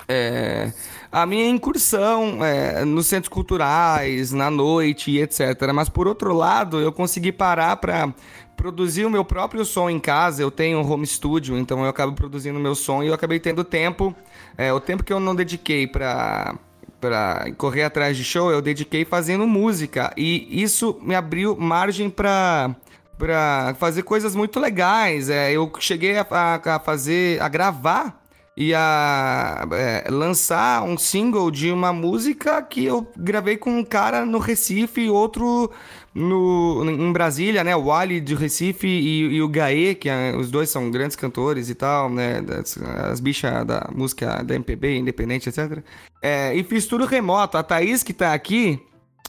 é, 0.07 0.71
a 1.11 1.25
minha 1.25 1.47
incursão 1.49 2.43
é, 2.43 2.83
nos 2.85 3.07
centros 3.07 3.29
culturais, 3.29 4.31
na 4.31 4.49
noite 4.49 5.11
e 5.11 5.21
etc. 5.21 5.39
Mas 5.73 5.89
por 5.89 6.07
outro 6.07 6.33
lado, 6.33 6.79
eu 6.79 6.91
consegui 6.91 7.31
parar 7.31 7.77
para 7.77 8.13
produzir 8.55 9.05
o 9.05 9.09
meu 9.09 9.23
próprio 9.25 9.65
som 9.65 9.89
em 9.89 9.99
casa. 9.99 10.41
Eu 10.41 10.51
tenho 10.51 10.79
um 10.79 10.91
home 10.91 11.05
studio, 11.07 11.57
então 11.57 11.81
eu 11.83 11.89
acabo 11.89 12.13
produzindo 12.13 12.59
meu 12.59 12.75
som 12.75 13.03
e 13.03 13.07
eu 13.07 13.13
acabei 13.13 13.39
tendo 13.39 13.63
tempo. 13.63 14.15
é, 14.57 14.71
o 14.73 14.79
tempo 14.79 15.03
que 15.03 15.13
eu 15.13 15.19
não 15.19 15.35
dediquei 15.35 15.87
para 15.87 16.55
para 16.99 17.51
correr 17.57 17.83
atrás 17.83 18.15
de 18.15 18.23
show, 18.23 18.49
eu 18.49 18.61
dediquei 18.61 19.03
fazendo 19.03 19.45
música 19.45 20.13
e 20.15 20.47
isso 20.63 20.97
me 21.01 21.13
abriu 21.15 21.53
margem 21.57 22.09
para 22.09 22.73
para 23.17 23.75
fazer 23.77 24.03
coisas 24.03 24.35
muito 24.35 24.59
legais. 24.59 25.29
É, 25.29 25.51
eu 25.51 25.71
cheguei 25.79 26.17
a, 26.17 26.25
a- 26.29 26.75
a 26.75 26.79
fazer, 26.79 27.41
a 27.41 27.47
gravar 27.49 28.22
e 28.55 28.73
a 28.73 29.67
é, 29.73 30.07
lançar 30.11 30.83
um 30.83 30.97
single 30.97 31.49
de 31.49 31.71
uma 31.71 31.91
música 31.91 32.61
que 32.61 32.85
eu 32.85 33.07
gravei 33.17 33.57
com 33.57 33.71
um 33.79 33.83
cara 33.83 34.25
no 34.25 34.37
Recife 34.37 35.01
e 35.01 35.09
outro 35.09 35.71
no, 36.13 36.83
em 36.87 37.11
Brasília, 37.11 37.63
né? 37.63 37.75
O 37.75 37.91
Ali 37.91 38.21
de 38.21 38.35
Recife 38.35 38.87
e, 38.87 39.35
e 39.35 39.41
o 39.41 39.47
Gaê, 39.49 39.95
que 39.95 40.07
é- 40.09 40.35
os 40.35 40.51
dois 40.51 40.69
são 40.69 40.91
grandes 40.91 41.15
cantores 41.15 41.69
e 41.69 41.75
tal, 41.75 42.09
né? 42.09 42.41
Das- 42.41 42.77
as 42.77 43.19
bichas 43.19 43.65
da 43.65 43.89
música 43.93 44.43
da 44.43 44.53
MPB, 44.55 44.97
independente, 44.97 45.49
etc. 45.49 45.79
É, 46.21 46.55
e 46.55 46.63
fiz 46.63 46.85
tudo 46.85 47.05
remoto. 47.05 47.57
A 47.57 47.63
Thaís, 47.63 48.03
que 48.03 48.13
tá 48.13 48.33
aqui, 48.33 48.79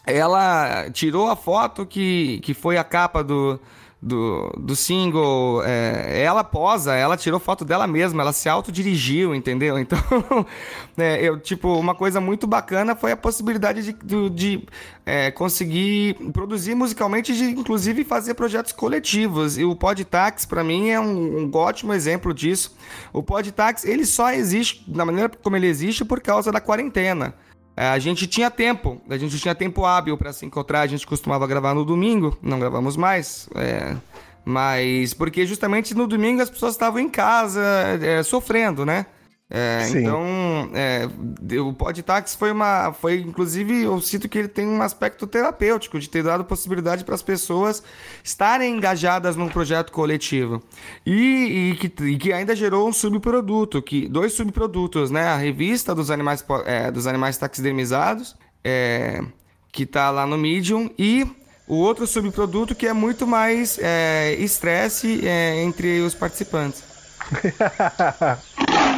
ela 0.06 0.90
tirou 0.90 1.30
a 1.30 1.36
foto 1.36 1.86
que, 1.86 2.40
que 2.42 2.52
foi 2.52 2.76
a 2.76 2.84
capa 2.84 3.24
do, 3.24 3.58
do, 4.04 4.50
do 4.58 4.76
single. 4.76 5.62
é, 5.64 6.22
ela 6.22 6.44
posa, 6.44 6.94
ela 6.94 7.16
tirou 7.16 7.40
foto 7.40 7.64
dela 7.64 7.86
mesma, 7.86 8.22
ela 8.22 8.32
se 8.32 8.48
autodirigiu, 8.48 9.34
entendeu? 9.34 9.76
Então, 9.84 10.46
é, 10.96 11.20
eu, 11.22 11.38
tipo, 11.40 11.68
uma 11.78 11.94
coisa 11.94 12.20
muito 12.20 12.46
bacana 12.46 12.94
foi 12.94 13.12
a 13.12 13.16
possibilidade 13.16 13.82
de, 13.82 13.92
do- 13.92 14.28
de, 14.30 14.62
é, 15.06 15.30
conseguir 15.30 16.14
produzir 16.32 16.74
musicalmente 16.74 17.32
e 17.32 17.36
de, 17.36 17.44
inclusive, 17.44 18.04
fazer 18.04 18.34
projetos 18.34 18.72
coletivos. 18.72 19.56
E 19.58 19.64
o 19.64 19.74
Podtax, 19.74 20.44
pra 20.44 20.62
mim, 20.62 20.90
é 20.90 21.00
um, 21.00 21.44
um 21.44 21.50
ótimo 21.56 21.92
exemplo 21.92 22.32
disso. 22.34 22.76
O 23.12 23.22
Podtax, 23.22 23.84
ele 23.84 24.04
só 24.04 24.30
existe, 24.32 24.84
da 24.86 25.04
maneira 25.04 25.30
como 25.42 25.56
ele 25.56 25.66
existe, 25.66 26.04
por 26.04 26.20
causa 26.20 26.52
da 26.52 26.60
quarentena. 26.60 27.34
É, 27.76 27.88
a 27.88 27.98
gente 27.98 28.26
tinha 28.26 28.50
tempo, 28.50 29.00
a 29.08 29.16
gente 29.16 29.38
tinha 29.38 29.54
tempo 29.54 29.84
hábil 29.84 30.16
para 30.16 30.32
se 30.32 30.46
encontrar, 30.46 30.82
a 30.82 30.86
gente 30.86 31.06
costumava 31.06 31.46
gravar 31.46 31.74
no 31.74 31.84
domingo, 31.84 32.38
não 32.40 32.58
gravamos 32.60 32.96
mais, 32.96 33.48
é, 33.54 33.96
mas 34.44 35.12
porque 35.12 35.44
justamente 35.44 35.94
no 35.94 36.06
domingo 36.06 36.40
as 36.40 36.50
pessoas 36.50 36.74
estavam 36.74 37.00
em 37.00 37.08
casa 37.08 37.62
é, 38.00 38.22
sofrendo, 38.22 38.86
né? 38.86 39.06
É, 39.56 39.88
então, 39.90 40.68
é, 40.74 41.08
o 41.60 41.72
Podtax 41.72 42.34
foi 42.34 42.50
uma. 42.50 42.92
Foi, 42.92 43.20
inclusive, 43.20 43.84
eu 43.84 44.00
sinto 44.00 44.28
que 44.28 44.36
ele 44.36 44.48
tem 44.48 44.66
um 44.66 44.82
aspecto 44.82 45.28
terapêutico 45.28 46.00
de 46.00 46.10
ter 46.10 46.24
dado 46.24 46.44
possibilidade 46.44 47.04
para 47.04 47.14
as 47.14 47.22
pessoas 47.22 47.80
estarem 48.24 48.76
engajadas 48.76 49.36
num 49.36 49.48
projeto 49.48 49.92
coletivo. 49.92 50.60
E, 51.06 51.70
e 51.70 51.76
que, 51.76 52.04
e 52.04 52.16
que 52.16 52.32
ainda 52.32 52.56
gerou 52.56 52.88
um 52.88 52.92
subproduto, 52.92 53.80
que, 53.80 54.08
dois 54.08 54.32
subprodutos, 54.32 55.12
né? 55.12 55.28
A 55.28 55.36
revista 55.36 55.94
dos 55.94 56.10
animais, 56.10 56.44
é, 56.66 56.90
dos 56.90 57.06
animais 57.06 57.38
taxidermizados, 57.38 58.34
é, 58.64 59.22
que 59.70 59.86
tá 59.86 60.10
lá 60.10 60.26
no 60.26 60.36
Medium, 60.36 60.90
e 60.98 61.24
o 61.68 61.76
outro 61.76 62.08
subproduto 62.08 62.74
que 62.74 62.88
é 62.88 62.92
muito 62.92 63.24
mais 63.24 63.78
é, 63.80 64.34
estresse 64.34 65.24
é, 65.24 65.62
entre 65.62 66.00
os 66.00 66.12
participantes. 66.12 66.82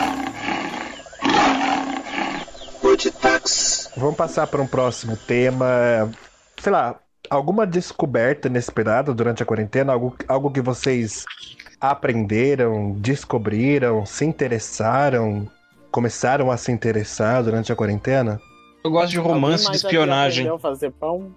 Vamos 4.06 4.18
passar 4.20 4.46
para 4.46 4.62
um 4.62 4.68
próximo 4.68 5.18
tema. 5.18 5.66
Sei 6.60 6.72
lá, 6.72 7.00
alguma 7.28 7.66
descoberta 7.66 8.48
inesperada 8.48 9.12
durante 9.16 9.42
a 9.42 9.46
quarentena? 9.48 9.94
Algo, 9.94 10.16
algo 10.28 10.52
que 10.52 10.62
vocês 10.62 11.26
aprenderam, 11.82 12.92
descobriram, 13.00 14.06
se 14.06 14.24
interessaram, 14.24 15.50
começaram 15.90 16.52
a 16.52 16.58
se 16.58 16.72
interessar 16.72 17.44
durante 17.44 17.72
a 17.72 17.76
quarentena? 17.76 18.40
Eu 18.84 18.92
gosto 18.92 19.10
de 19.10 19.18
romance 19.18 19.72
de 19.72 19.78
espionagem. 19.78 20.48
fazer 20.60 20.92
pão? 20.92 21.32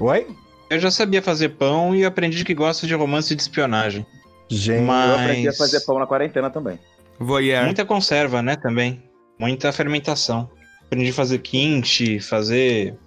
Oi? 0.00 0.26
Eu 0.68 0.80
já 0.80 0.90
sabia 0.90 1.22
fazer 1.22 1.50
pão 1.50 1.94
e 1.94 2.04
aprendi 2.04 2.44
que 2.44 2.52
gosto 2.52 2.84
de 2.84 2.96
romance 2.96 3.32
de 3.32 3.42
espionagem. 3.42 4.04
Gente, 4.48 4.82
Mas- 4.82 5.08
Eu 5.08 5.14
aprendi 5.20 5.48
a 5.50 5.52
fazer 5.52 5.80
pão 5.82 6.00
na 6.00 6.06
quarentena 6.08 6.50
também. 6.50 6.80
Voyeur. 7.16 7.66
Muita 7.66 7.84
conserva, 7.84 8.42
né, 8.42 8.56
também. 8.56 9.04
Muita 9.38 9.70
fermentação. 9.70 10.50
Aprendi 10.88 11.10
a 11.10 11.14
fazer 11.14 11.38
kimchi, 11.40 12.18
fazer 12.18 12.98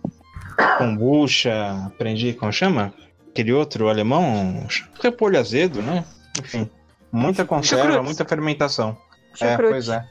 kombucha, 0.77 1.87
aprendi, 1.87 2.31
como 2.33 2.53
chama? 2.53 2.93
Aquele 3.29 3.51
outro 3.51 3.89
alemão, 3.89 4.67
repolho 5.01 5.39
azedo, 5.39 5.81
né? 5.81 6.05
Enfim, 6.39 6.69
muita 7.11 7.43
conserva, 7.43 7.85
Chucrute. 7.85 8.05
muita 8.05 8.25
fermentação. 8.25 8.95
É, 9.39 9.57
pois 9.57 9.89
é. 9.89 10.07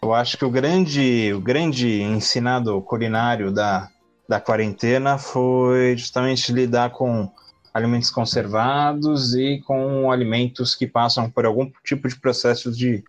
Eu 0.00 0.14
acho 0.14 0.38
que 0.38 0.44
o 0.44 0.50
grande, 0.50 1.32
o 1.34 1.40
grande 1.40 2.02
ensinado 2.02 2.80
culinário 2.82 3.50
da, 3.50 3.88
da 4.28 4.40
quarentena 4.40 5.18
foi 5.18 5.96
justamente 5.96 6.52
lidar 6.52 6.90
com 6.90 7.28
alimentos 7.74 8.12
conservados 8.12 9.34
e 9.34 9.60
com 9.66 10.10
alimentos 10.12 10.76
que 10.76 10.86
passam 10.86 11.28
por 11.28 11.44
algum 11.44 11.68
tipo 11.84 12.06
de 12.08 12.16
processo 12.16 12.70
de, 12.70 13.02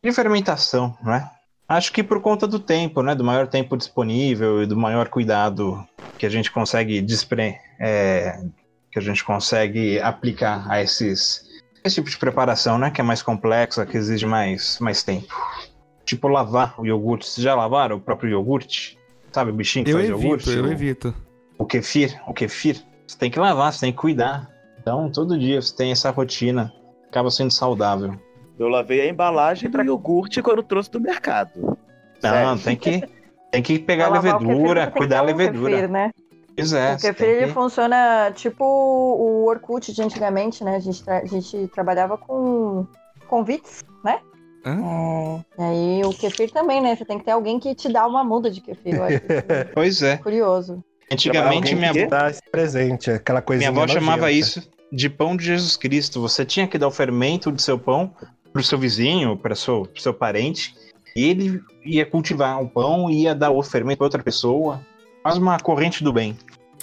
de 0.00 0.12
fermentação, 0.12 0.96
né? 1.02 1.28
Acho 1.68 1.92
que 1.92 2.02
por 2.02 2.20
conta 2.20 2.46
do 2.46 2.58
tempo, 2.58 3.02
né? 3.02 3.14
Do 3.14 3.24
maior 3.24 3.46
tempo 3.46 3.76
disponível 3.76 4.62
e 4.62 4.66
do 4.66 4.76
maior 4.76 5.08
cuidado 5.08 5.82
que 6.18 6.26
a 6.26 6.28
gente 6.28 6.50
consegue 6.52 7.00
despre, 7.00 7.56
é, 7.80 8.38
que 8.92 8.98
a 8.98 9.02
gente 9.02 9.24
consegue 9.24 9.98
aplicar 10.00 10.64
a 10.70 10.82
esses 10.82 11.42
esse 11.82 11.96
tipo 11.96 12.08
de 12.08 12.16
preparação, 12.18 12.78
né? 12.78 12.90
Que 12.90 13.00
é 13.00 13.04
mais 13.04 13.22
complexa, 13.22 13.84
que 13.84 13.96
exige 13.96 14.24
mais, 14.26 14.78
mais 14.80 15.02
tempo. 15.02 15.26
Tipo 16.04 16.28
lavar 16.28 16.74
o 16.78 16.86
iogurte. 16.86 17.26
Vocês 17.26 17.42
já 17.44 17.54
lavaram 17.54 17.96
o 17.96 18.00
próprio 18.00 18.30
iogurte? 18.30 18.98
Sabe 19.32 19.50
o 19.50 19.54
bichinho 19.54 19.84
que 19.84 19.90
Eu 19.90 19.96
faz 19.96 20.08
evito, 20.08 20.22
iogurte? 20.22 20.50
eu 20.50 20.64
O- 20.64 20.72
evito. 20.72 21.14
o 21.58 21.64
kefir, 21.66 22.20
o 22.26 22.32
kefir, 22.34 22.80
você 23.06 23.18
tem 23.18 23.30
que 23.30 23.38
lavar, 23.38 23.72
você 23.72 23.80
tem 23.80 23.92
que 23.92 23.98
cuidar. 23.98 24.50
Então, 24.80 25.10
todo 25.10 25.38
dia 25.38 25.60
você 25.60 25.74
tem 25.74 25.92
essa 25.92 26.10
rotina, 26.10 26.72
acaba 27.08 27.30
sendo 27.30 27.50
saudável. 27.50 28.18
Eu 28.58 28.68
lavei 28.68 29.00
a 29.00 29.08
embalagem 29.08 29.68
do 29.70 29.82
iogurte 29.82 30.40
quando 30.42 30.62
trouxe 30.62 30.90
do 30.90 31.00
mercado. 31.00 31.76
Não, 32.22 32.56
tem 32.56 32.76
que 32.76 33.02
tem 33.50 33.62
que 33.62 33.78
pegar 33.78 34.06
a 34.06 34.10
levedura, 34.20 34.90
cuidar 34.90 35.16
da 35.18 35.22
levedura. 35.22 35.70
kefir, 35.74 35.88
né? 35.90 36.10
Pois 36.56 36.72
é. 36.72 36.94
O 36.94 36.98
kefir 37.00 37.26
ele 37.28 37.46
que- 37.46 37.52
funciona 37.52 38.32
tipo 38.34 38.64
o 38.64 39.44
Orkut 39.46 39.92
de 39.92 40.02
antigamente, 40.02 40.62
né? 40.64 40.76
A 40.76 40.78
gente, 40.80 41.04
tra- 41.04 41.18
a 41.18 41.26
gente 41.26 41.68
trabalhava 41.68 42.16
com 42.16 42.86
convites, 43.28 43.84
né? 44.04 44.18
Hã? 44.64 45.44
É, 45.58 45.62
e 45.62 45.98
aí 45.98 46.04
o 46.04 46.10
kefir 46.10 46.50
também, 46.50 46.80
né? 46.80 46.96
Você 46.96 47.04
tem 47.04 47.18
que 47.18 47.24
ter 47.24 47.32
alguém 47.32 47.58
que 47.60 47.74
te 47.74 47.92
dá 47.92 48.06
uma 48.06 48.24
muda 48.24 48.50
de 48.50 48.60
kefir. 48.60 48.94
Eu 48.94 49.02
acho 49.04 49.20
Pois 49.74 50.02
é. 50.02 50.16
curioso. 50.16 50.82
Antigamente 51.12 51.74
minha 51.74 51.90
avó, 51.90 52.06
dá 52.08 52.30
esse 52.30 52.40
presente, 52.50 53.10
aquela 53.10 53.42
coisinha 53.42 53.70
minha 53.70 53.84
avó 53.84 53.92
chamava 53.92 54.30
isso 54.32 54.66
de 54.90 55.08
pão 55.10 55.36
de 55.36 55.44
Jesus 55.44 55.76
Cristo. 55.76 56.20
Você 56.22 56.44
tinha 56.44 56.66
que 56.66 56.78
dar 56.78 56.88
o 56.88 56.90
fermento 56.90 57.50
do 57.52 57.60
seu 57.60 57.78
pão 57.78 58.12
pro 58.54 58.62
seu 58.62 58.78
vizinho, 58.78 59.36
para 59.36 59.54
seu, 59.56 59.82
pro 59.82 60.00
seu 60.00 60.14
parente, 60.14 60.74
e 61.14 61.28
ele 61.28 61.60
ia 61.84 62.06
cultivar 62.06 62.62
o 62.62 62.68
pão 62.68 63.10
e 63.10 63.22
ia 63.22 63.34
dar 63.34 63.50
o 63.50 63.60
fermento 63.64 63.98
para 63.98 64.06
outra 64.06 64.22
pessoa. 64.22 64.80
Quase 65.22 65.40
uma 65.40 65.58
corrente 65.58 66.04
do 66.04 66.12
bem. 66.12 66.38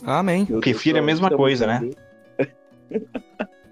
Amém. 0.05 0.45
Meu 0.49 0.59
Kefir 0.59 0.97
é 0.97 0.99
a 0.99 1.01
mesma 1.01 1.29
coisa, 1.29 1.65
né? 1.65 1.89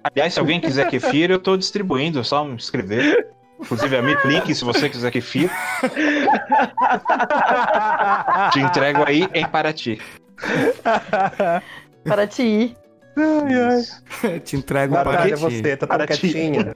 Aliás, 0.02 0.34
se 0.34 0.40
alguém 0.40 0.62
quiser 0.62 0.90
kefir, 0.90 1.30
eu 1.30 1.40
tô 1.40 1.58
distribuindo, 1.58 2.20
é 2.20 2.24
só 2.24 2.46
me 2.46 2.54
inscrever. 2.54 3.28
Inclusive, 3.60 3.98
a 3.98 4.02
Meet 4.02 4.24
Link, 4.24 4.56
se 4.56 4.64
você 4.64 4.90
quiser 4.90 5.12
kefir, 5.12 5.52
te 8.54 8.60
entrego 8.62 9.04
aí 9.06 9.28
em 9.34 9.46
Paraty. 9.46 10.00
Para 12.06 12.26
te 12.26 12.44
ir. 12.44 12.78
Ai, 13.18 13.54
ai. 14.24 14.40
Te 14.42 14.56
entrego 14.56 14.94
um 14.94 14.98
Natália, 14.98 15.38
paquete. 15.38 15.40
você, 15.40 15.78
tá 15.78 15.88
tão 15.88 16.06
quietinha. 16.06 16.76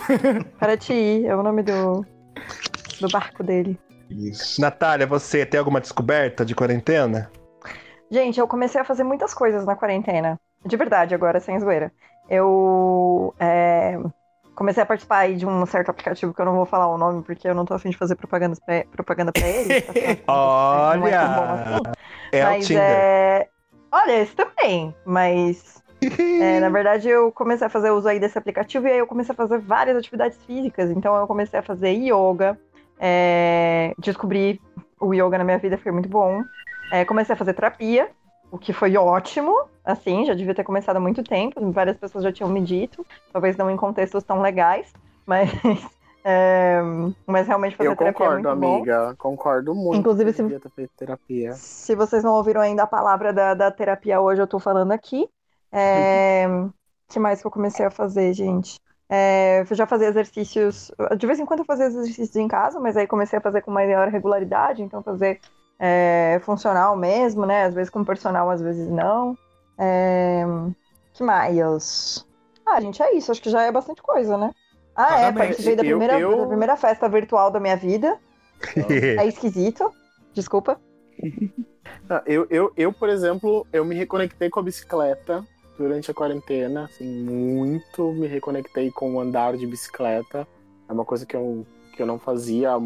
Para 0.58 0.76
te 0.76 0.92
ir. 0.92 1.26
É 1.26 1.36
o 1.36 1.42
nome 1.42 1.62
do, 1.62 2.04
do 3.00 3.08
barco 3.08 3.42
dele. 3.42 3.78
Isso. 4.10 4.60
Natália, 4.60 5.06
você 5.06 5.44
tem 5.46 5.58
alguma 5.58 5.80
descoberta 5.80 6.44
de 6.44 6.54
quarentena? 6.54 7.30
Gente, 8.10 8.38
eu 8.38 8.46
comecei 8.46 8.80
a 8.80 8.84
fazer 8.84 9.02
muitas 9.04 9.32
coisas 9.34 9.64
na 9.64 9.74
quarentena. 9.74 10.38
De 10.64 10.76
verdade, 10.76 11.14
agora, 11.14 11.40
sem 11.40 11.58
zoeira. 11.58 11.92
Eu 12.28 13.34
é, 13.38 13.98
comecei 14.54 14.82
a 14.82 14.86
participar 14.86 15.18
aí 15.18 15.36
de 15.36 15.44
um 15.46 15.66
certo 15.66 15.90
aplicativo 15.90 16.32
que 16.32 16.40
eu 16.40 16.44
não 16.46 16.54
vou 16.54 16.64
falar 16.64 16.86
o 16.88 16.96
nome, 16.96 17.22
porque 17.22 17.46
eu 17.48 17.54
não 17.54 17.64
tô 17.64 17.74
afim 17.74 17.90
de 17.90 17.96
fazer 17.96 18.14
propaganda 18.14 18.56
pra, 18.64 18.84
propaganda 18.92 19.32
pra 19.32 19.46
ele. 19.46 19.80
tá? 19.80 19.92
Não 20.96 21.06
é 21.06 21.14
assim. 21.14 21.40
Olha! 21.80 21.80
É 22.32 22.48
o 22.48 22.60
Tinder. 22.60 22.82
é. 22.82 23.48
Olha, 23.94 24.20
esse 24.20 24.34
também, 24.34 24.92
mas. 25.06 25.80
é, 26.40 26.58
na 26.58 26.68
verdade, 26.68 27.08
eu 27.08 27.30
comecei 27.30 27.64
a 27.64 27.70
fazer 27.70 27.92
uso 27.92 28.08
aí 28.08 28.18
desse 28.18 28.36
aplicativo 28.36 28.88
e 28.88 28.90
aí 28.90 28.98
eu 28.98 29.06
comecei 29.06 29.32
a 29.32 29.36
fazer 29.36 29.58
várias 29.58 29.96
atividades 29.96 30.36
físicas. 30.44 30.90
Então, 30.90 31.14
eu 31.14 31.28
comecei 31.28 31.60
a 31.60 31.62
fazer 31.62 31.92
yoga, 31.92 32.58
é, 32.98 33.94
descobri 33.96 34.60
o 34.98 35.14
yoga 35.14 35.38
na 35.38 35.44
minha 35.44 35.58
vida, 35.58 35.78
foi 35.78 35.92
muito 35.92 36.08
bom. 36.08 36.42
É, 36.90 37.04
comecei 37.04 37.34
a 37.34 37.36
fazer 37.36 37.54
terapia, 37.54 38.10
o 38.50 38.58
que 38.58 38.72
foi 38.72 38.96
ótimo, 38.96 39.54
assim, 39.84 40.24
já 40.24 40.34
devia 40.34 40.56
ter 40.56 40.64
começado 40.64 40.96
há 40.96 41.00
muito 41.00 41.22
tempo, 41.22 41.70
várias 41.70 41.96
pessoas 41.96 42.24
já 42.24 42.32
tinham 42.32 42.50
me 42.50 42.60
dito, 42.60 43.06
talvez 43.32 43.56
não 43.56 43.70
em 43.70 43.76
contextos 43.76 44.24
tão 44.24 44.40
legais, 44.40 44.92
mas, 45.24 45.48
é, 46.24 46.80
mas 47.26 47.46
realmente 47.46 47.76
fazer 47.76 47.90
Eu 47.90 47.96
terapia 47.96 48.26
concordo, 48.26 48.48
é 48.48 48.52
muito 48.54 48.60
bom. 48.60 48.76
amiga. 48.76 49.14
Concordo 49.18 49.74
muito. 49.74 50.00
Inclusive, 50.00 50.32
se- 50.32 50.88
terapia. 50.96 51.52
Se 51.52 51.94
vocês 51.94 52.24
não 52.24 52.32
ouviram 52.32 52.62
ainda 52.62 52.84
a 52.84 52.86
palavra 52.86 53.32
da, 53.32 53.52
da 53.52 53.70
terapia 53.70 54.20
hoje, 54.20 54.40
eu 54.40 54.46
tô 54.46 54.58
falando 54.58 54.92
aqui. 54.92 55.28
É, 55.70 56.46
que 57.08 57.18
mais 57.18 57.40
que 57.40 57.46
eu 57.46 57.50
comecei 57.50 57.84
a 57.84 57.90
fazer, 57.90 58.32
gente? 58.32 58.80
É, 59.08 59.60
eu 59.68 59.76
já 59.76 59.86
fazia 59.86 60.08
exercícios. 60.08 60.90
De 61.18 61.26
vez 61.26 61.38
em 61.38 61.44
quando 61.44 61.60
eu 61.60 61.66
fazia 61.66 61.86
exercícios 61.86 62.34
em 62.36 62.48
casa, 62.48 62.80
mas 62.80 62.96
aí 62.96 63.06
comecei 63.06 63.38
a 63.38 63.42
fazer 63.42 63.60
com 63.60 63.70
maior 63.70 64.08
regularidade, 64.08 64.82
então 64.82 65.02
fazer 65.02 65.40
é, 65.78 66.40
funcional 66.42 66.96
mesmo, 66.96 67.44
né? 67.44 67.64
Às 67.64 67.74
vezes 67.74 67.90
com 67.90 68.02
personal, 68.02 68.48
às 68.50 68.62
vezes 68.62 68.88
não. 68.88 69.36
É, 69.78 70.42
que 71.12 71.22
mais? 71.22 72.26
Ah, 72.66 72.80
gente, 72.80 73.02
é 73.02 73.14
isso. 73.14 73.30
Acho 73.30 73.42
que 73.42 73.50
já 73.50 73.62
é 73.62 73.70
bastante 73.70 74.02
coisa, 74.02 74.38
né? 74.38 74.50
Ah, 74.96 75.06
é, 75.16 75.20
Parabéns. 75.32 75.46
participei 75.46 75.76
da 75.76 75.82
Eu- 75.84 75.88
primeira, 75.98 76.20
eu- 76.20 76.36
da 76.38 76.46
primeira 76.46 76.76
festa 76.76 77.08
virtual 77.08 77.50
da 77.50 77.60
minha 77.60 77.76
vida. 77.76 78.18
É 79.20 79.26
esquisito. 79.26 79.90
Desculpa. 80.32 80.80
Eu, 82.26 82.46
eu, 82.50 82.72
eu, 82.76 82.92
por 82.92 83.08
exemplo, 83.08 83.66
eu 83.72 83.84
me 83.84 83.94
reconectei 83.94 84.48
com 84.50 84.60
a 84.60 84.62
bicicleta 84.62 85.44
durante 85.78 86.10
a 86.10 86.14
quarentena, 86.14 86.84
assim, 86.84 87.04
muito 87.24 88.12
me 88.12 88.26
reconectei 88.26 88.90
com 88.90 89.14
o 89.14 89.20
andar 89.20 89.56
de 89.56 89.66
bicicleta. 89.66 90.46
É 90.88 90.92
uma 90.92 91.04
coisa 91.04 91.26
que 91.26 91.34
eu, 91.36 91.66
que 91.94 92.02
eu 92.02 92.06
não 92.06 92.18
fazia 92.18 92.72
há, 92.72 92.78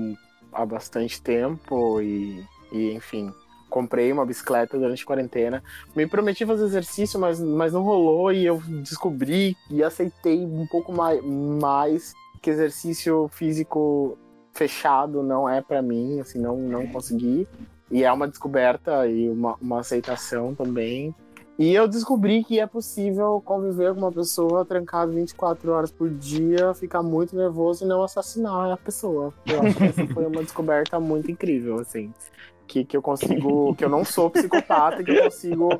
há 0.53 0.67
bastante 0.67 1.21
tempo 1.21 2.01
e, 2.01 2.45
e, 2.73 2.93
enfim, 2.93 3.33
comprei 3.69 4.13
uma 4.13 4.25
bicicleta 4.25 4.79
durante 4.79 5.03
a 5.03 5.07
quarentena. 5.07 5.63
Me 5.95 6.07
prometi 6.07 6.45
fazer 6.45 6.65
exercício, 6.65 7.19
mas, 7.19 7.41
mas 7.41 7.73
não 7.73 7.83
rolou 7.83 8.33
e 8.33 8.45
eu 8.45 8.61
descobri 8.83 9.57
e 9.71 9.83
aceitei 9.83 10.45
um 10.45 10.67
pouco 10.67 10.93
mais, 10.93 11.23
mais 11.25 12.13
que 12.41 12.51
exercício 12.51 13.29
físico 13.33 14.17
fechado 14.53 15.23
não 15.23 15.49
é 15.49 15.61
pra 15.61 15.81
mim, 15.81 16.21
assim, 16.21 16.39
não, 16.39 16.57
não 16.59 16.87
consegui. 16.89 17.47
E 17.91 18.05
é 18.05 18.13
uma 18.13 18.29
descoberta 18.29 19.07
e 19.07 19.31
uma, 19.31 19.57
uma 19.61 19.81
aceitação 19.81 20.55
também. 20.55 21.15
E 21.59 21.75
eu 21.75 21.89
descobri 21.89 22.45
que 22.45 22.61
é 22.61 22.67
possível 22.67 23.43
conviver 23.45 23.93
com 23.93 24.01
uma 24.01 24.13
pessoa 24.13 24.65
trancada 24.65 25.11
24 25.11 25.73
horas 25.73 25.91
por 25.91 26.09
dia, 26.09 26.73
ficar 26.73 27.03
muito 27.03 27.35
nervoso 27.35 27.85
e 27.85 27.89
não 27.89 28.05
assassinar 28.05 28.71
a 28.71 28.77
pessoa. 28.77 29.35
Eu 29.45 29.63
acho 29.63 29.75
que 29.77 29.85
essa 29.85 30.07
foi 30.07 30.27
uma 30.27 30.41
descoberta 30.41 31.01
muito 31.01 31.31
incrível, 31.31 31.81
assim. 31.81 32.15
Que, 32.69 32.85
que 32.85 32.97
eu 32.97 33.01
consigo, 33.01 33.75
que 33.75 33.85
eu 33.85 33.89
não 33.89 34.05
sou 34.05 34.29
psicopata, 34.31 35.03
que 35.03 35.11
eu 35.11 35.25
consigo 35.25 35.71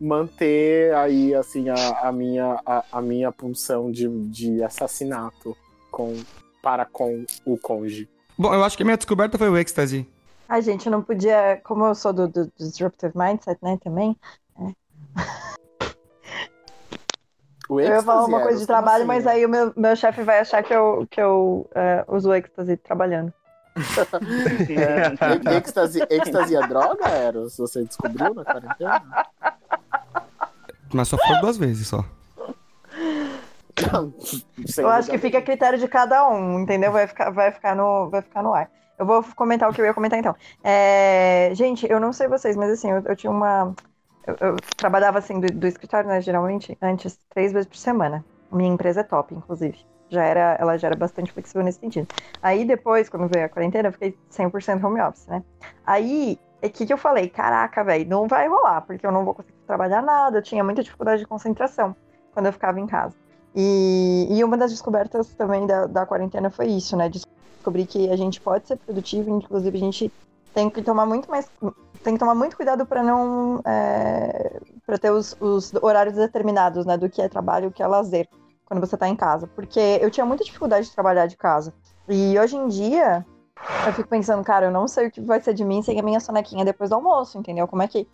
manter 0.00 0.94
aí, 0.94 1.34
assim, 1.34 1.68
a, 1.68 2.08
a 2.08 2.10
minha, 2.10 2.58
a, 2.64 2.84
a 2.90 3.02
minha 3.02 3.30
punção 3.30 3.92
de, 3.92 4.08
de 4.30 4.62
assassinato 4.62 5.54
com, 5.90 6.16
para 6.62 6.86
com 6.86 7.26
o 7.44 7.58
cônjuge. 7.58 8.08
Bom, 8.38 8.54
eu 8.54 8.64
acho 8.64 8.76
que 8.76 8.82
a 8.82 8.86
minha 8.86 8.96
descoberta 8.96 9.36
foi 9.36 9.50
o 9.50 9.58
Ecstasy. 9.58 10.08
Ai, 10.48 10.62
gente, 10.62 10.86
eu 10.86 10.92
não 10.92 11.02
podia. 11.02 11.60
Como 11.62 11.84
eu 11.84 11.94
sou 11.94 12.12
do, 12.12 12.26
do, 12.26 12.46
do 12.46 12.52
Disruptive 12.58 13.12
Mindset, 13.14 13.58
né, 13.62 13.78
também. 13.82 14.16
O 17.68 17.78
eu 17.78 17.86
ia 17.86 18.02
falar 18.02 18.22
êxtase 18.22 18.28
uma 18.30 18.40
é, 18.40 18.42
coisa 18.44 18.58
de 18.60 18.66
trabalho, 18.66 18.96
assim? 18.98 19.06
mas 19.06 19.26
aí 19.26 19.44
o 19.44 19.48
meu, 19.48 19.72
meu 19.76 19.94
chefe 19.94 20.22
vai 20.22 20.38
achar 20.38 20.62
que 20.62 20.72
eu, 20.72 21.06
que 21.10 21.20
eu 21.20 21.68
é, 21.74 22.02
uso 22.08 22.32
êxtase 22.32 22.78
trabalhando. 22.78 23.30
É, 25.50 25.56
êxtase, 25.56 26.06
êxtase 26.10 26.56
é 26.56 26.66
droga, 26.66 27.08
Eros? 27.08 27.56
Você 27.56 27.84
descobriu 27.84 28.34
na 28.34 28.44
quarentena? 28.44 29.26
Mas 30.92 31.08
só 31.08 31.16
foi 31.18 31.40
duas 31.40 31.56
vezes 31.56 31.86
só. 31.86 32.04
Não, 33.92 34.12
Eu 34.76 34.88
acho 34.88 35.10
que 35.10 35.18
fica 35.18 35.38
a 35.38 35.42
critério 35.42 35.78
de 35.78 35.86
cada 35.86 36.28
um, 36.28 36.60
entendeu? 36.60 36.90
Vai 36.90 37.06
ficar, 37.06 37.30
vai 37.30 37.52
ficar, 37.52 37.76
no, 37.76 38.10
vai 38.10 38.22
ficar 38.22 38.42
no 38.42 38.52
ar. 38.52 38.70
Eu 38.98 39.06
vou 39.06 39.22
comentar 39.36 39.70
o 39.70 39.72
que 39.72 39.80
eu 39.80 39.84
ia 39.84 39.94
comentar 39.94 40.18
então. 40.18 40.34
É, 40.62 41.50
gente, 41.54 41.86
eu 41.88 42.00
não 42.00 42.12
sei 42.12 42.26
vocês, 42.26 42.56
mas 42.56 42.70
assim, 42.72 42.90
eu, 42.90 43.02
eu 43.04 43.14
tinha 43.14 43.30
uma. 43.30 43.74
Eu, 44.26 44.36
eu 44.40 44.56
trabalhava 44.76 45.18
assim 45.18 45.38
do, 45.38 45.46
do 45.46 45.66
escritório, 45.66 46.08
né? 46.08 46.20
Geralmente, 46.20 46.76
antes, 46.82 47.18
três 47.30 47.52
vezes 47.52 47.68
por 47.68 47.76
semana. 47.76 48.24
Minha 48.50 48.72
empresa 48.72 49.00
é 49.00 49.04
top, 49.04 49.34
inclusive. 49.34 49.78
Já 50.10 50.24
era, 50.24 50.56
ela 50.58 50.76
já 50.78 50.88
era 50.88 50.96
bastante 50.96 51.32
flexível 51.32 51.62
nesse 51.62 51.80
sentido. 51.80 52.08
Aí 52.42 52.64
depois, 52.64 53.08
quando 53.08 53.28
veio 53.28 53.44
a 53.44 53.48
quarentena, 53.48 53.88
eu 53.88 53.92
fiquei 53.92 54.16
100% 54.30 54.82
home 54.84 55.00
office, 55.00 55.26
né? 55.26 55.42
Aí, 55.86 56.38
o 56.62 56.70
que, 56.70 56.86
que 56.86 56.92
eu 56.92 56.98
falei? 56.98 57.28
Caraca, 57.28 57.84
velho, 57.84 58.08
não 58.08 58.26
vai 58.26 58.48
rolar, 58.48 58.80
porque 58.82 59.06
eu 59.06 59.12
não 59.12 59.24
vou 59.24 59.34
conseguir 59.34 59.58
trabalhar 59.66 60.02
nada. 60.02 60.38
Eu 60.38 60.42
tinha 60.42 60.64
muita 60.64 60.82
dificuldade 60.82 61.20
de 61.20 61.26
concentração 61.26 61.94
quando 62.32 62.46
eu 62.46 62.52
ficava 62.52 62.80
em 62.80 62.86
casa. 62.86 63.14
E, 63.54 64.28
e 64.30 64.44
uma 64.44 64.56
das 64.56 64.70
descobertas 64.70 65.28
também 65.34 65.66
da, 65.66 65.86
da 65.86 66.06
quarentena 66.06 66.50
foi 66.50 66.66
isso, 66.66 66.96
né? 66.96 67.08
Descobrir 67.08 67.86
que 67.86 68.10
a 68.10 68.16
gente 68.16 68.40
pode 68.40 68.66
ser 68.66 68.76
produtivo, 68.76 69.30
inclusive 69.30 69.76
a 69.76 69.80
gente 69.80 70.12
tem 70.54 70.70
que 70.70 70.82
tomar 70.82 71.06
muito 71.06 71.30
mais. 71.30 71.50
Tem 72.02 72.14
que 72.14 72.20
tomar 72.20 72.34
muito 72.34 72.56
cuidado 72.56 72.86
para 72.86 73.02
não. 73.02 73.60
É, 73.64 74.60
para 74.86 74.98
ter 74.98 75.10
os, 75.10 75.36
os 75.40 75.74
horários 75.82 76.14
determinados, 76.14 76.86
né? 76.86 76.96
Do 76.96 77.10
que 77.10 77.20
é 77.20 77.28
trabalho 77.28 77.68
o 77.68 77.72
que 77.72 77.82
é 77.82 77.86
lazer 77.86 78.28
quando 78.68 78.80
você 78.80 78.96
tá 78.96 79.08
em 79.08 79.16
casa. 79.16 79.46
Porque 79.46 79.80
eu 80.00 80.10
tinha 80.10 80.26
muita 80.26 80.44
dificuldade 80.44 80.86
de 80.86 80.92
trabalhar 80.94 81.26
de 81.26 81.36
casa. 81.36 81.72
E 82.06 82.38
hoje 82.38 82.54
em 82.56 82.68
dia, 82.68 83.24
eu 83.86 83.92
fico 83.94 84.08
pensando, 84.08 84.44
cara, 84.44 84.66
eu 84.66 84.70
não 84.70 84.86
sei 84.86 85.06
o 85.06 85.10
que 85.10 85.20
vai 85.22 85.40
ser 85.40 85.54
de 85.54 85.64
mim 85.64 85.80
sem 85.82 85.98
a 85.98 86.02
minha 86.02 86.20
sonequinha 86.20 86.64
depois 86.64 86.90
do 86.90 86.96
almoço, 86.96 87.38
entendeu? 87.38 87.66
Como 87.66 87.82
é 87.82 87.88
que. 87.88 88.06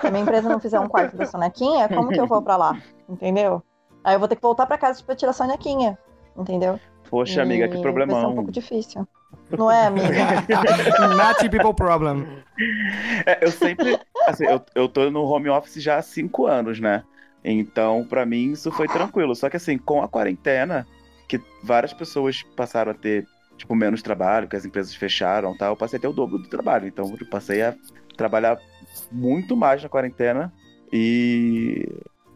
Se 0.00 0.06
a 0.06 0.10
minha 0.10 0.22
empresa 0.22 0.48
não 0.48 0.58
fizer 0.58 0.80
um 0.80 0.88
quarto 0.88 1.16
da 1.16 1.26
sonequinha, 1.26 1.88
como 1.88 2.08
que 2.08 2.18
eu 2.18 2.26
vou 2.26 2.40
para 2.40 2.56
lá? 2.56 2.82
Entendeu? 3.08 3.62
Aí 4.02 4.14
eu 4.14 4.18
vou 4.18 4.26
ter 4.26 4.36
que 4.36 4.42
voltar 4.42 4.66
para 4.66 4.78
casa 4.78 5.02
pra 5.04 5.14
tirar 5.14 5.30
a 5.30 5.34
sonequinha, 5.34 5.98
entendeu? 6.36 6.80
Poxa, 7.10 7.42
amiga, 7.42 7.66
E 7.66 7.68
que 7.68 7.74
Vai 7.74 7.76
ser 7.78 7.82
problemão. 7.82 8.30
um 8.30 8.34
pouco 8.34 8.50
difícil. 8.52 9.06
Não 9.50 9.70
é, 9.70 9.86
amiga? 9.86 10.08
Not 11.16 11.48
people 11.50 11.74
problem. 11.74 12.26
É, 13.26 13.44
eu 13.44 13.50
sempre. 13.50 13.98
Assim, 14.26 14.44
eu, 14.44 14.60
eu 14.74 14.88
tô 14.88 15.10
no 15.10 15.22
home 15.24 15.48
office 15.48 15.82
já 15.82 15.96
há 15.96 16.02
cinco 16.02 16.46
anos, 16.46 16.80
né? 16.80 17.02
Então, 17.44 18.04
pra 18.08 18.26
mim, 18.26 18.52
isso 18.52 18.70
foi 18.72 18.86
tranquilo. 18.88 19.34
Só 19.34 19.48
que, 19.48 19.56
assim, 19.56 19.78
com 19.78 20.02
a 20.02 20.08
quarentena, 20.08 20.86
que 21.26 21.40
várias 21.62 21.92
pessoas 21.92 22.42
passaram 22.56 22.90
a 22.92 22.94
ter, 22.94 23.26
tipo, 23.56 23.74
menos 23.74 24.02
trabalho, 24.02 24.48
que 24.48 24.56
as 24.56 24.64
empresas 24.64 24.94
fecharam 24.94 25.54
e 25.54 25.58
tal, 25.58 25.72
eu 25.72 25.76
passei 25.76 25.98
a 25.98 26.00
ter 26.00 26.08
o 26.08 26.12
dobro 26.12 26.38
do 26.38 26.48
trabalho. 26.48 26.86
Então, 26.88 27.16
eu 27.20 27.26
passei 27.28 27.62
a 27.62 27.74
trabalhar 28.16 28.58
muito 29.12 29.56
mais 29.56 29.82
na 29.82 29.88
quarentena 29.88 30.52
E 30.92 31.86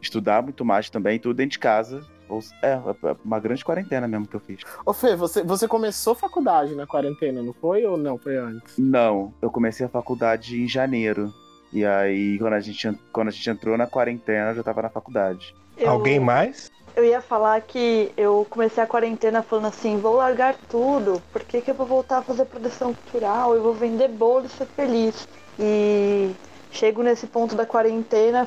estudar 0.00 0.42
muito 0.42 0.64
mais 0.64 0.90
também, 0.90 1.18
tudo 1.18 1.34
dentro 1.36 1.52
de 1.52 1.58
casa. 1.58 2.00
Ou- 2.28 2.40
É, 2.62 2.78
uma 3.24 3.38
grande 3.40 3.64
quarentena 3.64 4.06
mesmo 4.08 4.26
que 4.26 4.36
eu 4.36 4.40
fiz. 4.40 4.60
Ô 4.84 4.92
Fê, 4.92 5.16
você, 5.16 5.42
você 5.42 5.66
começou 5.68 6.14
faculdade 6.14 6.74
na 6.74 6.86
quarentena, 6.86 7.42
não 7.42 7.52
foi 7.52 7.84
ou 7.86 7.96
não? 7.96 8.18
Foi 8.18 8.36
antes? 8.36 8.76
Não, 8.78 9.32
eu 9.40 9.50
comecei 9.50 9.84
a 9.86 9.88
faculdade 9.88 10.60
em 10.60 10.68
janeiro. 10.68 11.32
E 11.72 11.84
aí, 11.84 12.38
quando 12.38 12.54
a 12.54 12.60
gente, 12.60 12.86
en- 12.86 12.98
quando 13.12 13.28
a 13.28 13.30
gente 13.30 13.48
entrou 13.48 13.76
na 13.78 13.86
quarentena, 13.86 14.50
eu 14.50 14.56
já 14.56 14.62
tava 14.62 14.82
na 14.82 14.90
faculdade. 14.90 15.54
Eu- 15.76 15.90
Alguém 15.90 16.20
mais? 16.20 16.70
Eu 16.94 17.04
ia 17.04 17.22
falar 17.22 17.60
que 17.62 18.12
eu 18.18 18.46
comecei 18.50 18.82
a 18.82 18.86
quarentena 18.86 19.42
falando 19.42 19.66
assim, 19.68 19.98
vou 19.98 20.14
largar 20.16 20.54
tudo, 20.68 21.22
por 21.32 21.42
que, 21.42 21.62
que 21.62 21.70
eu 21.70 21.74
vou 21.74 21.86
voltar 21.86 22.18
a 22.18 22.22
fazer 22.22 22.44
produção 22.44 22.92
cultural? 22.94 23.54
Eu 23.54 23.62
vou 23.62 23.72
vender 23.72 24.08
bolo 24.08 24.44
e 24.44 24.48
ser 24.50 24.66
feliz. 24.66 25.26
E 25.58 26.34
chego 26.70 27.02
nesse 27.02 27.26
ponto 27.26 27.54
da 27.56 27.64
quarentena 27.64 28.46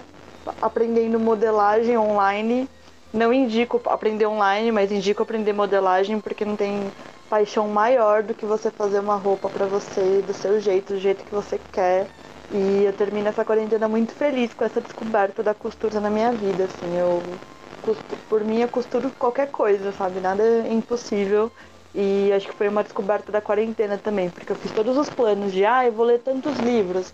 aprendendo 0.62 1.20
modelagem 1.20 1.98
online. 1.98 2.70
Não 3.12 3.34
indico 3.34 3.82
aprender 3.86 4.26
online, 4.28 4.72
mas 4.72 4.92
indico 4.92 5.24
aprender 5.24 5.54
modelagem 5.54 6.20
porque 6.20 6.46
não 6.46 6.56
tem 6.56 6.92
paixão 7.30 7.68
maior 7.68 8.22
do 8.24 8.36
que 8.36 8.46
você 8.46 8.70
fazer 8.70 9.00
uma 9.00 9.16
roupa 9.16 9.50
pra 9.50 9.66
você 9.66 10.22
do 10.22 10.34
seu 10.34 10.60
jeito, 10.60 10.94
do 10.94 11.00
jeito 11.00 11.26
que 11.26 11.32
você 11.34 11.58
quer. 11.72 12.10
E 12.50 12.84
eu 12.84 12.94
termino 12.94 13.28
essa 13.30 13.44
quarentena 13.46 13.88
muito 13.88 14.14
feliz 14.16 14.54
com 14.54 14.64
essa 14.64 14.82
descoberta 14.82 15.42
da 15.44 15.54
costura 15.56 16.00
na 16.00 16.10
minha 16.10 16.34
vida, 16.34 16.66
assim, 16.66 16.96
eu 16.98 17.42
costu- 17.82 18.18
por 18.28 18.44
mim 18.44 18.60
eu 18.62 18.70
costuro 18.70 19.12
qualquer 19.18 19.52
coisa, 19.52 19.92
sabe? 19.92 20.20
Nada 20.22 20.44
é 20.44 20.72
impossível. 20.74 21.52
E 21.94 22.32
acho 22.34 22.48
que 22.48 22.54
foi 22.56 22.68
uma 22.68 22.84
descoberta 22.84 23.32
da 23.32 23.42
quarentena 23.42 23.98
também, 23.98 24.30
porque 24.30 24.52
eu 24.52 24.56
fiz 24.56 24.72
todos 24.72 24.98
os 24.98 25.10
planos 25.10 25.52
de, 25.54 25.66
ah, 25.66 25.86
eu 25.86 25.94
vou 25.94 26.06
ler 26.06 26.20
tantos 26.24 26.60
livros. 26.60 27.14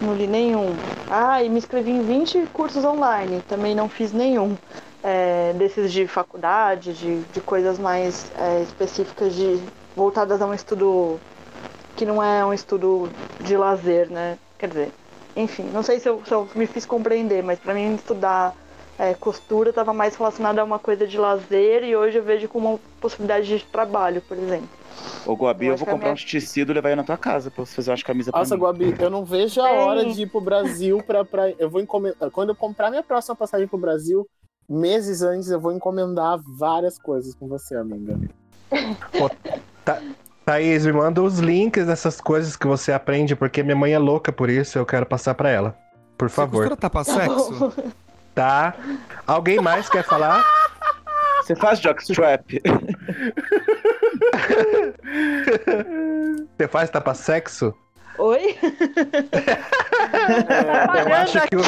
Não 0.00 0.14
li 0.14 0.26
nenhum. 0.26 0.82
Ah, 1.08 1.42
e 1.42 1.48
me 1.50 1.58
inscrevi 1.58 1.90
em 1.90 2.02
20 2.04 2.46
cursos 2.48 2.84
online, 2.84 3.42
também 3.42 3.74
não 3.74 3.88
fiz 3.88 4.12
nenhum. 4.12 4.58
É, 5.02 5.52
desses 5.54 5.92
de 5.92 6.06
faculdade, 6.08 6.94
de, 6.94 7.24
de 7.26 7.40
coisas 7.42 7.78
mais 7.78 8.30
é, 8.36 8.62
específicas, 8.62 9.34
de 9.34 9.72
voltadas 9.94 10.40
a 10.42 10.46
um 10.46 10.54
estudo 10.54 11.22
que 11.96 12.06
não 12.06 12.22
é 12.22 12.44
um 12.46 12.52
estudo 12.52 13.16
de 13.40 13.56
lazer, 13.56 14.10
né? 14.10 14.38
Quer 14.64 14.68
dizer, 14.68 14.92
enfim, 15.36 15.64
não 15.74 15.82
sei 15.82 16.00
se 16.00 16.08
eu, 16.08 16.24
se 16.24 16.32
eu 16.32 16.48
me 16.54 16.66
fiz 16.66 16.86
compreender, 16.86 17.42
mas 17.42 17.58
pra 17.58 17.74
mim 17.74 17.96
estudar 17.96 18.56
é, 18.98 19.12
costura 19.12 19.68
estava 19.68 19.92
mais 19.92 20.16
relacionada 20.16 20.62
a 20.62 20.64
uma 20.64 20.78
coisa 20.78 21.06
de 21.06 21.18
lazer 21.18 21.84
e 21.84 21.94
hoje 21.94 22.16
eu 22.16 22.22
vejo 22.24 22.48
como 22.48 22.70
uma 22.70 22.80
possibilidade 22.98 23.46
de 23.46 23.62
trabalho, 23.66 24.22
por 24.22 24.38
exemplo. 24.38 24.68
Ô, 25.26 25.34
Guabi, 25.34 25.66
Eu 25.66 25.76
vou 25.76 25.86
comprar 25.86 26.06
minha- 26.06 26.14
uns 26.14 26.24
tecidos 26.24 26.70
e 26.70 26.74
levar 26.74 26.88
aí 26.88 26.96
na 26.96 27.04
tua 27.04 27.18
casa 27.18 27.50
pra 27.50 27.62
você 27.66 27.74
fazer 27.74 27.90
umas 27.90 28.02
camisas 28.02 28.30
pra 28.30 28.40
Nossa, 28.40 28.54
mim. 28.54 28.62
Guabi, 28.62 28.94
eu 28.98 29.10
não 29.10 29.22
vejo 29.22 29.60
a 29.60 29.70
hora 29.70 30.06
de 30.06 30.22
ir 30.22 30.30
pro 30.30 30.40
Brasil 30.40 31.02
pra. 31.02 31.26
pra 31.26 31.50
eu 31.50 31.68
vou 31.68 31.82
encomendar. 31.82 32.30
Quando 32.30 32.48
eu 32.48 32.56
comprar 32.56 32.88
minha 32.88 33.02
próxima 33.02 33.36
passagem 33.36 33.68
pro 33.68 33.76
Brasil, 33.76 34.26
meses 34.66 35.20
antes 35.20 35.50
eu 35.50 35.60
vou 35.60 35.72
encomendar 35.72 36.38
várias 36.58 36.98
coisas 36.98 37.34
com 37.34 37.46
você, 37.48 37.76
amiga. 37.76 38.18
Thaís, 40.44 40.84
me 40.84 40.92
manda 40.92 41.22
os 41.22 41.38
links 41.38 41.86
dessas 41.86 42.20
coisas 42.20 42.54
que 42.56 42.66
você 42.66 42.92
aprende, 42.92 43.34
porque 43.34 43.62
minha 43.62 43.76
mãe 43.76 43.92
é 43.94 43.98
louca 43.98 44.30
por 44.30 44.50
isso, 44.50 44.78
eu 44.78 44.84
quero 44.84 45.06
passar 45.06 45.34
pra 45.34 45.48
ela. 45.48 45.76
Por 46.18 46.28
Você 46.28 46.36
favor. 46.36 46.68
costura 46.68 46.76
tapa-sexo? 46.76 47.72
Tá? 48.34 48.74
Alguém 49.26 49.58
mais 49.60 49.88
quer 49.88 50.04
falar? 50.04 50.44
Você 51.42 51.54
faz 51.56 51.78
jockstrap? 51.80 52.60
Você 56.56 56.68
faz 56.68 56.90
tapa-sexo? 56.90 57.74
Oi? 58.18 58.56
Eu 61.06 61.14
acho, 61.14 61.40
que 61.48 61.56
o, 61.56 61.60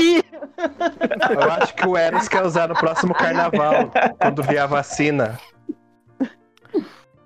eu 1.32 1.52
acho 1.52 1.74
que 1.74 1.86
o 1.86 1.96
Eros 1.96 2.28
quer 2.28 2.44
usar 2.44 2.68
no 2.68 2.74
próximo 2.74 3.12
carnaval, 3.14 3.90
quando 4.18 4.42
vier 4.42 4.62
a 4.62 4.66
vacina. 4.66 5.38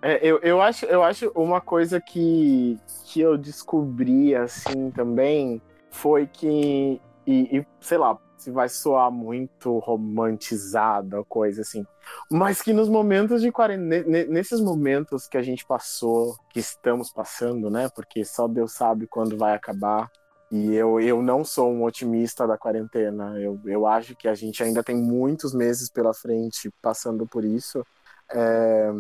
É, 0.03 0.19
eu, 0.27 0.39
eu, 0.41 0.63
acho, 0.63 0.87
eu 0.87 1.03
acho 1.03 1.31
uma 1.35 1.61
coisa 1.61 2.01
que, 2.01 2.79
que 3.05 3.21
eu 3.21 3.37
descobri 3.37 4.35
assim 4.35 4.91
também 4.93 5.61
foi 5.91 6.27
que, 6.27 7.01
e, 7.27 7.59
e, 7.59 7.67
sei 7.81 7.99
lá, 7.99 8.19
se 8.39 8.51
vai 8.51 8.69
soar 8.71 9.11
muito 9.11 9.79
romantizada, 9.79 11.23
coisa 11.25 11.61
assim, 11.61 11.85
mas 12.31 12.63
que 12.63 12.73
nos 12.73 12.89
momentos 12.89 13.43
de 13.43 13.53
quarentena, 13.53 14.03
ne- 14.07 14.25
nesses 14.25 14.61
momentos 14.61 15.29
que 15.29 15.37
a 15.37 15.43
gente 15.43 15.67
passou, 15.67 16.35
que 16.51 16.61
estamos 16.61 17.13
passando, 17.13 17.69
né? 17.71 17.89
Porque 17.95 18.25
só 18.25 18.49
Deus 18.49 18.73
sabe 18.73 19.07
quando 19.07 19.37
vai 19.37 19.53
acabar. 19.55 20.11
E 20.51 20.75
eu, 20.75 20.99
eu 21.01 21.23
não 21.23 21.45
sou 21.45 21.71
um 21.71 21.85
otimista 21.85 22.47
da 22.47 22.59
quarentena. 22.59 23.39
Eu, 23.39 23.61
eu 23.67 23.87
acho 23.87 24.17
que 24.17 24.27
a 24.27 24.35
gente 24.35 24.63
ainda 24.63 24.83
tem 24.83 24.97
muitos 24.97 25.55
meses 25.55 25.89
pela 25.91 26.13
frente 26.15 26.71
passando 26.83 27.27
por 27.27 27.45
isso. 27.45 27.85
É, 28.33 28.91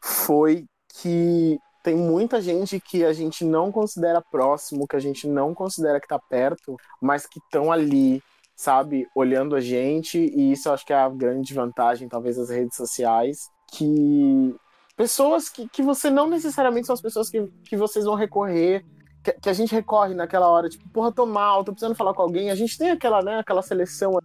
foi 0.00 0.64
que 1.00 1.58
tem 1.82 1.96
muita 1.96 2.40
gente 2.40 2.80
que 2.80 3.04
a 3.04 3.12
gente 3.12 3.44
não 3.44 3.72
considera 3.72 4.22
próximo, 4.30 4.86
que 4.86 4.96
a 4.96 5.00
gente 5.00 5.26
não 5.26 5.54
considera 5.54 6.00
que 6.00 6.08
tá 6.08 6.18
perto, 6.18 6.76
mas 7.00 7.26
que 7.26 7.38
estão 7.38 7.72
ali, 7.72 8.22
sabe, 8.56 9.06
olhando 9.14 9.54
a 9.54 9.60
gente, 9.60 10.18
e 10.18 10.52
isso 10.52 10.68
eu 10.68 10.74
acho 10.74 10.84
que 10.84 10.92
é 10.92 10.96
a 10.96 11.08
grande 11.08 11.54
vantagem, 11.54 12.08
talvez, 12.08 12.36
das 12.36 12.50
redes 12.50 12.76
sociais, 12.76 13.48
que 13.72 14.54
pessoas 14.96 15.48
que, 15.48 15.68
que 15.68 15.82
você 15.82 16.10
não 16.10 16.28
necessariamente 16.28 16.86
são 16.86 16.94
as 16.94 17.00
pessoas 17.00 17.30
que, 17.30 17.46
que 17.64 17.76
vocês 17.76 18.04
vão 18.04 18.16
recorrer, 18.16 18.84
que, 19.22 19.32
que 19.32 19.48
a 19.48 19.52
gente 19.52 19.74
recorre 19.74 20.14
naquela 20.14 20.48
hora, 20.48 20.68
tipo, 20.68 20.88
porra, 20.90 21.12
tô 21.12 21.24
mal, 21.24 21.64
tô 21.64 21.72
precisando 21.72 21.96
falar 21.96 22.12
com 22.12 22.22
alguém, 22.22 22.50
a 22.50 22.54
gente 22.54 22.76
tem 22.76 22.90
aquela, 22.90 23.22
né, 23.22 23.38
aquela 23.38 23.62
seleção 23.62 24.18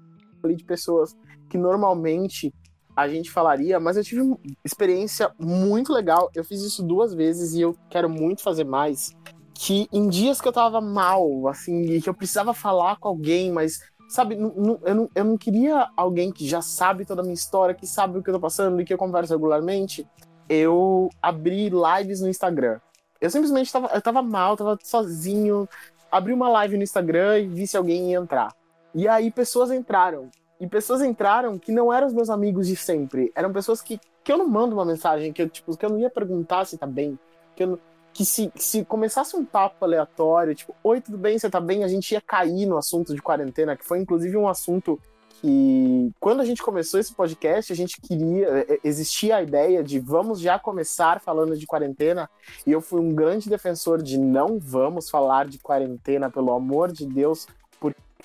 ali 0.44 0.56
de 0.56 0.66
pessoas 0.66 1.16
que 1.50 1.58
normalmente 1.58 2.54
a 2.96 3.08
gente 3.08 3.32
falaria, 3.32 3.80
mas 3.80 3.98
eu 3.98 4.04
tive 4.04 4.22
uma 4.22 4.38
experiência 4.64 5.32
muito 5.40 5.92
legal. 5.92 6.30
Eu 6.36 6.44
fiz 6.44 6.62
isso 6.62 6.84
duas 6.84 7.14
vezes 7.14 7.54
e 7.54 7.62
eu 7.62 7.76
quero 7.90 8.10
muito 8.10 8.42
fazer 8.42 8.64
mais. 8.64 9.12
Que 9.54 9.88
em 9.92 10.08
dias 10.08 10.42
que 10.42 10.48
eu 10.48 10.52
tava 10.52 10.82
mal, 10.82 11.48
assim, 11.48 11.82
e 11.84 12.02
que 12.02 12.10
eu 12.10 12.14
precisava 12.14 12.54
falar 12.54 12.98
com 12.98 13.08
alguém, 13.08 13.52
mas, 13.52 13.80
sabe, 14.10 14.36
eu 14.36 14.96
não, 14.96 15.10
eu 15.16 15.24
não 15.24 15.38
queria 15.38 15.88
alguém 15.96 16.32
que 16.32 16.48
já 16.48 16.62
sabe 16.62 17.06
toda 17.06 17.22
a 17.22 17.24
minha 17.24 17.34
história, 17.34 17.76
que 17.76 17.88
sabe 17.88 18.18
o 18.18 18.24
que 18.24 18.30
eu 18.30 18.34
tô 18.34 18.40
passando 18.40 18.80
e 18.82 18.86
que 18.86 18.94
eu 18.94 18.98
converso 18.98 19.34
regularmente. 19.34 20.08
Eu 20.50 21.10
abri 21.22 21.70
lives 21.70 22.22
no 22.22 22.30
Instagram. 22.30 22.80
Eu 23.22 23.30
simplesmente 23.30 23.72
tava, 23.72 23.88
eu 23.94 24.02
tava 24.02 24.22
mal, 24.22 24.58
tava 24.58 24.78
sozinho. 24.84 25.68
Abri 26.12 26.34
uma 26.34 26.50
live 26.50 26.78
no 26.78 26.84
Instagram 26.84 27.40
e 27.40 27.48
vi 27.48 27.66
se 27.66 27.78
alguém 27.78 28.12
ia 28.12 28.18
entrar. 28.18 28.54
E 28.94 29.08
aí 29.08 29.32
pessoas 29.32 29.72
entraram. 29.72 30.30
E 30.64 30.68
pessoas 30.68 31.02
entraram 31.02 31.60
que 31.60 31.74
não 31.74 31.92
eram 31.92 32.08
os 32.08 32.14
meus 32.14 32.30
amigos 32.30 32.68
de 32.68 32.76
sempre. 32.78 33.34
Eram 33.36 33.52
pessoas 33.52 33.82
que, 33.82 34.00
que 34.24 34.32
eu 34.32 34.38
não 34.38 34.48
mando 34.48 34.74
uma 34.74 34.86
mensagem, 34.86 35.34
que 35.34 35.42
eu, 35.42 35.50
tipo, 35.50 35.76
que 35.76 35.86
eu 35.86 35.90
não 35.90 36.00
ia 36.00 36.10
perguntar 36.10 36.64
se 36.64 36.78
tá 36.78 36.88
bem. 36.88 37.20
Que, 37.54 37.66
não- 37.66 37.78
que 38.14 38.24
se, 38.24 38.50
se 38.56 38.86
começasse 38.86 39.36
um 39.36 39.44
papo 39.44 39.84
aleatório, 39.84 40.56
tipo, 40.56 40.74
oi, 40.82 41.02
tudo 41.02 41.18
bem, 41.18 41.38
você 41.38 41.50
tá 41.50 41.60
bem? 41.60 41.84
A 41.84 41.88
gente 41.90 42.14
ia 42.14 42.22
cair 42.22 42.66
no 42.66 42.78
assunto 42.78 43.14
de 43.14 43.22
quarentena, 43.22 43.76
que 43.76 43.84
foi 43.84 44.00
inclusive 44.00 44.38
um 44.38 44.48
assunto 44.48 44.98
que, 45.42 46.14
quando 46.18 46.40
a 46.40 46.46
gente 46.46 46.64
começou 46.64 46.98
esse 46.98 47.14
podcast, 47.14 47.74
a 47.74 47.76
gente 47.76 48.00
queria, 48.00 48.48
eh, 48.66 48.80
existia 48.86 49.36
a 49.36 49.44
ideia 49.44 49.84
de 49.84 50.00
vamos 50.00 50.40
já 50.40 50.58
começar 50.58 51.20
falando 51.20 51.58
de 51.58 51.68
quarentena, 51.68 52.30
e 52.66 52.72
eu 52.72 52.80
fui 52.80 53.02
um 53.02 53.14
grande 53.14 53.50
defensor 53.50 54.02
de 54.02 54.18
não 54.18 54.58
vamos 54.58 55.10
falar 55.10 55.46
de 55.46 55.60
quarentena, 55.60 56.32
pelo 56.32 56.54
amor 56.54 56.90
de 56.94 57.06
Deus, 57.06 57.48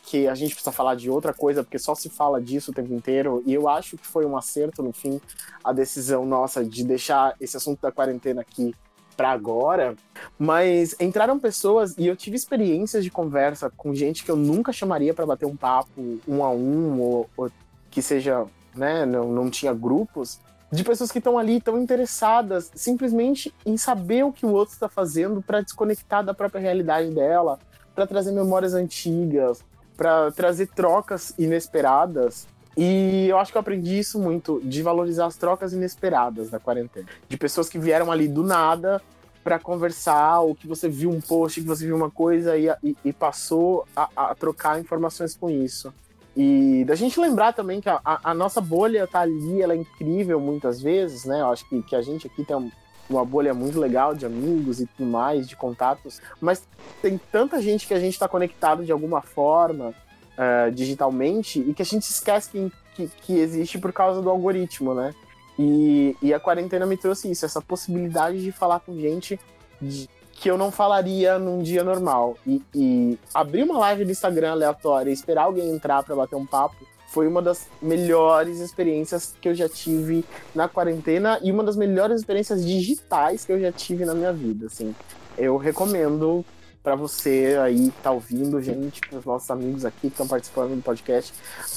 que 0.02 0.26
a 0.26 0.34
gente 0.34 0.54
precisa 0.54 0.72
falar 0.72 0.94
de 0.94 1.10
outra 1.10 1.34
coisa, 1.34 1.62
porque 1.62 1.78
só 1.78 1.94
se 1.94 2.08
fala 2.08 2.40
disso 2.40 2.70
o 2.70 2.74
tempo 2.74 2.92
inteiro. 2.92 3.42
E 3.46 3.52
eu 3.52 3.68
acho 3.68 3.96
que 3.96 4.06
foi 4.06 4.24
um 4.24 4.36
acerto, 4.36 4.82
no 4.82 4.92
fim, 4.92 5.20
a 5.62 5.72
decisão 5.72 6.24
nossa 6.24 6.64
de 6.64 6.82
deixar 6.84 7.34
esse 7.40 7.56
assunto 7.56 7.80
da 7.80 7.92
quarentena 7.92 8.40
aqui 8.40 8.74
para 9.16 9.30
agora. 9.30 9.96
Mas 10.38 10.94
entraram 11.00 11.38
pessoas 11.38 11.94
e 11.98 12.06
eu 12.06 12.16
tive 12.16 12.36
experiências 12.36 13.02
de 13.02 13.10
conversa 13.10 13.70
com 13.76 13.94
gente 13.94 14.24
que 14.24 14.30
eu 14.30 14.36
nunca 14.36 14.72
chamaria 14.72 15.12
para 15.12 15.26
bater 15.26 15.44
um 15.44 15.56
papo 15.56 16.20
um 16.26 16.44
a 16.44 16.50
um, 16.50 17.00
ou, 17.00 17.30
ou 17.36 17.50
que 17.90 18.00
seja, 18.00 18.46
né, 18.74 19.04
não, 19.04 19.32
não 19.32 19.50
tinha 19.50 19.74
grupos. 19.74 20.38
De 20.70 20.84
pessoas 20.84 21.10
que 21.10 21.18
estão 21.18 21.38
ali, 21.38 21.60
tão 21.60 21.78
interessadas 21.78 22.70
simplesmente 22.74 23.52
em 23.66 23.76
saber 23.76 24.24
o 24.24 24.32
que 24.32 24.46
o 24.46 24.52
outro 24.52 24.74
está 24.74 24.88
fazendo 24.88 25.42
para 25.42 25.62
desconectar 25.62 26.22
da 26.22 26.34
própria 26.34 26.60
realidade 26.60 27.10
dela, 27.10 27.58
para 27.94 28.06
trazer 28.06 28.32
memórias 28.32 28.74
antigas, 28.74 29.64
para 29.98 30.30
trazer 30.30 30.68
trocas 30.68 31.34
inesperadas. 31.36 32.46
E 32.76 33.26
eu 33.28 33.36
acho 33.36 33.50
que 33.50 33.58
eu 33.58 33.60
aprendi 33.60 33.98
isso 33.98 34.20
muito, 34.20 34.60
de 34.62 34.80
valorizar 34.80 35.26
as 35.26 35.36
trocas 35.36 35.72
inesperadas 35.72 36.48
da 36.48 36.60
quarentena. 36.60 37.06
De 37.28 37.36
pessoas 37.36 37.68
que 37.68 37.80
vieram 37.80 38.12
ali 38.12 38.28
do 38.28 38.44
nada 38.44 39.02
para 39.42 39.58
conversar, 39.58 40.40
ou 40.40 40.54
que 40.54 40.68
você 40.68 40.88
viu 40.88 41.10
um 41.10 41.20
post, 41.20 41.60
que 41.60 41.66
você 41.66 41.84
viu 41.84 41.96
uma 41.96 42.10
coisa 42.10 42.56
e, 42.56 42.68
e, 42.84 42.96
e 43.06 43.12
passou 43.12 43.84
a, 43.96 44.08
a 44.14 44.34
trocar 44.36 44.80
informações 44.80 45.36
com 45.36 45.50
isso. 45.50 45.92
E 46.36 46.84
da 46.84 46.94
gente 46.94 47.18
lembrar 47.18 47.52
também 47.52 47.80
que 47.80 47.88
a, 47.88 48.00
a, 48.04 48.32
nossa 48.32 48.60
bolha 48.60 49.08
tá 49.08 49.22
ali, 49.22 49.60
ela 49.60 49.72
é 49.72 49.76
incrível 49.76 50.38
muitas 50.38 50.80
vezes, 50.80 51.24
né? 51.24 51.40
Eu 51.40 51.48
acho 51.48 51.68
que, 51.68 51.82
que 51.82 51.96
a 51.96 52.02
gente 52.02 52.28
aqui 52.28 52.44
tem 52.44 52.70
uma 53.08 53.24
bolha 53.24 53.54
muito 53.54 53.78
legal 53.78 54.14
de 54.14 54.26
amigos 54.26 54.80
e 54.80 54.86
tudo 54.86 55.08
mais, 55.08 55.48
de 55.48 55.56
contatos, 55.56 56.20
mas 56.40 56.62
tem 57.00 57.18
tanta 57.30 57.60
gente 57.60 57.86
que 57.86 57.94
a 57.94 58.00
gente 58.00 58.12
está 58.12 58.28
conectado 58.28 58.84
de 58.84 58.92
alguma 58.92 59.22
forma 59.22 59.88
uh, 59.88 60.70
digitalmente 60.72 61.60
e 61.60 61.74
que 61.74 61.82
a 61.82 61.84
gente 61.84 62.02
esquece 62.02 62.50
que, 62.50 62.72
que, 62.94 63.10
que, 63.22 63.38
existe 63.38 63.78
por 63.78 63.92
causa 63.92 64.20
do 64.20 64.30
algoritmo, 64.30 64.94
né? 64.94 65.14
E, 65.58 66.16
e 66.22 66.32
a 66.32 66.38
quarentena 66.38 66.86
me 66.86 66.96
trouxe 66.96 67.30
isso, 67.30 67.44
essa 67.44 67.60
possibilidade 67.60 68.42
de 68.42 68.52
falar 68.52 68.80
com 68.80 68.94
gente 68.98 69.40
de, 69.80 70.08
que 70.32 70.48
eu 70.48 70.56
não 70.56 70.70
falaria 70.70 71.38
num 71.38 71.62
dia 71.62 71.82
normal. 71.82 72.36
E, 72.46 72.62
e 72.74 73.18
abrir 73.34 73.64
uma 73.64 73.78
live 73.78 74.04
do 74.04 74.12
Instagram 74.12 74.52
aleatória 74.52 75.10
e 75.10 75.12
esperar 75.12 75.44
alguém 75.44 75.68
entrar 75.68 76.02
para 76.04 76.14
bater 76.14 76.36
um 76.36 76.46
papo 76.46 76.76
foi 77.08 77.26
uma 77.26 77.40
das 77.40 77.66
melhores 77.80 78.60
experiências 78.60 79.34
que 79.40 79.48
eu 79.48 79.54
já 79.54 79.68
tive 79.68 80.24
na 80.54 80.68
quarentena 80.68 81.40
e 81.42 81.50
uma 81.50 81.64
das 81.64 81.74
melhores 81.74 82.20
experiências 82.20 82.64
digitais 82.64 83.46
que 83.46 83.52
eu 83.52 83.58
já 83.58 83.72
tive 83.72 84.04
na 84.04 84.14
minha 84.14 84.32
vida, 84.32 84.66
assim. 84.66 84.94
Eu 85.36 85.56
recomendo 85.56 86.44
para 86.82 86.94
você 86.94 87.58
aí 87.62 87.90
que 87.90 88.02
tá 88.02 88.10
ouvindo, 88.10 88.60
gente, 88.60 89.00
para 89.00 89.18
os 89.18 89.24
nossos 89.24 89.50
amigos 89.50 89.86
aqui 89.86 90.02
que 90.02 90.06
estão 90.08 90.28
participando 90.28 90.76
do 90.76 90.82
podcast. 90.82 91.32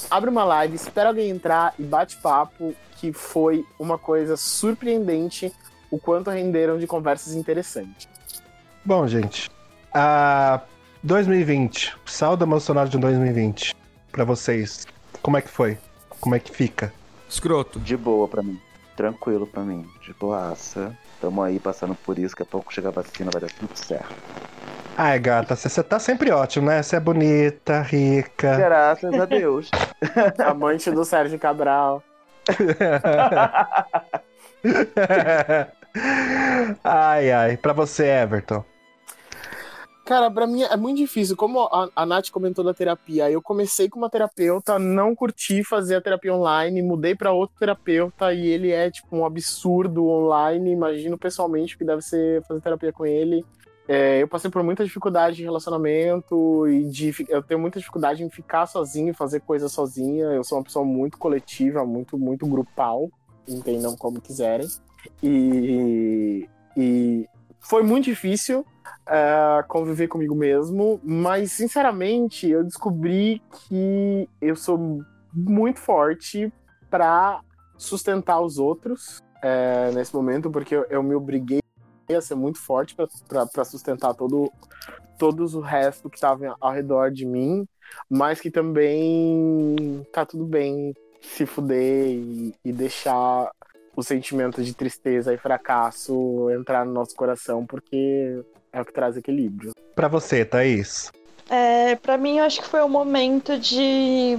Abre 0.09 0.29
uma 0.29 0.43
live, 0.43 0.75
espera 0.75 1.09
alguém 1.09 1.29
entrar 1.29 1.73
e 1.79 1.84
bate 1.84 2.17
papo, 2.17 2.75
que 2.97 3.13
foi 3.13 3.65
uma 3.79 3.97
coisa 3.97 4.36
surpreendente 4.36 5.51
o 5.89 5.97
quanto 5.97 6.29
renderam 6.29 6.77
de 6.77 6.86
conversas 6.88 7.34
interessantes. 7.36 8.07
Bom, 8.84 9.07
gente, 9.07 9.49
a 9.93 10.61
2020, 11.01 11.95
saldo 12.05 12.43
emocional 12.43 12.86
de 12.86 12.97
2020 12.97 13.75
para 14.11 14.25
vocês. 14.25 14.86
Como 15.22 15.38
é 15.38 15.41
que 15.41 15.49
foi? 15.49 15.78
Como 16.19 16.36
é 16.36 16.39
que 16.39 16.51
fica? 16.51 16.91
Escroto. 17.30 17.80
De 17.80 17.95
boa 17.95 18.28
para 18.28 18.41
mim. 18.41 18.59
Tranquilo 18.95 19.47
para 19.47 19.63
mim. 19.63 19.88
De 20.01 20.13
boaça. 20.13 20.97
Tamo 21.19 21.41
aí 21.41 21.59
passando 21.59 21.95
por 21.95 22.17
isso, 22.17 22.36
que 22.36 22.43
a 22.43 22.45
pouco 22.45 22.74
chegar 22.74 22.89
a 22.89 22.93
vacina 22.93 23.30
vai 23.32 23.41
dar 23.41 23.51
tudo 23.51 23.76
certo. 23.76 24.13
Ai, 24.97 25.19
gata, 25.19 25.55
você 25.55 25.84
tá 25.84 25.99
sempre 25.99 26.32
ótimo, 26.32 26.67
né? 26.67 26.84
Você 26.84 26.95
é 26.95 26.99
bonita, 26.99 27.82
rica. 27.82 28.57
Graças 28.57 29.13
a 29.13 29.26
Deus. 29.30 29.69
Amante 30.45 30.91
do 30.91 31.05
Sérgio 31.05 31.39
Cabral. 31.39 32.03
ai, 36.84 37.32
ai. 37.32 37.57
Pra 37.57 37.74
você, 37.74 38.05
Everton. 38.05 38.63
Cara, 40.06 40.32
pra 40.32 40.47
mim 40.47 40.64
é 40.64 40.76
muito 40.76 40.97
difícil. 40.97 41.38
Como 41.38 41.62
a, 41.62 41.89
a 41.95 42.06
Nath 42.06 42.32
comentou 42.32 42.66
da 42.66 42.74
terapia, 42.74 43.30
eu 43.30 43.41
comecei 43.41 43.88
com 43.88 43.99
uma 43.99 44.10
terapeuta, 44.10 44.80
não 44.80 45.16
curti 45.16 45.64
fazer 45.64 45.95
a 45.95 46.02
terapia 46.02 46.34
online, 46.34 46.82
mudei 46.82 47.16
para 47.16 47.32
outro 47.32 47.56
terapeuta 47.60 48.34
e 48.34 48.47
ele 48.47 48.72
é, 48.72 48.89
tipo, 48.89 49.16
um 49.16 49.26
absurdo 49.26 50.08
online. 50.08 50.72
Imagino 50.72 51.18
pessoalmente 51.18 51.78
que 51.78 51.86
deve 51.86 52.02
ser 52.02 52.43
fazer 52.43 52.62
terapia 52.62 52.91
com 52.91 53.06
ele. 53.06 53.45
É, 53.88 54.22
eu 54.22 54.28
passei 54.28 54.49
por 54.49 54.64
muita 54.64 54.84
dificuldade 54.84 55.38
de 55.38 55.43
relacionamento 55.43 56.68
e 56.68 56.86
de, 56.86 57.14
eu 57.30 57.43
tenho 57.43 57.60
muita 57.60 57.80
dificuldade 57.80 58.24
em 58.24 58.30
ficar 58.30 58.66
sozinho, 58.66 59.14
fazer 59.14 59.41
coisas 59.41 59.72
sozinha. 59.72 60.26
Eu 60.26 60.43
sou 60.43 60.58
uma 60.58 60.64
pessoa 60.64 60.86
muito 60.86 61.18
coletiva, 61.18 61.86
muito, 61.86 62.18
muito 62.18 62.45
grupal, 62.47 63.10
entendam 63.47 63.95
como 63.95 64.20
quiserem. 64.20 64.68
E, 65.22 66.47
e 66.76 67.28
foi 67.60 67.84
muito 67.84 68.06
difícil 68.06 68.66
uh, 69.07 69.67
conviver 69.67 70.07
comigo 70.07 70.36
mesmo, 70.36 70.99
mas 71.03 71.51
sinceramente 71.51 72.49
eu 72.49 72.63
descobri 72.63 73.41
que 73.51 74.29
eu 74.41 74.55
sou 74.55 75.03
muito 75.34 75.79
forte 75.79 76.51
para 76.89 77.41
sustentar 77.77 78.39
os 78.41 78.57
outros 78.57 79.19
uh, 79.38 79.93
nesse 79.93 80.13
momento, 80.13 80.51
porque 80.51 80.75
eu, 80.75 80.86
eu, 80.89 81.03
me 81.03 81.15
obriguei 81.15 81.61
a 82.15 82.21
ser 82.21 82.36
muito 82.36 82.59
forte 82.59 82.95
para 82.95 83.65
sustentar 83.65 84.13
todo 84.13 84.51
todos 85.17 85.53
o 85.53 85.59
resto 85.59 86.09
que 86.09 86.17
estava 86.17 86.55
ao 86.59 86.71
redor 86.71 87.11
de 87.11 87.27
mim, 87.27 87.67
mas 88.09 88.41
que 88.41 88.49
também 88.49 90.05
tá 90.11 90.25
tudo 90.25 90.45
bem 90.45 90.95
se 91.21 91.45
fuder 91.45 92.07
e, 92.07 92.55
e 92.65 92.73
deixar 92.73 93.51
o 93.95 94.01
sentimento 94.01 94.63
de 94.63 94.73
tristeza 94.73 95.34
e 95.34 95.38
fracasso 95.38 96.49
entrar 96.51 96.86
no 96.86 96.91
nosso 96.91 97.15
coração, 97.15 97.65
porque 97.65 98.43
é 98.74 98.82
o 98.82 98.86
que 98.86 98.93
traz 98.93 99.17
equilíbrio. 99.17 99.74
Para 99.95 100.07
você, 100.07 100.45
Thaís? 100.45 101.11
É, 101.49 101.95
para 101.95 102.17
mim, 102.17 102.38
eu 102.38 102.45
acho 102.45 102.61
que 102.61 102.67
foi 102.67 102.82
o 102.82 102.89
momento 102.89 103.57
de 103.57 104.38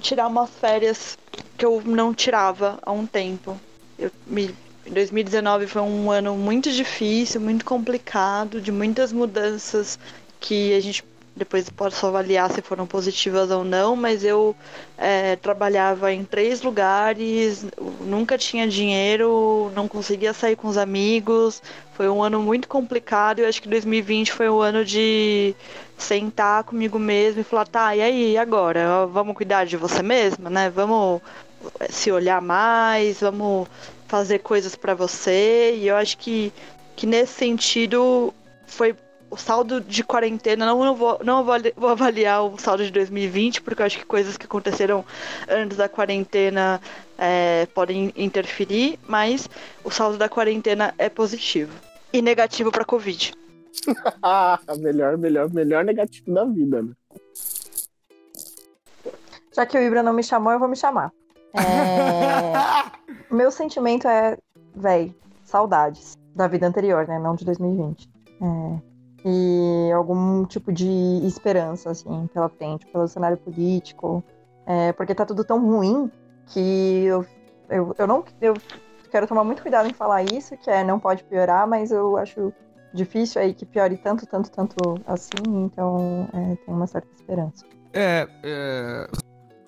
tirar 0.00 0.26
umas 0.26 0.50
férias 0.50 1.18
que 1.56 1.64
eu 1.64 1.82
não 1.84 2.14
tirava 2.14 2.78
há 2.82 2.92
um 2.92 3.06
tempo. 3.06 3.58
Eu 3.98 4.10
me 4.26 4.54
2019 4.90 5.66
foi 5.66 5.82
um 5.82 6.10
ano 6.10 6.34
muito 6.36 6.70
difícil, 6.70 7.40
muito 7.40 7.64
complicado, 7.64 8.60
de 8.60 8.70
muitas 8.70 9.12
mudanças 9.12 9.98
que 10.40 10.74
a 10.74 10.80
gente 10.80 11.02
depois 11.36 11.68
posso 11.68 12.06
avaliar 12.06 12.50
se 12.50 12.62
foram 12.62 12.86
positivas 12.86 13.50
ou 13.50 13.64
não, 13.64 13.96
mas 13.96 14.22
eu 14.24 14.54
é, 14.96 15.34
trabalhava 15.36 16.12
em 16.12 16.24
três 16.24 16.62
lugares, 16.62 17.66
nunca 18.00 18.38
tinha 18.38 18.68
dinheiro, 18.68 19.70
não 19.74 19.88
conseguia 19.88 20.32
sair 20.32 20.54
com 20.54 20.68
os 20.68 20.78
amigos. 20.78 21.60
Foi 21.94 22.08
um 22.08 22.22
ano 22.22 22.40
muito 22.40 22.68
complicado. 22.68 23.40
Eu 23.40 23.48
acho 23.48 23.60
que 23.60 23.68
2020 23.68 24.32
foi 24.32 24.48
o 24.48 24.58
um 24.58 24.60
ano 24.60 24.84
de 24.84 25.54
sentar 25.98 26.64
comigo 26.64 26.98
mesmo 26.98 27.40
e 27.40 27.44
falar: 27.44 27.66
tá, 27.66 27.96
e 27.96 28.00
aí, 28.00 28.32
e 28.32 28.38
agora? 28.38 29.06
Vamos 29.06 29.36
cuidar 29.36 29.64
de 29.64 29.76
você 29.76 30.02
mesma, 30.02 30.48
né? 30.48 30.70
Vamos 30.70 31.20
se 31.90 32.12
olhar 32.12 32.40
mais, 32.40 33.20
vamos 33.20 33.66
fazer 34.06 34.38
coisas 34.38 34.76
para 34.76 34.94
você. 34.94 35.74
E 35.76 35.88
eu 35.88 35.96
acho 35.96 36.16
que, 36.18 36.52
que 36.94 37.06
nesse 37.06 37.32
sentido 37.34 38.32
foi 38.66 38.94
o 39.30 39.36
saldo 39.36 39.80
de 39.80 40.04
quarentena, 40.04 40.66
não, 40.66 40.78
não, 40.84 40.94
vou, 40.94 41.18
não 41.24 41.44
vou 41.44 41.88
avaliar 41.88 42.44
o 42.44 42.58
saldo 42.58 42.84
de 42.84 42.90
2020, 42.92 43.62
porque 43.62 43.82
eu 43.82 43.86
acho 43.86 43.98
que 43.98 44.06
coisas 44.06 44.36
que 44.36 44.46
aconteceram 44.46 45.04
antes 45.48 45.76
da 45.76 45.88
quarentena 45.88 46.80
é, 47.18 47.66
podem 47.74 48.12
interferir, 48.16 48.98
mas 49.08 49.48
o 49.82 49.90
saldo 49.90 50.16
da 50.16 50.28
quarentena 50.28 50.94
é 50.98 51.08
positivo. 51.08 51.72
E 52.12 52.22
negativo 52.22 52.70
para 52.70 52.84
Covid. 52.84 53.32
melhor, 54.78 55.18
melhor, 55.18 55.52
melhor 55.52 55.84
negativo 55.84 56.32
da 56.32 56.44
vida, 56.44 56.82
né? 56.82 56.92
Já 59.52 59.66
que 59.66 59.76
o 59.76 59.82
Ibra 59.82 60.02
não 60.02 60.12
me 60.12 60.22
chamou, 60.22 60.52
eu 60.52 60.58
vou 60.58 60.68
me 60.68 60.76
chamar. 60.76 61.12
É... 61.54 62.84
Meu 63.34 63.50
sentimento 63.50 64.06
é, 64.06 64.36
véi, 64.76 65.12
saudades 65.44 66.16
da 66.36 66.46
vida 66.46 66.66
anterior, 66.66 67.06
né? 67.08 67.18
Não 67.18 67.34
de 67.34 67.44
2020. 67.44 68.08
É 68.40 68.93
e 69.24 69.90
algum 69.92 70.44
tipo 70.44 70.72
de 70.72 70.88
esperança, 71.26 71.90
assim, 71.90 72.28
pela 72.32 72.48
frente, 72.48 72.86
pelo 72.86 73.08
cenário 73.08 73.38
político, 73.38 74.22
é, 74.66 74.92
porque 74.92 75.14
tá 75.14 75.24
tudo 75.24 75.44
tão 75.44 75.64
ruim 75.64 76.10
que 76.46 77.04
eu, 77.04 77.24
eu, 77.70 77.94
eu 77.98 78.06
não 78.06 78.24
eu 78.40 78.54
quero 79.10 79.26
tomar 79.26 79.44
muito 79.44 79.62
cuidado 79.62 79.88
em 79.88 79.94
falar 79.94 80.22
isso, 80.22 80.56
que 80.56 80.70
é 80.70 80.84
não 80.84 80.98
pode 80.98 81.24
piorar, 81.24 81.66
mas 81.66 81.90
eu 81.90 82.16
acho 82.16 82.52
difícil 82.92 83.40
aí 83.40 83.54
que 83.54 83.64
piore 83.64 83.96
tanto, 83.96 84.26
tanto, 84.26 84.50
tanto 84.50 84.76
assim, 85.06 85.64
então 85.64 86.28
é, 86.32 86.56
tem 86.56 86.74
uma 86.74 86.86
certa 86.86 87.08
esperança. 87.14 87.64
É, 87.92 88.28
é... 88.42 89.08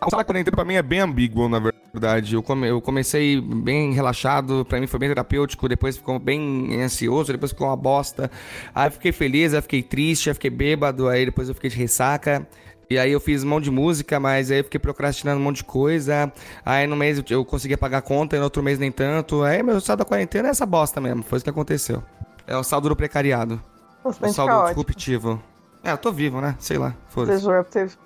O 0.00 0.10
salário 0.10 0.26
quarentena 0.26 0.54
pra 0.54 0.64
mim 0.64 0.74
é 0.74 0.82
bem 0.82 1.00
ambíguo, 1.00 1.48
na 1.48 1.58
verdade. 1.58 2.34
Eu, 2.34 2.42
come, 2.42 2.68
eu 2.68 2.80
comecei 2.80 3.40
bem 3.40 3.92
relaxado, 3.92 4.64
pra 4.64 4.78
mim 4.78 4.86
foi 4.86 5.00
bem 5.00 5.08
terapêutico, 5.08 5.68
depois 5.68 5.96
ficou 5.96 6.18
bem 6.18 6.82
ansioso, 6.82 7.32
depois 7.32 7.52
ficou 7.52 7.66
uma 7.66 7.76
bosta. 7.76 8.30
Aí 8.74 8.90
fiquei 8.90 9.10
feliz, 9.10 9.54
aí 9.54 9.62
fiquei 9.62 9.82
triste, 9.82 10.28
aí 10.28 10.34
fiquei 10.34 10.50
bêbado, 10.50 11.08
aí 11.08 11.24
depois 11.24 11.48
eu 11.48 11.54
fiquei 11.54 11.70
de 11.70 11.76
ressaca. 11.76 12.46
E 12.88 12.98
aí 12.98 13.10
eu 13.10 13.18
fiz 13.18 13.42
um 13.42 13.48
monte 13.48 13.64
de 13.64 13.70
música, 13.70 14.20
mas 14.20 14.50
aí 14.50 14.58
eu 14.58 14.64
fiquei 14.64 14.78
procrastinando 14.78 15.40
um 15.40 15.42
monte 15.42 15.56
de 15.56 15.64
coisa. 15.64 16.32
Aí 16.64 16.86
no 16.86 16.94
mês 16.94 17.20
eu 17.30 17.44
consegui 17.44 17.76
pagar 17.76 17.98
a 17.98 18.02
conta, 18.02 18.36
e 18.36 18.38
no 18.38 18.44
outro 18.44 18.62
mês 18.62 18.78
nem 18.78 18.92
tanto. 18.92 19.42
Aí 19.42 19.62
meu 19.62 19.80
saldo 19.80 20.04
da 20.04 20.04
quarentena 20.04 20.48
é 20.48 20.50
essa 20.50 20.66
bosta 20.66 21.00
mesmo, 21.00 21.22
foi 21.22 21.38
isso 21.38 21.44
que 21.44 21.50
aconteceu. 21.50 22.02
É 22.46 22.56
o 22.56 22.62
saldo 22.62 22.88
do 22.88 22.94
precariado. 22.94 23.60
Bastante 24.04 24.30
o 24.30 24.34
saldo 24.34 24.50
caótico. 24.50 24.68
disruptivo. 24.74 25.42
É, 25.82 25.90
eu 25.92 25.98
tô 25.98 26.12
vivo, 26.12 26.40
né? 26.40 26.54
Sei 26.60 26.78
lá, 26.78 26.94
foda-se. 27.08 27.38
Disruptive. 27.38 28.05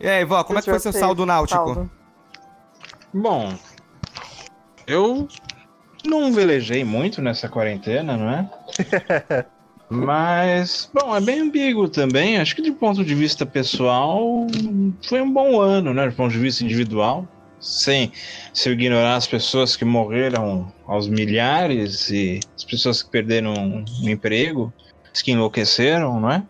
E 0.00 0.08
aí, 0.08 0.24
vó, 0.24 0.42
como 0.44 0.58
é 0.58 0.62
que 0.62 0.70
foi 0.70 0.78
seu 0.80 0.92
saldo 0.92 1.24
náutico? 1.24 1.64
Saldo. 1.64 1.90
Bom, 3.12 3.54
eu 4.86 5.28
não 6.04 6.32
velejei 6.32 6.84
muito 6.84 7.22
nessa 7.22 7.48
quarentena, 7.48 8.16
não 8.16 8.30
é? 8.30 9.46
Mas, 9.88 10.90
bom, 10.92 11.14
é 11.14 11.20
bem 11.20 11.40
ambíguo 11.40 11.88
também. 11.88 12.38
Acho 12.38 12.56
que 12.56 12.62
de 12.62 12.72
ponto 12.72 13.04
de 13.04 13.14
vista 13.14 13.46
pessoal, 13.46 14.46
foi 15.06 15.20
um 15.20 15.32
bom 15.32 15.60
ano, 15.60 15.94
né? 15.94 16.08
De 16.08 16.14
ponto 16.14 16.32
de 16.32 16.38
vista 16.38 16.64
individual. 16.64 17.28
Sem 17.60 18.12
se 18.52 18.68
eu 18.68 18.72
ignorar 18.74 19.16
as 19.16 19.26
pessoas 19.26 19.76
que 19.76 19.84
morreram 19.84 20.70
aos 20.86 21.08
milhares 21.08 22.10
e 22.10 22.40
as 22.54 22.64
pessoas 22.64 23.02
que 23.02 23.10
perderam 23.10 23.84
o 24.02 24.08
emprego, 24.08 24.72
as 25.12 25.22
que 25.22 25.32
enlouqueceram, 25.32 26.20
não 26.20 26.30
é? 26.30 26.42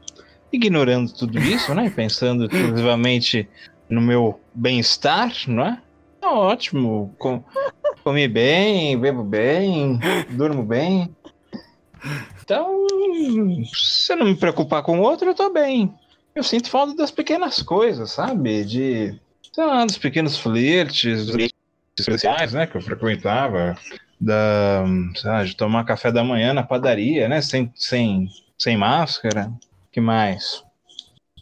Ignorando 0.55 1.13
tudo 1.13 1.39
isso, 1.39 1.75
né? 1.75 1.91
Pensando 1.95 2.47
exclusivamente 2.47 3.49
no 3.89 4.01
meu 4.01 4.41
bem-estar, 4.55 5.33
não 5.47 5.67
é? 5.67 5.83
Tá 6.21 6.31
ótimo. 6.33 7.15
Com, 7.19 7.45
comi 8.03 8.27
bem, 8.29 8.99
bebo 8.99 9.23
bem, 9.23 9.99
durmo 10.31 10.63
bem. 10.63 11.15
Então, 12.43 12.87
se 13.75 14.13
eu 14.13 14.17
não 14.17 14.27
me 14.27 14.37
preocupar 14.37 14.83
com 14.83 14.99
o 14.99 15.03
outro, 15.03 15.29
eu 15.29 15.35
tô 15.35 15.51
bem. 15.51 15.93
eu 16.35 16.43
sinto 16.43 16.69
falta 16.69 16.95
das 16.95 17.11
pequenas 17.11 17.63
coisas, 17.63 18.11
sabe? 18.11 18.65
De, 18.65 19.19
sei 19.53 19.65
lá, 19.65 19.85
dos 19.85 19.99
pequenos 19.99 20.39
flertes, 20.39 21.27
dos 21.27 21.49
especiais, 21.99 22.53
né? 22.53 22.67
Que 22.67 22.77
eu 22.77 22.83
frequentava. 22.83 23.77
Da, 24.21 24.85
lá, 25.25 25.45
de 25.45 25.57
tomar 25.57 25.85
café 25.85 26.11
da 26.11 26.25
manhã 26.25 26.55
na 26.55 26.63
padaria, 26.63 27.29
né? 27.29 27.41
Sem, 27.41 27.73
sem, 27.75 28.29
sem 28.59 28.77
máscara. 28.77 29.53
Que 29.95 30.01
mais? 30.01 30.65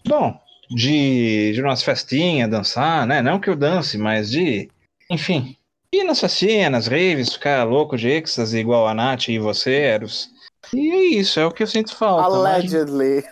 Bom, 0.07 0.39
de, 0.69 1.53
de 1.55 1.63
umas 1.63 1.83
festinhas, 1.83 2.51
dançar, 2.51 3.07
né? 3.07 3.23
Não 3.23 3.41
que 3.41 3.49
eu 3.49 3.57
dance, 3.57 3.97
mas 3.97 4.31
de, 4.31 4.69
enfim, 5.09 5.57
ir 5.91 6.05
nas 6.05 6.21
festinhas, 6.21 6.71
nas 6.71 6.87
raves, 6.87 7.33
ficar 7.33 7.65
louco 7.65 7.97
de 7.97 8.11
êxtase 8.11 8.59
igual 8.59 8.87
a 8.87 8.93
Nath 8.93 9.29
e 9.29 9.39
você, 9.39 9.75
Eros. 9.75 10.29
E 10.75 10.91
é 10.91 11.03
isso, 11.19 11.41
é 11.41 11.47
o 11.47 11.51
que 11.51 11.63
eu 11.63 11.67
sinto 11.67 11.97
falta. 11.97 12.29
Mas, 12.29 12.35
Allegedly. 12.35 13.25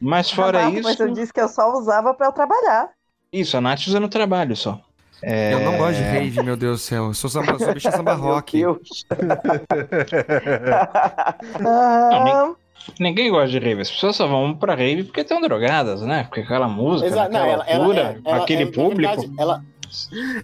mas 0.00 0.32
fora 0.32 0.66
Ah, 0.66 0.70
isso. 0.70 0.82
Mas 0.82 0.98
eu 0.98 1.12
disse 1.12 1.32
que 1.32 1.40
eu 1.40 1.48
só 1.48 1.72
usava 1.74 2.12
pra 2.12 2.26
eu 2.26 2.32
trabalhar. 2.32 2.90
Isso, 3.32 3.56
a 3.56 3.60
Nath 3.60 3.86
usa 3.86 4.00
no 4.00 4.08
trabalho 4.08 4.56
só. 4.56 4.80
É, 5.22 5.54
Eu 5.54 5.60
não 5.60 5.78
gosto 5.78 5.98
de 5.98 6.02
rave, 6.02 6.42
meu 6.42 6.56
Deus 6.56 6.80
do 6.80 6.84
céu. 6.84 7.04
Eu 7.06 7.14
sou 7.14 7.30
samba, 7.30 7.56
sou 7.56 7.72
bicha 7.72 7.92
samba 7.92 8.14
rock. 8.18 8.58
Meu 8.58 8.74
Deus. 8.74 9.06
Ninguém 13.00 13.30
gosta 13.30 13.48
de 13.48 13.58
rave. 13.58 13.80
As 13.82 13.90
pessoas 13.90 14.16
só 14.16 14.26
vão 14.26 14.54
pra 14.54 14.74
rave 14.74 15.04
porque 15.04 15.20
estão 15.22 15.40
drogadas, 15.40 16.02
né? 16.02 16.24
Porque 16.24 16.40
aquela 16.40 16.68
música, 16.68 17.08
Exa- 17.08 17.24
aquela 17.24 17.44
não, 17.44 17.50
ela- 17.50 17.64
altura, 17.66 18.20
ela- 18.24 18.36
aquele 18.42 18.62
ela- 18.62 18.70
na 18.70 18.76
público. 18.76 19.16
verdade, 19.20 19.34
ela- 19.38 19.64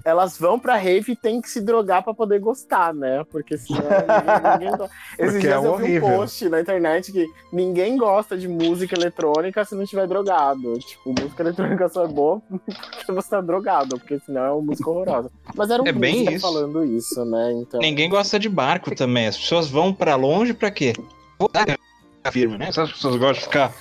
elas 0.04 0.38
vão 0.38 0.58
pra 0.60 0.76
rave 0.76 1.12
e 1.12 1.16
tem 1.16 1.40
que 1.40 1.50
se 1.50 1.60
drogar 1.60 2.02
pra 2.04 2.14
poder 2.14 2.38
gostar, 2.38 2.94
né? 2.94 3.24
Porque 3.30 3.58
senão 3.58 3.80
ninguém, 3.82 4.52
ninguém 4.52 4.78
gosta. 4.78 4.94
Esses 5.18 5.32
Porque 5.32 5.38
dias 5.40 5.52
é 5.52 5.56
eu 5.56 5.60
vi 5.62 5.68
um 5.68 5.72
horrível. 5.72 6.08
post 6.18 6.48
na 6.48 6.60
internet 6.60 7.12
que 7.12 7.26
ninguém 7.52 7.96
gosta 7.98 8.38
de 8.38 8.46
música 8.48 8.94
eletrônica 8.96 9.64
se 9.64 9.74
não 9.74 9.82
estiver 9.82 10.06
drogado. 10.06 10.78
Tipo, 10.78 11.10
música 11.20 11.42
eletrônica 11.42 11.88
só 11.88 12.04
é 12.04 12.08
boa 12.08 12.40
porque 12.48 13.12
você 13.12 13.28
tá 13.28 13.40
drogado, 13.40 13.98
porque 13.98 14.18
senão 14.20 14.40
é 14.44 14.52
uma 14.52 14.62
música 14.62 14.88
horrorosa. 14.88 15.30
Mas 15.56 15.68
era 15.68 15.82
um 15.82 15.86
É 15.86 15.92
bem 15.92 16.32
isso. 16.32 16.40
falando 16.40 16.84
isso, 16.84 17.24
né? 17.24 17.52
Então. 17.60 17.80
Ninguém 17.80 18.08
gosta 18.08 18.38
de 18.38 18.48
barco 18.48 18.94
também. 18.94 19.26
As 19.26 19.36
pessoas 19.36 19.68
vão 19.68 19.92
pra 19.92 20.14
longe 20.14 20.54
pra 20.54 20.70
quê? 20.70 20.92
Voltar 21.38 21.66
firme, 22.30 22.58
né? 22.58 22.68
As 22.68 22.76
pessoas 22.92 23.16
gostam 23.16 23.32
de 23.34 23.40
ficar 23.40 23.72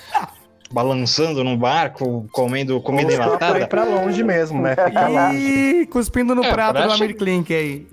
balançando 0.72 1.42
num 1.42 1.56
barco, 1.56 2.28
comendo 2.32 2.80
comida 2.80 3.10
Ou 3.12 3.16
só 3.16 3.16
pra 3.36 3.46
ir 3.48 3.50
enlatada. 3.50 3.66
pra 3.66 3.84
longe 3.84 4.22
mesmo, 4.22 4.62
né? 4.62 4.76
Fica 4.76 5.08
lá. 5.08 5.34
Ih, 5.34 5.86
cuspindo 5.86 6.34
no 6.34 6.44
É, 6.44 6.52
prato 6.52 6.74
pra 6.76 6.86
do 6.86 6.92
Amir 6.92 7.16
Klink 7.16 7.52
aí. 7.52 7.86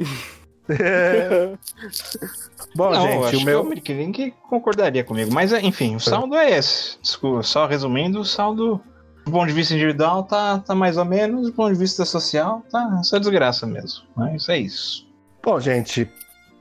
Bom, 2.76 2.91
não, 2.91 3.02
gente, 3.02 3.24
acho 3.26 3.36
o 3.36 3.39
que 3.39 3.45
meu. 3.45 3.60
o 3.60 3.66
American 3.66 4.32
concordaria 4.50 5.04
comigo. 5.04 5.34
Mas, 5.34 5.52
enfim, 5.54 5.95
o 5.95 6.00
saldo 6.00 6.36
é 6.36 6.52
esse. 6.58 6.98
Desculpa, 7.02 7.41
só 7.43 7.66
resumindo, 7.66 8.20
o 8.20 8.26
saldo, 8.26 8.80
do 9.26 9.32
ponto 9.32 9.48
de 9.48 9.54
vista 9.54 9.74
individual, 9.74 10.24
tá, 10.24 10.60
tá 10.60 10.76
mais 10.76 10.98
ou 10.98 11.06
menos. 11.06 11.48
Do 11.48 11.54
ponto 11.54 11.74
de 11.74 11.80
vista 11.80 12.06
social, 12.06 12.62
tá 12.72 13.02
só 13.04 13.18
desgraça 13.18 13.66
mesmo. 13.66 14.04
Mas 14.16 14.48
é 14.50 14.58
isso. 14.60 15.08
Bom, 15.43 15.60
gente, 15.60 16.08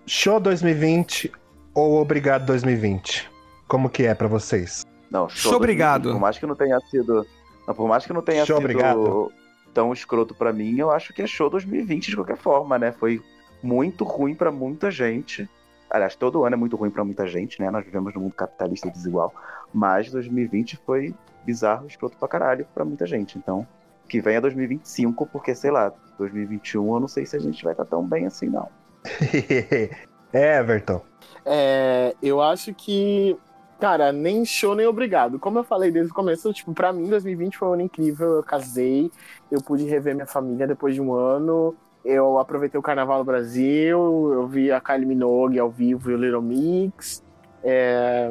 show 0.07 0.39
2020 0.41 1.31
ou 1.75 2.01
obrigado 2.01 2.47
2020? 2.47 3.29
Como 3.67 3.89
que 3.91 4.05
é 4.05 4.15
pra 4.15 4.29
vocês? 4.29 4.85
Não, 5.11 5.29
Show 5.29 5.53
2020, 5.53 5.57
obrigado. 5.57 6.13
Por 6.13 6.21
mais 6.21 6.39
que 6.39 6.47
não 6.47 6.55
tenha 6.55 6.81
sido. 6.81 7.27
Não, 7.67 7.75
por 7.75 7.89
mais 7.89 8.07
que 8.07 8.13
não 8.13 8.23
tenha 8.23 8.45
Show 8.45 8.57
sido 8.57 8.65
obrigado. 8.65 9.33
tão 9.75 9.93
escroto 9.93 10.35
pra 10.35 10.53
mim, 10.53 10.79
eu 10.79 10.91
acho 10.91 11.13
que 11.13 11.23
é 11.23 11.27
show 11.27 11.51
2020 11.51 12.11
de 12.11 12.17
qualquer 12.17 12.37
forma, 12.37 12.79
né? 12.79 12.93
Foi 12.93 13.21
muito 13.63 14.05
ruim 14.05 14.35
pra 14.35 14.51
muita 14.53 14.91
gente. 14.91 15.49
Aliás, 15.91 16.17
todo 16.17 16.45
ano 16.45 16.55
é 16.55 16.57
muito 16.57 16.77
ruim 16.77 16.91
pra 16.91 17.05
muita 17.05 17.27
gente, 17.27 17.61
né? 17.61 17.71
Nós 17.71 17.85
vivemos 17.85 18.13
num 18.15 18.23
mundo 18.23 18.35
capitalista 18.35 18.91
desigual. 18.91 19.33
Mas 19.73 20.11
2020 20.11 20.81
foi 20.85 21.15
bizarro, 21.45 21.87
escroto 21.87 22.17
pra 22.17 22.29
caralho 22.29 22.67
pra 22.75 22.85
muita 22.85 23.07
gente. 23.07 23.39
Então, 23.39 23.67
que 24.09 24.21
venha 24.21 24.41
2025, 24.41 25.27
porque 25.27 25.55
sei 25.55 25.71
lá, 25.71 25.93
2021 26.19 26.95
eu 26.95 27.01
não 27.01 27.09
sei 27.09 27.25
se 27.25 27.37
a 27.37 27.41
gente 27.41 27.63
vai 27.63 27.73
estar 27.73 27.85
tão 27.85 28.05
bem 28.05 28.27
assim, 28.27 28.49
não. 28.49 28.69
Everton. 30.33 31.01
É, 31.45 32.15
eu 32.23 32.41
acho 32.43 32.75
que, 32.75 33.37
cara, 33.81 34.13
nem 34.13 34.45
show 34.45 34.75
nem 34.75 34.87
obrigado. 34.87 35.39
Como 35.39 35.59
eu 35.59 35.65
falei 35.65 35.91
desde 35.91 36.11
o 36.11 36.15
começo, 36.15 36.53
tipo, 36.53 36.73
pra 36.73 36.93
mim 36.93 37.09
2020 37.09 37.59
foi 37.59 37.69
um 37.69 37.73
ano 37.73 37.83
incrível. 37.83 38.37
Eu 38.37 38.43
casei, 38.43 39.11
eu 39.51 39.61
pude 39.63 39.85
rever 39.85 40.15
minha 40.15 40.27
família 40.27 40.67
depois 40.67 40.95
de 40.95 41.01
um 41.01 41.13
ano. 41.13 41.75
Eu 42.05 42.39
aproveitei 42.39 42.79
o 42.79 42.83
Carnaval 42.83 43.19
no 43.19 43.25
Brasil, 43.25 43.99
eu 44.33 44.47
vi 44.47 44.71
a 44.71 44.81
Kylie 44.81 45.07
Minogue 45.07 45.59
ao 45.59 45.71
vivo 45.71 46.11
e 46.11 46.15
o 46.15 46.17
Little 46.17 46.41
Mix. 46.41 47.23
é, 47.65 48.31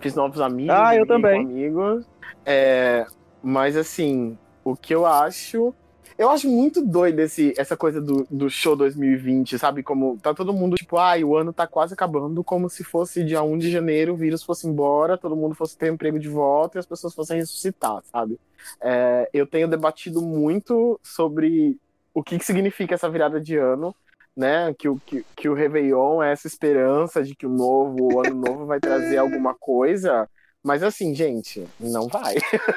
fiz 0.00 0.14
novos 0.14 0.40
amigos. 0.40 0.74
Ah, 0.76 0.96
eu 0.96 1.06
também. 1.06 1.40
Amigos. 1.42 2.08
É, 2.44 3.06
mas 3.42 3.76
assim, 3.76 4.36
o 4.64 4.74
que 4.74 4.94
eu 4.94 5.06
acho. 5.06 5.74
Eu 6.18 6.28
acho 6.30 6.48
muito 6.48 6.84
doido 6.84 7.20
esse, 7.20 7.54
essa 7.56 7.76
coisa 7.76 8.00
do, 8.00 8.26
do 8.28 8.50
show 8.50 8.74
2020, 8.74 9.56
sabe? 9.56 9.84
Como 9.84 10.18
tá 10.18 10.34
todo 10.34 10.52
mundo, 10.52 10.74
tipo, 10.74 10.98
ai, 10.98 11.22
o 11.22 11.36
ano 11.36 11.52
tá 11.52 11.64
quase 11.64 11.94
acabando, 11.94 12.42
como 12.42 12.68
se 12.68 12.82
fosse 12.82 13.22
dia 13.24 13.40
1 13.40 13.56
de 13.56 13.70
janeiro, 13.70 14.14
o 14.14 14.16
vírus 14.16 14.42
fosse 14.42 14.66
embora, 14.66 15.16
todo 15.16 15.36
mundo 15.36 15.54
fosse 15.54 15.78
ter 15.78 15.92
emprego 15.92 16.18
de 16.18 16.28
volta 16.28 16.76
e 16.76 16.80
as 16.80 16.86
pessoas 16.86 17.14
fossem 17.14 17.36
ressuscitar, 17.38 18.02
sabe? 18.02 18.36
É, 18.80 19.30
eu 19.32 19.46
tenho 19.46 19.68
debatido 19.68 20.20
muito 20.20 20.98
sobre 21.04 21.78
o 22.12 22.20
que, 22.20 22.36
que 22.36 22.44
significa 22.44 22.96
essa 22.96 23.08
virada 23.08 23.40
de 23.40 23.56
ano, 23.56 23.94
né? 24.36 24.74
Que 24.74 24.88
o, 24.88 24.98
que, 24.98 25.24
que 25.36 25.48
o 25.48 25.54
Réveillon 25.54 26.20
é 26.20 26.32
essa 26.32 26.48
esperança 26.48 27.22
de 27.22 27.36
que 27.36 27.46
o 27.46 27.50
novo, 27.50 28.14
o 28.14 28.20
ano 28.20 28.34
novo 28.34 28.66
vai 28.66 28.80
trazer 28.80 29.18
alguma 29.18 29.54
coisa. 29.54 30.28
Mas 30.68 30.82
assim, 30.82 31.14
gente, 31.14 31.66
não 31.80 32.08
vai. 32.08 32.34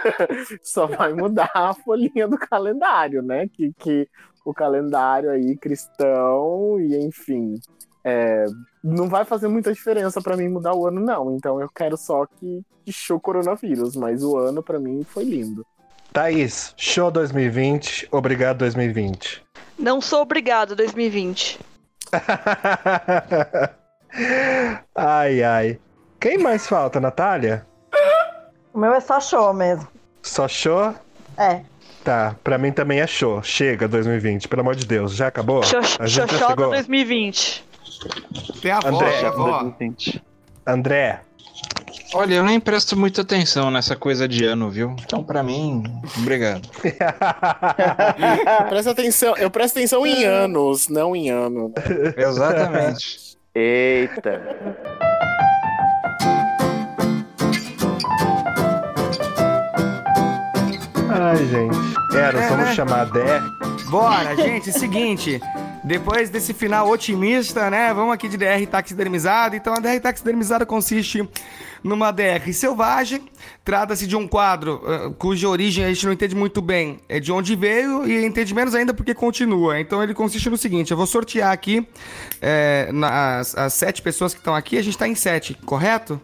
Só 0.64 0.88
vai 0.88 1.12
mudar 1.12 1.52
a 1.54 1.74
folhinha 1.74 2.26
do 2.26 2.38
calendário, 2.38 3.22
né? 3.22 3.50
Que, 3.50 3.74
que 3.78 4.08
o 4.46 4.54
calendário 4.54 5.30
aí 5.30 5.58
cristão 5.58 6.80
e 6.80 6.96
enfim. 6.96 7.60
é, 8.02 8.46
não 8.82 9.10
vai 9.10 9.26
fazer 9.26 9.50
muita 9.50 9.74
diferença 9.74 10.22
pra 10.22 10.38
mim 10.38 10.48
mudar 10.48 10.74
o 10.74 10.88
ano, 10.88 11.02
não. 11.02 11.36
Então 11.36 11.60
eu 11.60 11.68
quero 11.68 11.98
só 11.98 12.26
que, 12.26 12.62
que 12.86 12.94
show 12.94 13.20
coronavírus, 13.20 13.94
mas 13.98 14.24
o 14.24 14.38
ano 14.38 14.64
pra 14.64 14.80
mim 14.80 15.04
foi 15.04 15.26
lindo. 15.26 15.66
Thaís, 16.14 16.74
show 16.78 17.12
2020, 17.12 18.08
obrigado 18.10 18.60
2020. 18.60 19.44
Não 19.78 20.00
sou 20.00 20.22
obrigado 20.22 20.78
2020. 20.78 21.60
ai, 24.96 25.44
ai. 25.44 25.80
Quem 26.22 26.38
mais 26.38 26.66
falta, 26.66 27.02
Natália? 27.02 27.70
O 28.74 28.80
meu 28.80 28.94
é 28.94 29.00
só 29.00 29.20
show 29.20 29.54
mesmo. 29.54 29.88
Só 30.22 30.48
show? 30.48 30.94
É. 31.38 31.62
Tá, 32.04 32.36
pra 32.44 32.58
mim 32.58 32.72
também 32.72 33.00
é 33.00 33.08
show. 33.08 33.42
Chega 33.44 33.88
2020, 33.88 34.48
pelo 34.48 34.62
amor 34.62 34.76
de 34.76 34.86
Deus. 34.86 35.16
Já 35.16 35.28
acabou? 35.28 35.62
A 35.62 35.66
gente 35.66 36.16
já 36.16 36.28
Xoxota 36.28 36.50
chegou. 36.50 36.70
2020. 36.70 37.66
Tem 38.62 38.72
a 38.72 38.78
avó, 38.78 38.88
André, 38.88 39.12
tem 39.12 39.26
a 39.26 39.30
avó. 39.30 39.60
2020. 39.64 40.24
André, 40.66 41.22
Olha, 42.14 42.36
eu 42.36 42.44
nem 42.44 42.60
presto 42.60 42.98
muita 42.98 43.22
atenção 43.22 43.72
nessa 43.72 43.96
coisa 43.96 44.28
de 44.28 44.44
ano, 44.44 44.70
viu? 44.70 44.94
Então, 45.02 45.24
pra 45.24 45.42
mim, 45.42 45.84
obrigado. 46.18 46.68
Presta 48.68 48.92
atenção, 48.92 49.36
eu 49.38 49.50
presto 49.50 49.78
atenção 49.78 50.06
em 50.06 50.26
anos, 50.26 50.90
não 50.90 51.16
em 51.16 51.30
ano. 51.30 51.74
Exatamente. 52.18 53.38
Eita. 53.56 54.42
Ai, 61.32 61.46
gente. 61.46 61.78
Eros, 62.14 62.42
É, 62.42 62.50
vamos 62.50 62.66
né? 62.66 62.76
chamar 62.76 63.02
a 63.02 63.06
Dé. 63.06 63.42
Bora, 63.90 64.36
gente, 64.36 64.70
seguinte. 64.74 65.40
Depois 65.82 66.30
desse 66.30 66.54
final 66.54 66.90
otimista, 66.90 67.70
né? 67.70 67.94
Vamos 67.94 68.14
aqui 68.14 68.28
de 68.28 68.36
DR 68.36 68.68
taxidermizado. 68.70 69.56
Então, 69.56 69.74
a 69.74 69.80
DR 69.80 69.98
taxidermizada 70.02 70.66
consiste 70.66 71.26
numa 71.82 72.12
DR 72.12 72.52
selvagem. 72.52 73.24
Trata-se 73.64 74.06
de 74.08 74.16
um 74.18 74.28
quadro 74.28 74.84
ah, 74.86 75.14
cuja 75.18 75.48
origem 75.48 75.86
a 75.86 75.88
gente 75.88 76.06
não 76.06 76.12
entende 76.12 76.36
muito 76.36 76.62
bem. 76.62 77.00
É 77.08 77.18
de 77.18 77.32
onde 77.32 77.56
veio 77.56 78.06
e 78.06 78.26
entende 78.26 78.54
menos 78.54 78.76
ainda 78.76 78.94
porque 78.94 79.14
continua. 79.14 79.80
Então, 79.80 80.04
ele 80.04 80.14
consiste 80.14 80.50
no 80.50 80.58
seguinte: 80.58 80.92
eu 80.92 80.98
vou 80.98 81.08
sortear 81.08 81.54
aqui 81.54 81.88
é, 82.42 82.92
nas, 82.92 83.56
as 83.56 83.74
sete 83.74 84.02
pessoas 84.02 84.34
que 84.34 84.42
estão 84.42 84.54
aqui. 84.54 84.78
A 84.78 84.84
gente 84.84 84.98
tá 84.98 85.08
em 85.08 85.16
sete, 85.16 85.54
correto? 85.66 86.20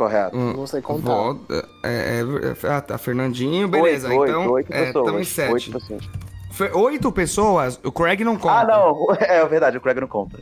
Correto. 0.00 0.34
Hum, 0.34 0.54
Não 0.54 0.66
sei 0.66 0.80
contar. 0.80 1.12
Vou, 1.12 1.40
é, 1.84 2.22
é, 2.22 2.66
ah, 2.70 2.80
tá, 2.80 2.96
Fernandinho, 2.96 3.68
beleza. 3.68 4.08
oito, 4.08 4.30
então, 4.30 4.50
oito, 4.50 4.72
oito 4.72 5.16
é, 5.18 5.20
em 5.20 5.24
sete. 5.24 5.52
Oito 5.52 5.72
pessoas. 5.72 6.08
Foi 6.52 6.72
oito 6.72 7.12
pessoas, 7.12 7.78
o 7.84 7.92
Craig 7.92 8.24
não 8.24 8.38
conta. 8.38 8.60
Ah, 8.60 8.64
não. 8.64 9.08
É 9.20 9.44
verdade, 9.44 9.76
o 9.76 9.80
Craig 9.82 10.00
não 10.00 10.08
conta. 10.08 10.38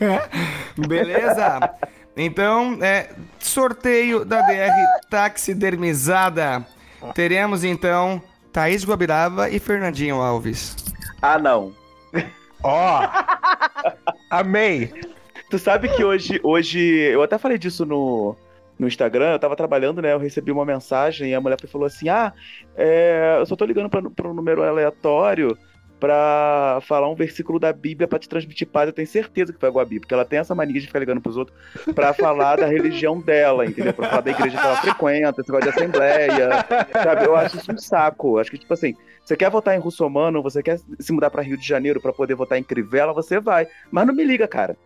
Beleza? 0.88 1.74
Então, 2.16 2.78
é, 2.80 3.10
sorteio 3.38 4.24
da 4.24 4.40
DR 4.40 4.72
taxidermizada. 5.10 6.64
Teremos 7.14 7.64
então 7.64 8.22
Thaís 8.50 8.82
Guabirava 8.82 9.50
e 9.50 9.58
Fernandinho 9.58 10.22
Alves. 10.22 10.74
Ah, 11.20 11.38
não. 11.38 11.74
Ó! 12.62 13.06
amei! 14.30 14.90
Tu 15.50 15.58
sabe 15.58 15.90
que 15.90 16.02
hoje, 16.02 16.40
hoje. 16.42 16.80
Eu 16.80 17.22
até 17.22 17.36
falei 17.36 17.58
disso 17.58 17.84
no, 17.84 18.36
no 18.80 18.88
Instagram, 18.88 19.32
eu 19.32 19.38
tava 19.38 19.54
trabalhando, 19.54 20.00
né? 20.00 20.14
Eu 20.14 20.18
recebi 20.18 20.50
uma 20.50 20.64
mensagem 20.64 21.30
e 21.30 21.34
a 21.34 21.40
mulher 21.40 21.58
falou 21.68 21.86
assim: 21.86 22.08
Ah, 22.08 22.32
é, 22.74 23.36
eu 23.38 23.44
só 23.44 23.54
tô 23.54 23.66
ligando 23.66 23.90
pra 23.90 24.28
um 24.28 24.34
número 24.34 24.62
aleatório 24.62 25.56
pra 26.00 26.78
falar 26.80 27.10
um 27.10 27.14
versículo 27.14 27.58
da 27.60 27.74
Bíblia 27.74 28.08
pra 28.08 28.18
te 28.18 28.26
transmitir 28.26 28.66
paz. 28.66 28.88
Eu 28.88 28.94
tenho 28.94 29.06
certeza 29.06 29.52
que 29.52 29.60
foi 29.60 29.68
a 29.68 29.72
Guabi, 29.72 30.00
porque 30.00 30.14
ela 30.14 30.24
tem 30.24 30.38
essa 30.38 30.54
mania 30.54 30.80
de 30.80 30.86
ficar 30.86 30.98
ligando 30.98 31.20
pros 31.20 31.36
outros 31.36 31.54
pra 31.94 32.14
falar 32.14 32.56
da 32.56 32.66
religião 32.66 33.20
dela, 33.20 33.66
entendeu? 33.66 33.92
Pra 33.92 34.08
falar 34.08 34.22
da 34.22 34.30
igreja 34.30 34.58
que 34.58 34.66
ela 34.66 34.76
frequenta, 34.76 35.42
esse 35.42 35.52
negócio 35.52 35.70
de 35.70 35.78
assembleia, 35.78 36.48
sabe? 36.90 37.26
Eu 37.26 37.36
acho 37.36 37.58
isso 37.58 37.70
um 37.70 37.76
saco. 37.76 38.38
Acho 38.38 38.50
que, 38.50 38.58
tipo 38.58 38.72
assim, 38.72 38.94
você 39.22 39.36
quer 39.36 39.50
votar 39.50 39.76
em 39.76 39.78
Russomano, 39.78 40.42
você 40.42 40.62
quer 40.62 40.80
se 40.98 41.12
mudar 41.12 41.28
pra 41.28 41.42
Rio 41.42 41.58
de 41.58 41.66
Janeiro 41.68 42.00
pra 42.00 42.14
poder 42.14 42.34
votar 42.34 42.58
em 42.58 42.64
Crivella, 42.64 43.12
você 43.12 43.38
vai. 43.38 43.68
Mas 43.90 44.06
não 44.06 44.14
me 44.14 44.24
liga, 44.24 44.48
cara. 44.48 44.78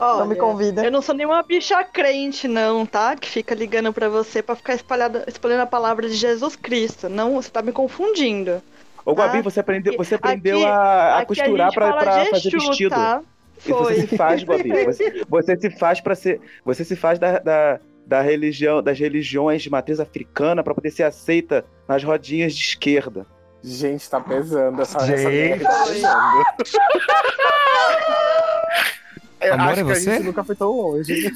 Não 0.00 0.24
me 0.26 0.32
Olha, 0.32 0.40
convida. 0.40 0.84
Eu 0.84 0.90
não 0.90 1.02
sou 1.02 1.14
nenhuma 1.14 1.42
bicha 1.42 1.84
crente, 1.84 2.48
não, 2.48 2.86
tá? 2.86 3.14
Que 3.14 3.28
fica 3.28 3.54
ligando 3.54 3.92
pra 3.92 4.08
você 4.08 4.42
pra 4.42 4.56
ficar 4.56 4.74
espalhada, 4.74 5.24
espalhando 5.26 5.60
a 5.60 5.66
palavra 5.66 6.08
de 6.08 6.14
Jesus 6.14 6.56
Cristo. 6.56 7.08
Não, 7.08 7.34
você 7.34 7.50
tá 7.50 7.60
me 7.60 7.70
confundindo. 7.70 8.62
Ô, 9.04 9.12
Guabi, 9.12 9.38
Ah, 9.38 9.42
você 9.42 9.60
aprendeu, 9.60 9.94
você 9.96 10.14
aqui- 10.14 10.26
aprendeu 10.26 10.66
a, 10.66 10.70
a 10.74 11.18
Aqui 11.18 11.26
costurar 11.28 11.72
pra 11.72 11.92
fazer 12.02 12.34
Exu, 12.34 12.50
vestido. 12.58 12.90
Tá? 12.94 13.20
E 13.66 13.72
você 13.72 13.84
Foi. 13.84 13.94
se 14.06 14.16
faz, 14.16 14.42
Guabi. 14.42 14.70
Você, 14.86 15.22
você 15.28 15.56
se 15.60 15.70
faz 15.70 16.00
para 16.00 16.14
ser. 16.14 16.40
Você 16.64 16.82
se 16.82 16.96
faz 16.96 17.18
da, 17.18 17.38
da, 17.38 17.78
da 18.06 18.22
religião, 18.22 18.82
das 18.82 18.98
religiões 18.98 19.60
de 19.62 19.68
matriz 19.68 20.00
africana 20.00 20.62
pra 20.64 20.74
poder 20.74 20.90
ser 20.90 21.02
aceita 21.02 21.62
nas 21.86 22.02
rodinhas 22.02 22.54
de 22.54 22.62
esquerda. 22.62 23.26
Gente, 23.62 24.08
tá 24.08 24.18
pesando 24.18 24.80
essa, 24.80 24.96
essa 24.96 25.30
Gente. 25.30 25.58
BR 25.58 25.62
tá 25.64 25.84
pesando. 25.86 26.44
Eu 29.40 29.54
Amor, 29.54 29.68
acho 29.70 29.80
é 29.80 29.84
que 29.84 29.90
a 29.90 29.94
você? 29.94 30.12
gente 30.14 30.24
nunca 30.24 30.44
foi 30.44 30.54
tão 30.54 30.70
longe. 30.70 31.32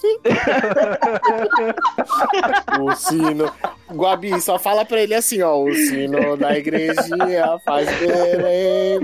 o 2.80 2.94
sino. 2.94 3.50
Guabi, 3.90 4.40
só 4.40 4.58
fala 4.58 4.84
pra 4.84 5.00
ele 5.00 5.14
assim, 5.14 5.42
ó. 5.42 5.56
O 5.58 5.72
sino 5.74 6.36
da 6.36 6.56
igrejinha 6.58 7.58
faz 7.64 7.88
bem. 7.98 9.00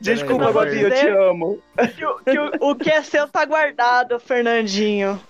Desculpa, 0.00 0.50
Guabi, 0.50 0.82
eu 0.82 0.90
te 0.90 1.00
peraí. 1.04 1.28
amo. 1.30 1.58
Que 1.96 2.04
o- 2.06 2.18
que 2.20 2.38
o, 2.38 2.70
o 2.70 2.74
que 2.76 2.90
é 2.90 3.02
seu 3.02 3.28
tá 3.28 3.44
guardado, 3.44 4.18
Fernandinho. 4.20 5.20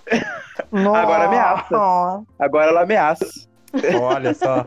Agora 0.72 1.24
ameaça. 1.24 2.22
Agora 2.38 2.66
ela 2.70 2.82
ameaça. 2.82 3.26
Olha 4.00 4.34
só. 4.34 4.66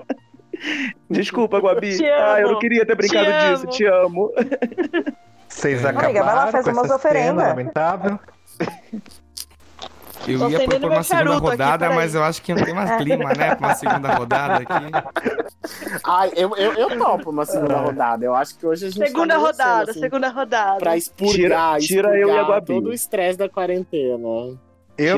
Desculpa, 1.09 1.59
Guabi. 1.59 1.97
Te 1.97 2.05
Ah, 2.05 2.37
eu 2.41 2.51
não 2.51 2.59
queria 2.59 2.85
ter 2.85 2.95
brincado 2.95 3.25
Te 3.25 3.31
disso. 3.51 3.63
amo. 3.63 3.71
Te 3.71 3.85
amo. 3.85 4.31
Vocês 5.51 5.85
Amiga, 5.85 6.07
acabaram 6.09 6.25
vai 6.25 6.35
lá, 6.45 6.51
faz 6.51 6.65
com 6.65 6.71
umas 6.71 6.85
essa 6.85 6.97
cena 6.99 7.09
oferendas. 7.13 7.47
lamentável. 7.47 8.19
Eu 10.27 10.37
Tô 10.37 10.49
ia 10.49 10.59
propor 10.67 10.91
uma 10.91 11.03
segunda 11.03 11.31
aqui, 11.31 11.41
rodada, 11.41 11.85
peraí. 11.85 11.95
mas 11.97 12.13
eu 12.15 12.23
acho 12.23 12.41
que 12.43 12.53
não 12.53 12.63
tem 12.63 12.73
mais 12.75 12.95
clima, 12.97 13.33
né? 13.33 13.55
Pra 13.55 13.67
uma 13.67 13.73
segunda 13.75 14.13
rodada 14.13 14.55
aqui. 14.63 15.99
Ai, 16.05 16.31
eu, 16.35 16.55
eu, 16.55 16.73
eu 16.73 16.97
topo 16.97 17.31
uma 17.31 17.43
segunda 17.45 17.77
rodada. 17.77 18.23
Eu 18.23 18.35
acho 18.35 18.55
que 18.55 18.65
hoje 18.65 18.85
a 18.85 18.89
gente 18.91 19.03
Segunda 19.07 19.33
tá 19.33 19.39
rodada, 19.39 19.91
assim, 19.91 19.99
segunda 19.99 20.29
rodada. 20.29 20.77
Pra 20.79 20.95
expurgar, 20.95 21.79
Tira- 21.79 21.79
tira 21.79 22.19
eu 22.19 22.27
e 22.27 22.31
a 22.31 22.35
expurgar 22.35 22.45
Guabi. 22.49 22.65
todo 22.67 22.89
o 22.89 22.93
estresse 22.93 23.37
da 23.39 23.49
quarentena. 23.49 24.13
Eu 24.13 24.17
não 24.19 24.57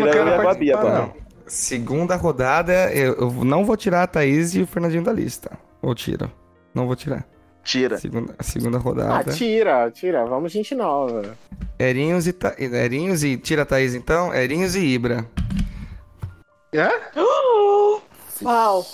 Tira 0.07 0.11
quero 0.11 0.29
eu 0.29 0.61
e 0.63 0.71
a 0.71 0.77
agora. 0.79 0.99
não. 0.99 1.13
Segunda 1.47 2.15
rodada, 2.15 2.73
eu, 2.93 3.13
eu 3.15 3.31
não 3.43 3.65
vou 3.65 3.75
tirar 3.75 4.03
a 4.03 4.07
Thaís 4.07 4.55
e 4.55 4.61
o 4.61 4.67
Fernandinho 4.67 5.03
da 5.03 5.11
lista. 5.11 5.51
Ou 5.81 5.93
tiro? 5.93 6.31
Não 6.73 6.87
vou 6.87 6.95
tirar. 6.95 7.25
Tira. 7.63 7.97
Segunda, 7.97 8.35
segunda 8.41 8.77
Ah, 8.77 8.81
rodada. 8.81 9.31
tira, 9.33 9.89
tira. 9.91 10.25
Vamos, 10.25 10.51
gente 10.51 10.75
nova. 10.75 11.37
Erinhos 11.79 12.27
e, 12.27 12.33
Ta... 12.33 12.53
Erinhos 12.57 13.23
e. 13.23 13.37
Tira 13.37 13.61
a 13.61 13.65
Thaís 13.65 13.95
então? 13.95 14.33
Erinhos 14.33 14.75
e 14.75 14.79
Ibra. 14.81 15.25
É? 16.73 16.89
Uau. 18.43 18.85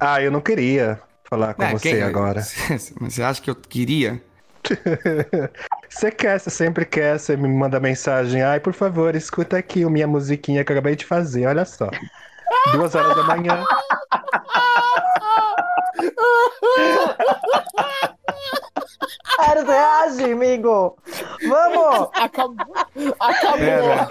Ah, 0.00 0.22
eu 0.22 0.30
não 0.30 0.40
queria 0.40 0.98
falar 1.24 1.54
com 1.54 1.62
É, 1.62 1.72
você 1.72 1.90
quem- 1.92 2.02
agora. 2.02 2.42
Mas 3.00 3.14
você 3.14 3.22
acha 3.22 3.42
que 3.42 3.50
eu 3.50 3.54
queria? 3.54 4.20
Você 5.90 6.10
quer, 6.10 6.40
você 6.40 6.48
sempre 6.50 6.84
quer, 6.86 7.18
você 7.18 7.36
me 7.36 7.46
manda 7.46 7.78
mensagem. 7.78 8.42
Ai, 8.42 8.58
por 8.58 8.72
favor, 8.72 9.14
escuta 9.14 9.58
aqui 9.58 9.84
a 9.84 9.90
minha 9.90 10.06
musiquinha 10.08 10.64
que 10.64 10.72
eu 10.72 10.76
acabei 10.76 10.96
de 10.96 11.04
fazer, 11.04 11.46
olha 11.46 11.64
só. 11.66 11.88
Duas 12.72 12.94
horas 12.94 13.14
da 13.14 13.22
manhã. 13.24 13.62
Eros, 19.48 19.66
reage, 19.66 20.32
amigo. 20.32 20.96
Vamos! 21.48 22.08
Acabou. 22.14 22.74
Acabou. 23.20 23.58
Pera. 23.58 24.08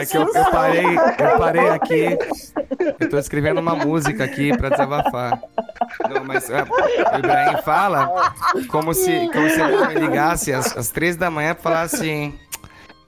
É 0.00 0.06
que 0.06 0.16
eu, 0.16 0.22
eu 0.34 0.50
parei, 0.50 0.86
eu 0.86 1.38
parei 1.38 1.68
aqui. 1.68 2.18
Eu 3.00 3.08
tô 3.08 3.18
escrevendo 3.18 3.60
uma 3.60 3.74
música 3.74 4.24
aqui 4.24 4.56
pra 4.56 4.70
desabafar. 4.70 5.40
Não, 6.08 6.24
mas 6.24 6.48
é, 6.50 6.62
o 6.62 7.18
Ibrahim 7.18 7.56
fala 7.62 8.32
como 8.68 8.94
se, 8.94 9.28
como 9.32 9.48
se 9.48 9.60
ele 9.60 9.86
me 9.86 9.94
ligasse 9.94 10.52
às, 10.52 10.76
às 10.76 10.90
três 10.90 11.16
da 11.16 11.30
manhã 11.30 11.54
pra 11.54 11.62
falar 11.62 11.82
assim. 11.82 12.38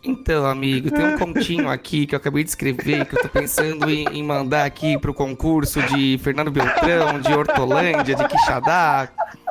Então, 0.07 0.47
amigo, 0.47 0.91
tem 0.91 1.05
um 1.05 1.19
continho 1.19 1.69
aqui 1.69 2.07
que 2.07 2.15
eu 2.15 2.17
acabei 2.19 2.45
de 2.45 2.51
escrever, 2.51 3.05
que 3.07 3.17
eu 3.17 3.23
tô 3.23 3.29
pensando 3.29 3.91
em, 3.91 4.07
em 4.13 4.23
mandar 4.23 4.65
aqui 4.65 4.97
pro 4.99 5.13
concurso 5.13 5.83
de 5.83 6.19
Fernando 6.23 6.51
Beltrão, 6.51 7.21
de 7.21 7.33
Hortolândia, 7.35 8.15
de 8.15 8.29
Quixadá. 8.29 9.09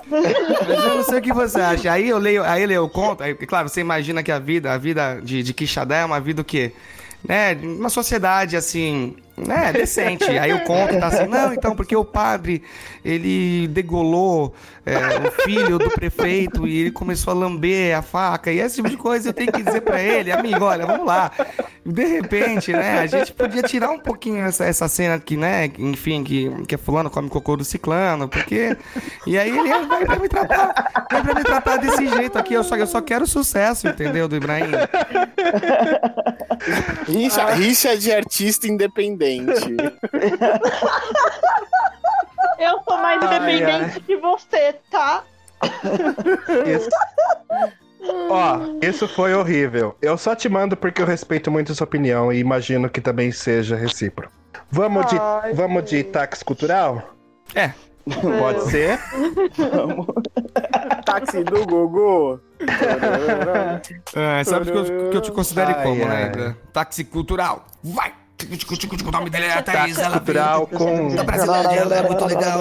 Mas 0.08 0.86
eu 0.86 0.96
não 0.96 1.04
sei 1.04 1.20
o 1.20 1.22
que 1.22 1.34
você 1.34 1.60
acha. 1.60 1.92
Aí 1.92 2.08
eu 2.08 2.18
leio, 2.18 2.44
aí 2.44 2.62
eu 2.62 2.68
leio 2.68 2.84
o 2.84 2.90
conto, 2.90 3.22
aí, 3.22 3.34
claro, 3.36 3.68
você 3.68 3.82
imagina 3.82 4.24
que 4.24 4.32
a 4.32 4.40
vida, 4.40 4.72
a 4.72 4.78
vida 4.78 5.20
de, 5.22 5.44
de 5.44 5.54
Quixadá 5.54 5.98
é 5.98 6.06
uma 6.06 6.20
vida 6.20 6.42
o 6.42 6.46
quê? 6.46 6.72
Né, 7.28 7.54
uma 7.56 7.90
sociedade 7.90 8.56
assim, 8.56 9.16
né, 9.38 9.74
decente. 9.74 10.26
Aí 10.38 10.54
o 10.54 10.64
conto 10.64 10.98
tá 11.00 11.08
assim, 11.08 11.28
não, 11.28 11.54
então, 11.54 11.76
porque 11.76 11.96
o 11.96 12.06
padre, 12.06 12.64
ele 13.04 13.68
degolou 13.68 14.54
é, 14.86 15.28
o 15.28 15.32
filho 15.44 15.78
do 15.78 15.90
prefeito 15.90 16.68
e 16.68 16.82
ele 16.82 16.92
começou 16.92 17.32
a 17.32 17.36
lamber 17.36 17.98
a 17.98 18.02
faca 18.02 18.52
e 18.52 18.60
esse 18.60 18.76
tipo 18.78 18.90
de 18.90 18.98
coisa 18.98 19.30
eu 19.30 19.34
tenho 19.34 19.52
que 19.52 19.64
dizer 19.64 19.82
pra 19.82 20.02
ele, 20.02 20.32
amigo, 20.32 20.64
olha, 20.64 20.86
vamos 20.86 21.06
lá. 21.06 21.32
De 21.86 22.06
repente, 22.06 22.72
né, 22.72 23.00
a 23.00 23.08
gente 23.08 23.34
podia 23.34 23.62
tirar 23.62 23.90
um 23.90 24.00
pouquinho 24.00 24.44
essa, 24.44 24.66
essa 24.66 24.88
cena 24.88 25.20
que, 25.20 25.36
né, 25.36 25.72
enfim, 25.78 26.24
que, 26.24 26.50
que 26.66 26.76
é 26.76 26.78
fulano 26.78 27.10
come 27.10 27.30
cocô 27.30 27.56
do 27.58 27.64
ciclano, 27.64 28.28
porque... 28.28 28.76
E 29.28 29.38
aí 29.38 29.50
ele 29.50 29.86
vai 29.88 30.06
pra 30.06 30.20
me 30.20 30.30
tratar, 30.30 31.08
vai 31.12 31.22
pra 31.24 31.36
me 31.36 31.44
tratar 31.44 31.78
desse 31.78 32.08
jeito 32.08 32.38
aqui, 32.38 32.54
eu 32.54 32.64
só, 32.64 32.76
eu 32.76 32.88
só 32.88 33.02
quero 33.02 33.28
sucesso, 33.28 33.88
entendeu, 33.88 34.28
do 34.28 34.36
Ibrahim? 34.36 34.72
Rixa, 37.08 37.54
rixa 37.54 37.98
de 37.98 38.12
artista 38.12 38.68
independente. 38.68 39.25
Eu 42.60 42.80
sou 42.88 42.98
mais 42.98 43.22
Ai, 43.22 43.38
independente 43.38 44.00
que 44.02 44.18
você, 44.18 44.74
tá? 44.90 45.24
Isso. 46.66 46.90
Ó, 48.30 48.60
isso 48.82 49.08
foi 49.08 49.34
horrível. 49.34 49.96
Eu 50.02 50.18
só 50.18 50.36
te 50.36 50.48
mando 50.48 50.78
porque 50.78 51.02
eu 51.02 51.06
respeito 51.06 51.52
muito 51.52 51.74
sua 51.74 51.86
opinião 51.86 52.32
e 52.32 52.40
imagino 52.40 52.90
que 52.90 53.02
também 53.02 53.32
seja 53.32 53.76
recíproco. 53.76 54.32
Vamos 54.70 55.06
de, 55.08 55.18
Ai, 55.20 55.54
vamos 55.54 55.86
de 55.86 56.04
táxi 56.04 56.44
cultural? 56.46 57.02
É. 57.54 57.72
Pode 58.40 58.70
ser? 58.70 59.00
Táxi 61.06 61.44
do 61.44 61.66
Gugu. 61.66 62.40
É, 64.16 64.44
sabe 64.44 64.72
que 64.72 64.78
eu, 64.78 65.10
que 65.10 65.18
eu 65.18 65.22
te 65.22 65.32
considere 65.32 65.74
Ai, 65.74 65.84
como, 65.84 66.06
ai. 66.06 66.30
né? 66.30 66.56
Táxi 66.72 67.04
cultural. 67.04 67.66
Vai! 67.84 68.14
O 69.06 69.12
nome 69.12 69.30
dele 69.30 69.46
é 69.46 69.62
Thaís, 69.62 69.98
ela 69.98 70.18
cultural 70.18 70.68
com 70.68 71.16
da 71.16 71.24
Brasilândia, 71.24 71.80
ela 71.80 71.96
é 71.96 72.02
muito 72.04 72.26
legal. 72.26 72.60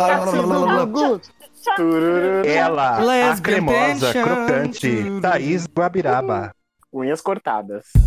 Ela, 2.45 2.97
a 2.97 2.99
Lesbian 3.01 3.43
cremosa, 3.43 4.13
crocante, 4.13 5.21
Thaís 5.21 5.67
Guabiraba. 5.67 6.55
Unhas 6.93 7.21
cortadas. 7.21 7.87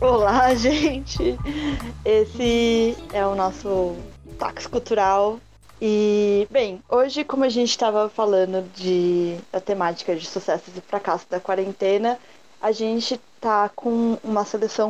Olá, 0.00 0.54
gente. 0.54 1.38
Esse 2.04 2.96
é 3.12 3.26
o 3.26 3.34
nosso 3.34 3.96
táxi 4.38 4.68
cultural. 4.68 5.40
E, 5.80 6.48
bem, 6.50 6.82
hoje, 6.88 7.22
como 7.22 7.44
a 7.44 7.50
gente 7.50 7.70
estava 7.70 8.08
falando 8.08 8.66
de 8.74 9.36
da 9.52 9.60
temática 9.60 10.16
de 10.16 10.26
sucessos 10.26 10.74
e 10.74 10.80
fracassos 10.80 11.26
da 11.28 11.38
quarentena, 11.38 12.18
a 12.60 12.72
gente 12.72 13.20
tá 13.40 13.68
com 13.68 14.18
uma 14.24 14.44
seleção 14.44 14.88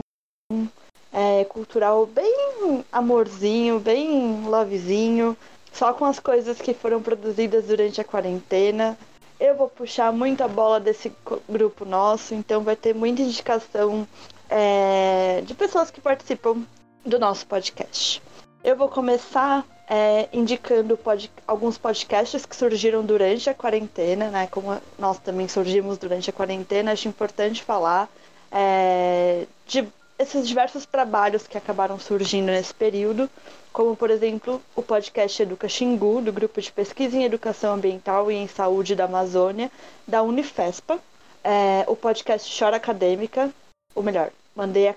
é, 1.13 1.45
cultural 1.45 2.07
bem 2.07 2.85
amorzinho, 2.93 3.81
bem 3.81 4.45
lovezinho, 4.47 5.37
só 5.73 5.93
com 5.93 6.05
as 6.05 6.21
coisas 6.21 6.61
que 6.61 6.73
foram 6.73 7.03
produzidas 7.03 7.65
durante 7.65 8.01
a 8.01 8.05
quarentena. 8.05 8.97
Eu 9.41 9.57
vou 9.57 9.69
puxar 9.69 10.13
muita 10.13 10.47
bola 10.47 10.79
desse 10.79 11.13
grupo 11.49 11.85
nosso, 11.85 12.33
então 12.33 12.63
vai 12.63 12.77
ter 12.77 12.95
muita 12.95 13.23
indicação 13.23 14.07
é, 14.49 15.43
de 15.45 15.53
pessoas 15.53 15.91
que 15.91 16.01
participam 16.01 16.63
do 17.05 17.19
nosso 17.19 17.45
podcast. 17.47 18.23
Eu 18.63 18.77
vou 18.77 18.89
começar 18.89 19.65
é, 19.89 20.29
indicando 20.33 20.97
pod- 20.97 21.31
alguns 21.47 21.79
podcasts 21.79 22.45
que 22.45 22.57
surgiram 22.57 23.05
durante 23.05 23.49
a 23.49 23.55
quarentena, 23.55 24.29
né? 24.31 24.49
Como 24.51 24.77
nós 24.99 25.19
também 25.19 25.49
surgimos 25.49 25.99
durante 25.99 26.31
a 26.31 26.33
quarentena, 26.33 26.93
acho 26.93 27.09
importante 27.09 27.63
falar 27.63 28.09
é, 28.51 29.47
de 29.67 29.87
esses 30.19 30.49
diversos 30.49 30.87
trabalhos 30.87 31.47
que 31.47 31.59
acabaram 31.59 31.99
surgindo 31.99 32.47
nesse 32.47 32.73
período, 32.73 33.29
como 33.73 33.95
por 33.95 34.11
exemplo 34.11 34.63
o 34.75 34.83
podcast 34.83 35.43
Educa 35.43 35.69
Xingu, 35.69 36.23
do 36.23 36.33
grupo 36.33 36.61
de 36.61 36.73
pesquisa 36.73 37.17
em 37.17 37.25
educação 37.25 37.75
ambiental 37.75 38.31
e 38.33 38.35
em 38.35 38.49
saúde 38.49 38.95
da 38.95 39.05
Amazônia, 39.05 39.71
da 40.09 40.23
Unifespa, 40.23 40.99
é, 41.45 41.85
o 41.87 41.95
podcast 41.95 42.59
Chora 42.59 42.77
Acadêmica, 42.77 43.51
ou 43.95 44.03
melhor, 44.03 44.31
Mandei 44.55 44.89
a 44.89 44.95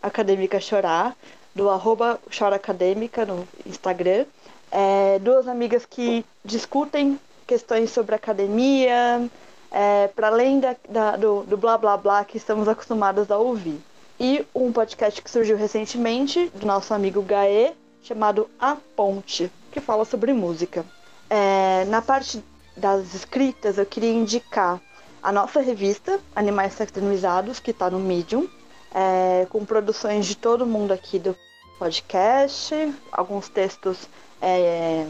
Acadêmica 0.00 0.60
Chorar, 0.60 1.16
do 1.54 1.68
arroba 1.68 2.18
Chora 2.36 2.56
Acadêmica 2.56 3.24
no 3.26 3.46
Instagram. 3.66 4.24
É, 4.70 5.18
duas 5.18 5.48
amigas 5.48 5.84
que 5.84 6.24
discutem 6.44 7.18
questões 7.46 7.90
sobre 7.90 8.14
academia, 8.14 9.28
é, 9.70 10.08
para 10.08 10.28
além 10.28 10.60
da- 10.60 10.76
da- 10.88 11.16
do, 11.16 11.42
do 11.42 11.56
blá 11.56 11.76
blá 11.76 11.96
blá 11.96 12.24
que 12.24 12.36
estamos 12.36 12.68
acostumados 12.68 13.30
a 13.30 13.38
ouvir. 13.38 13.80
E 14.18 14.46
um 14.54 14.70
podcast 14.72 15.20
que 15.22 15.30
surgiu 15.30 15.56
recentemente, 15.56 16.50
do 16.54 16.66
nosso 16.66 16.92
amigo 16.94 17.22
Gaê, 17.22 17.72
chamado 18.02 18.48
A 18.58 18.76
Ponte, 18.94 19.50
que 19.72 19.80
fala 19.80 20.04
sobre 20.04 20.32
música. 20.32 20.84
É, 21.28 21.84
na 21.86 22.00
parte 22.02 22.42
das 22.76 23.14
escritas, 23.14 23.78
eu 23.78 23.86
queria 23.86 24.12
indicar 24.12 24.80
a 25.22 25.32
nossa 25.32 25.60
revista, 25.60 26.18
Animais 26.34 26.74
Taxonomizados, 26.76 27.58
que 27.60 27.72
está 27.72 27.90
no 27.90 27.98
Medium, 27.98 28.48
é, 28.94 29.46
com 29.50 29.64
produções 29.64 30.26
de 30.26 30.36
todo 30.36 30.66
mundo 30.66 30.92
aqui 30.92 31.18
do 31.18 31.36
podcast, 31.78 32.74
alguns 33.10 33.48
textos 33.48 34.08
é, 34.40 35.06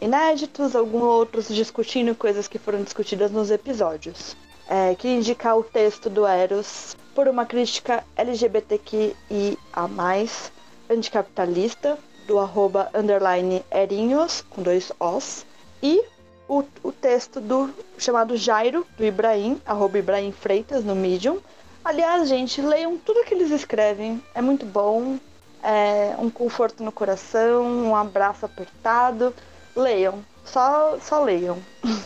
inéditos, 0.00 0.74
alguns 0.74 1.02
outros 1.02 1.48
discutindo 1.48 2.14
coisas 2.14 2.48
que 2.48 2.58
foram 2.58 2.82
discutidas 2.82 3.30
nos 3.30 3.50
episódios. 3.50 4.36
É, 4.68 4.94
queria 4.94 5.16
indicar 5.16 5.56
o 5.56 5.62
texto 5.62 6.10
do 6.10 6.26
Eros 6.26 6.96
por 7.14 7.28
uma 7.28 7.46
crítica 7.46 8.04
LGBTQIA+, 8.16 9.14
anticapitalista, 10.90 11.98
do 12.26 12.38
arroba 12.38 12.90
underline 12.92 13.64
erinhos, 13.70 14.42
com 14.50 14.62
dois 14.62 14.90
Os, 14.98 15.46
e 15.82 16.04
o, 16.48 16.64
o 16.82 16.92
texto 16.92 17.40
do 17.40 17.72
chamado 17.96 18.36
Jairo, 18.36 18.86
do 18.96 19.04
Ibrahim, 19.04 19.60
arroba 19.64 19.98
Ibrahim 19.98 20.32
Freitas, 20.32 20.84
no 20.84 20.94
Medium. 20.94 21.38
Aliás, 21.86 22.28
gente, 22.28 22.60
leiam 22.60 22.98
tudo 22.98 23.22
que 23.24 23.32
eles 23.32 23.52
escrevem, 23.52 24.20
é 24.34 24.42
muito 24.42 24.66
bom, 24.66 25.20
é 25.62 26.16
um 26.18 26.28
conforto 26.28 26.82
no 26.82 26.90
coração, 26.90 27.64
um 27.64 27.94
abraço 27.94 28.44
apertado. 28.44 29.32
Leiam, 29.76 30.18
só, 30.44 30.98
só 30.98 31.22
leiam. 31.22 31.56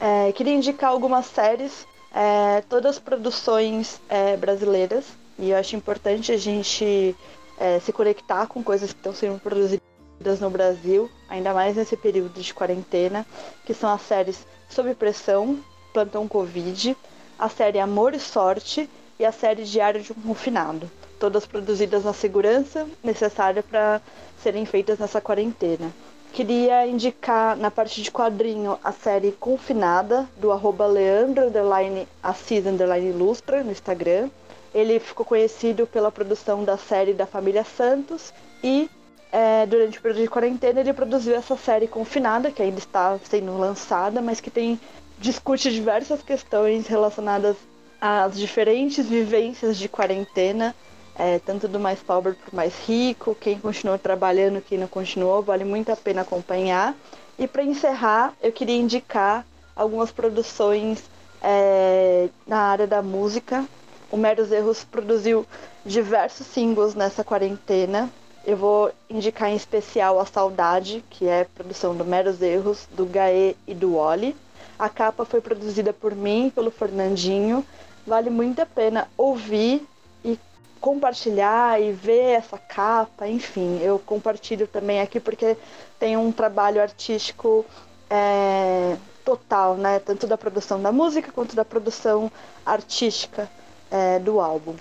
É, 0.00 0.32
queria 0.32 0.52
indicar 0.52 0.90
algumas 0.90 1.24
séries, 1.24 1.86
é, 2.14 2.60
todas 2.68 2.98
produções 2.98 4.02
é, 4.08 4.36
brasileiras, 4.36 5.06
e 5.38 5.50
eu 5.50 5.56
acho 5.56 5.76
importante 5.76 6.30
a 6.30 6.36
gente 6.36 7.16
é, 7.58 7.80
se 7.80 7.90
conectar 7.90 8.46
com 8.46 8.62
coisas 8.62 8.92
que 8.92 8.98
estão 8.98 9.14
sendo 9.14 9.40
produzidas 9.40 10.40
no 10.40 10.50
Brasil, 10.50 11.08
ainda 11.26 11.54
mais 11.54 11.76
nesse 11.76 11.96
período 11.96 12.38
de 12.38 12.52
quarentena, 12.52 13.24
que 13.64 13.72
são 13.72 13.88
as 13.88 14.02
séries 14.02 14.46
Sob 14.68 14.94
Pressão, 14.94 15.58
Plantão 15.94 16.28
Covid, 16.28 16.94
a 17.38 17.48
série 17.48 17.78
Amor 17.78 18.14
e 18.14 18.20
Sorte 18.20 18.88
e 19.18 19.24
a 19.24 19.32
série 19.32 19.64
Diário 19.64 20.02
de 20.02 20.12
um 20.12 20.16
Confinado, 20.16 20.90
todas 21.18 21.46
produzidas 21.46 22.04
na 22.04 22.12
segurança 22.12 22.86
necessária 23.02 23.62
para 23.62 24.00
serem 24.42 24.64
feitas 24.64 24.98
nessa 24.98 25.20
quarentena. 25.20 25.90
Queria 26.32 26.84
indicar 26.86 27.56
na 27.56 27.70
parte 27.70 28.02
de 28.02 28.10
quadrinho 28.10 28.76
a 28.82 28.90
série 28.90 29.30
Confinada, 29.30 30.28
do 30.36 30.50
arroba 30.50 30.84
Leandro 30.84 31.46
underline 31.46 32.08
Assis 32.20 32.66
underline 32.66 33.10
Ilustra 33.10 33.62
no 33.62 33.70
Instagram. 33.70 34.28
Ele 34.74 34.98
ficou 34.98 35.24
conhecido 35.24 35.86
pela 35.86 36.10
produção 36.10 36.64
da 36.64 36.76
série 36.76 37.14
da 37.14 37.24
família 37.24 37.62
Santos 37.62 38.34
e 38.64 38.90
é, 39.30 39.64
durante 39.66 39.98
o 39.98 40.02
período 40.02 40.22
de 40.22 40.28
quarentena 40.28 40.80
ele 40.80 40.92
produziu 40.92 41.34
essa 41.34 41.56
série 41.56 41.86
Confinada, 41.86 42.50
que 42.50 42.62
ainda 42.62 42.78
está 42.78 43.16
sendo 43.22 43.56
lançada, 43.56 44.20
mas 44.20 44.40
que 44.40 44.50
tem 44.50 44.78
discute 45.18 45.70
diversas 45.70 46.22
questões 46.22 46.86
relacionadas 46.86 47.56
às 48.00 48.38
diferentes 48.38 49.08
vivências 49.08 49.78
de 49.78 49.88
quarentena, 49.88 50.74
é, 51.16 51.38
tanto 51.38 51.68
do 51.68 51.78
mais 51.78 52.00
pobre 52.00 52.32
para 52.34 52.52
o 52.52 52.56
mais 52.56 52.74
rico, 52.86 53.36
quem 53.40 53.58
continuou 53.58 53.98
trabalhando, 53.98 54.60
quem 54.60 54.78
não 54.78 54.88
continuou, 54.88 55.42
vale 55.42 55.64
muito 55.64 55.90
a 55.90 55.96
pena 55.96 56.22
acompanhar. 56.22 56.94
E 57.38 57.46
para 57.46 57.62
encerrar, 57.62 58.34
eu 58.42 58.52
queria 58.52 58.76
indicar 58.76 59.46
algumas 59.74 60.10
produções 60.10 61.02
é, 61.42 62.28
na 62.46 62.58
área 62.58 62.86
da 62.86 63.02
música. 63.02 63.64
O 64.10 64.16
Meros 64.16 64.52
Erros 64.52 64.84
produziu 64.84 65.46
diversos 65.84 66.46
singles 66.46 66.94
nessa 66.94 67.24
quarentena. 67.24 68.10
Eu 68.46 68.56
vou 68.56 68.92
indicar 69.08 69.50
em 69.50 69.56
especial 69.56 70.20
a 70.20 70.26
Saudade, 70.26 71.02
que 71.10 71.26
é 71.26 71.46
produção 71.54 71.96
do 71.96 72.04
Meros 72.04 72.42
Erros, 72.42 72.86
do 72.92 73.06
Gaê 73.06 73.56
e 73.66 73.74
do 73.74 73.96
Oli. 73.96 74.36
A 74.78 74.88
capa 74.88 75.24
foi 75.24 75.40
produzida 75.40 75.92
por 75.92 76.14
mim, 76.14 76.50
pelo 76.54 76.70
Fernandinho. 76.70 77.64
Vale 78.06 78.30
muito 78.30 78.60
a 78.60 78.66
pena 78.66 79.08
ouvir 79.16 79.86
e 80.24 80.38
compartilhar 80.80 81.80
e 81.80 81.92
ver 81.92 82.32
essa 82.36 82.58
capa, 82.58 83.26
enfim, 83.26 83.78
eu 83.80 83.98
compartilho 83.98 84.66
também 84.66 85.00
aqui 85.00 85.18
porque 85.18 85.56
tem 85.98 86.16
um 86.16 86.30
trabalho 86.30 86.82
artístico 86.82 87.64
é, 88.10 88.96
total, 89.24 89.76
né? 89.76 89.98
Tanto 89.98 90.26
da 90.26 90.36
produção 90.36 90.82
da 90.82 90.92
música 90.92 91.32
quanto 91.32 91.56
da 91.56 91.64
produção 91.64 92.30
artística 92.66 93.48
é, 93.90 94.18
do 94.18 94.40
álbum. 94.40 94.74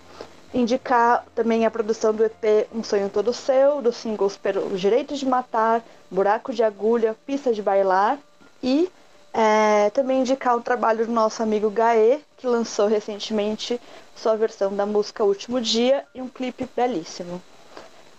Indicar 0.53 1.25
também 1.33 1.65
a 1.65 1.71
produção 1.71 2.13
do 2.13 2.23
EP 2.23 2.67
Um 2.73 2.83
Sonho 2.83 3.09
Todo 3.09 3.33
Seu, 3.33 3.81
dos 3.81 3.95
singles 3.95 4.37
Pelo 4.37 4.77
Direito 4.77 5.15
de 5.15 5.25
Matar, 5.25 5.81
Buraco 6.11 6.53
de 6.53 6.63
Agulha, 6.63 7.15
Pista 7.25 7.53
de 7.53 7.61
Bailar 7.61 8.19
e 8.61 8.91
é, 9.33 9.89
também 9.89 10.21
indicar 10.21 10.55
o 10.55 10.61
trabalho 10.61 11.07
do 11.07 11.11
nosso 11.11 11.41
amigo 11.41 11.69
Gaê, 11.69 12.19
que 12.37 12.45
lançou 12.45 12.87
recentemente 12.87 13.81
sua 14.15 14.37
versão 14.37 14.75
da 14.75 14.85
música 14.85 15.23
Último 15.23 15.59
Dia 15.59 16.05
e 16.13 16.21
um 16.21 16.29
clipe 16.29 16.69
belíssimo. 16.75 17.41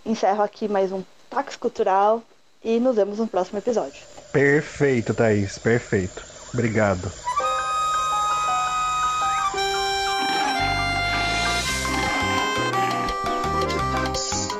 Encerro 0.04 0.42
aqui 0.42 0.66
mais 0.66 0.90
um 0.90 1.02
Tax 1.30 1.56
Cultural 1.56 2.22
e 2.62 2.80
nos 2.80 2.96
vemos 2.96 3.18
no 3.18 3.28
próximo 3.28 3.58
episódio. 3.58 4.02
Perfeito, 4.32 5.14
Thaís, 5.14 5.56
perfeito. 5.58 6.24
Obrigado. 6.52 7.10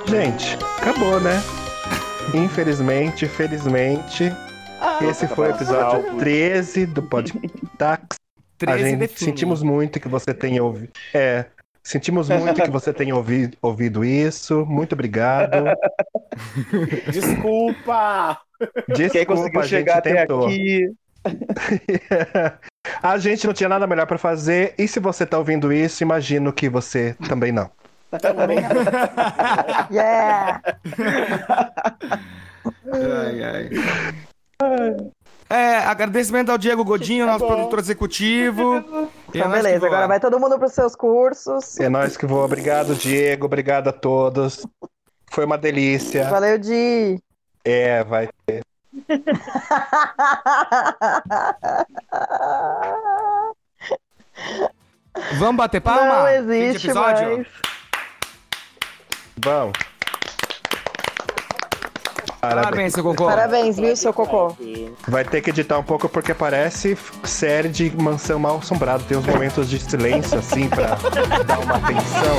Gente, 0.07 0.57
acabou, 0.79 1.19
né? 1.19 1.43
Infelizmente, 2.33 3.27
felizmente, 3.27 4.33
esse 5.03 5.27
foi 5.29 5.49
o 5.49 5.51
episódio 5.55 6.17
13 6.19 6.87
do 6.87 7.03
Podtax. 7.03 8.17
A 8.63 8.67
13 8.67 8.85
gente 8.85 8.99
define. 8.99 9.31
sentimos 9.31 9.63
muito 9.63 10.01
que 10.01 10.09
você 10.09 10.33
tenha 10.33 10.63
ouvido. 10.63 10.93
É, 11.13 11.47
sentimos 11.83 12.29
muito 12.31 12.63
que 12.63 12.71
você 12.71 12.93
tenha 12.93 13.15
ouvido, 13.15 13.57
ouvido 13.61 14.05
isso. 14.05 14.65
Muito 14.67 14.93
obrigado. 14.95 15.51
Desculpa! 17.13 18.39
Desculpa, 18.89 19.11
Quem 19.13 19.27
conseguiu 19.27 19.61
a 19.61 19.67
gente 19.67 19.71
chegar 19.71 19.99
até 19.99 20.15
tentou. 20.23 20.47
aqui. 20.47 20.89
a 23.03 23.19
gente 23.19 23.47
não 23.47 23.55
tinha 23.55 23.69
nada 23.69 23.87
melhor 23.87 24.07
pra 24.07 24.19
fazer. 24.19 24.75
E 24.79 24.87
se 24.87 25.01
você 25.01 25.27
tá 25.27 25.39
ouvindo 25.39 25.73
isso, 25.73 26.03
imagino 26.03 26.53
que 26.53 26.69
você 26.69 27.17
também 27.29 27.51
não. 27.53 27.71
Também. 28.21 28.59
Yeah! 29.91 30.63
Ai, 32.93 33.43
ai. 33.43 33.71
É, 35.51 35.77
agradecimento 35.79 36.51
ao 36.51 36.59
Diego 36.59 36.85
Godinho, 36.85 37.27
nosso 37.27 37.47
produtor 37.47 37.79
executivo. 37.79 38.77
É 38.77 39.39
Então, 39.39 39.51
beleza, 39.51 39.87
agora 39.87 40.09
vai 40.09 40.19
todo 40.19 40.41
mundo 40.41 40.59
pros 40.59 40.73
seus 40.73 40.97
cursos. 40.97 41.79
É 41.79 41.89
nós 41.89 42.17
que 42.17 42.27
vou. 42.27 42.45
Obrigado, 42.45 42.95
Diego. 42.95 43.47
Obrigado 43.47 43.89
a 43.89 43.93
todos. 43.93 44.67
Foi 45.31 45.45
uma 45.45 45.59
delícia. 45.59 46.29
Valeu, 46.31 46.59
Di! 46.59 47.21
É, 47.65 48.03
vai. 48.05 48.29
Vamos 55.39 55.57
bater 55.57 55.81
palma? 55.81 56.21
Não 56.21 56.29
existe 56.29 56.93
mais. 56.93 57.47
Vamos. 59.37 59.94
Parabéns. 62.49 62.65
Parabéns, 62.65 62.93
seu 62.93 63.03
cocô. 63.03 63.25
Parabéns, 63.27 63.77
viu, 63.77 63.97
seu 63.97 64.13
cocô? 64.13 64.57
Vai 65.09 65.25
ter 65.25 65.41
que 65.41 65.51
editar 65.51 65.79
um 65.79 65.83
pouco 65.83 66.09
porque 66.09 66.35
parece 66.35 66.97
série 67.25 67.69
de 67.69 67.91
mansão 67.97 68.39
mal 68.39 68.59
assombrada. 68.59 69.03
Tem 69.07 69.17
uns 69.17 69.27
momentos 69.27 69.69
de 69.69 69.79
silêncio 69.79 70.39
assim 70.39 70.69
pra 70.69 70.97
dar 71.47 71.59
uma 71.61 71.77
atenção. 71.77 72.35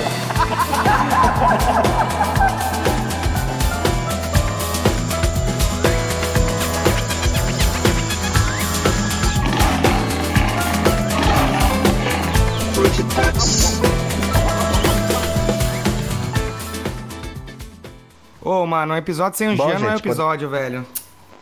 Mano, 18.76 18.94
um 18.94 18.98
episódio 18.98 19.38
sem 19.38 19.54
o 19.54 19.56
Bom, 19.56 19.70
Jean 19.70 19.80
não 19.80 19.88
é 19.88 19.92
gente, 19.92 20.00
episódio, 20.06 20.50
velho. 20.50 20.86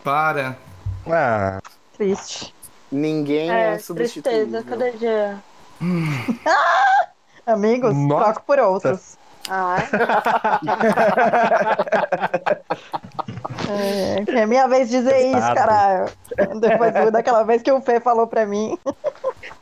Para. 0.04 0.56
Ah, 1.10 1.58
Triste. 1.96 2.54
Ninguém 2.92 3.50
é, 3.50 3.74
É, 3.74 3.78
substituível. 3.78 4.62
tristeza, 4.62 4.62
cadê 4.62 4.92
Jean? 4.98 5.42
Amigos, 7.46 7.94
Nossa. 7.94 8.24
troco 8.24 8.42
por 8.46 8.58
outros. 8.58 9.16
Ah, 9.50 9.76
É, 13.66 14.40
é 14.42 14.46
minha 14.46 14.66
vez 14.68 14.88
de 14.90 14.98
dizer 14.98 15.26
isso, 15.26 15.40
Sabe. 15.40 15.54
caralho. 15.56 16.06
Depois 16.60 16.92
daquela 17.12 17.42
vez 17.44 17.62
que 17.62 17.72
o 17.72 17.80
Fê 17.80 18.00
falou 18.00 18.26
pra 18.26 18.44
mim. 18.46 18.78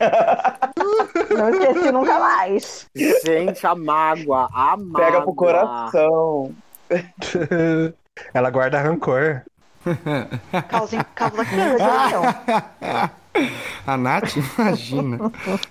Não 1.37 1.49
esqueci 1.51 1.93
nunca 1.93 2.18
mais. 2.18 2.87
Gente, 3.25 3.66
a 3.66 3.75
mágoa, 3.75 4.49
a 4.53 4.77
mágoa. 4.77 5.05
Pega 5.05 5.23
pro 5.23 5.35
coração. 5.35 6.53
ela 8.34 8.51
guarda 8.51 8.80
rancor. 8.80 9.43
causa, 10.68 11.05
causa 11.14 11.36
Meu 11.36 11.45
criança. 11.47 11.84
Deus. 12.11 13.11
A 13.86 13.97
Nath, 13.97 14.36
imagina. 14.36 15.18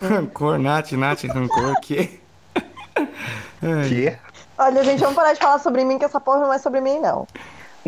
rancor, 0.02 0.58
Nath, 0.58 0.92
Nath, 0.94 1.24
rancor, 1.26 1.80
que? 1.82 2.20
Que? 3.88 4.18
Olha, 4.58 4.84
gente, 4.84 5.00
vamos 5.00 5.16
parar 5.16 5.34
de 5.34 5.40
falar 5.40 5.60
sobre 5.60 5.84
mim, 5.86 5.98
que 6.00 6.06
essa 6.06 6.20
porra 6.20 6.40
não 6.40 6.54
é 6.54 6.58
sobre 6.58 6.82
mim, 6.82 7.00
não. 7.00 7.28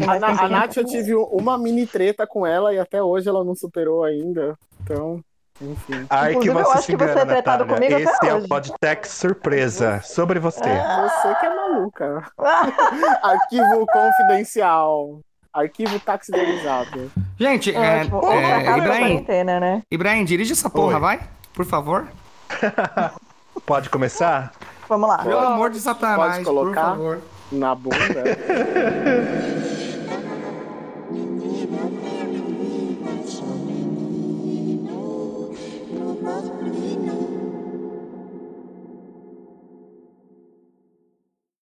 A, 0.07 0.19
Na- 0.19 0.27
a 0.43 0.49
Nath, 0.49 0.77
eu 0.77 0.85
tive 0.85 1.13
uma 1.15 1.57
mini 1.57 1.85
treta 1.87 2.25
com 2.27 2.45
ela 2.45 2.73
e 2.73 2.79
até 2.79 3.01
hoje 3.01 3.27
ela 3.27 3.43
não 3.43 3.55
superou 3.55 4.03
ainda. 4.03 4.57
Então, 4.81 5.23
enfim. 5.61 6.05
Ai, 6.09 6.35
que 6.35 6.47
eu 6.49 6.53
você 6.53 6.71
acho 6.71 6.81
se 6.83 6.91
que 6.91 6.97
você 6.97 7.11
engana, 7.11 7.21
é 7.21 7.25
tretado 7.25 7.65
Natália. 7.65 7.89
comigo 7.95 8.09
Esse 8.11 8.25
é 8.27 8.33
hoje. 8.33 8.45
o 8.45 8.49
Podtech 8.49 9.07
surpresa 9.07 10.01
sobre 10.03 10.39
você. 10.39 10.59
Você 10.61 11.35
que 11.39 11.45
é 11.45 11.55
maluca. 11.55 12.23
Arquivo 13.23 13.85
confidencial. 13.87 15.19
Arquivo 15.53 15.99
taxidermizado. 15.99 17.11
Gente, 17.37 17.75
é, 17.75 18.01
é, 18.07 18.09
Outra 18.11 18.29
cara 18.41 18.63
da 18.63 18.77
Ibrahim, 18.77 18.99
quarentena, 19.01 19.59
né? 19.59 19.83
Ibrahim, 19.91 20.25
dirige 20.25 20.53
essa 20.53 20.69
porra, 20.69 20.95
Oi. 20.95 20.99
vai? 20.99 21.19
Por 21.53 21.65
favor. 21.65 22.07
Pode 23.65 23.89
começar? 23.89 24.51
Vamos 24.89 25.07
lá. 25.07 25.19
Pelo 25.19 25.37
amor 25.39 25.69
de 25.69 25.79
Satanás, 25.79 26.33
Pode 26.33 26.43
colocar? 26.45 26.81
por 26.81 26.97
favor. 26.97 27.21
Na 27.51 27.75
bunda. 27.75 27.97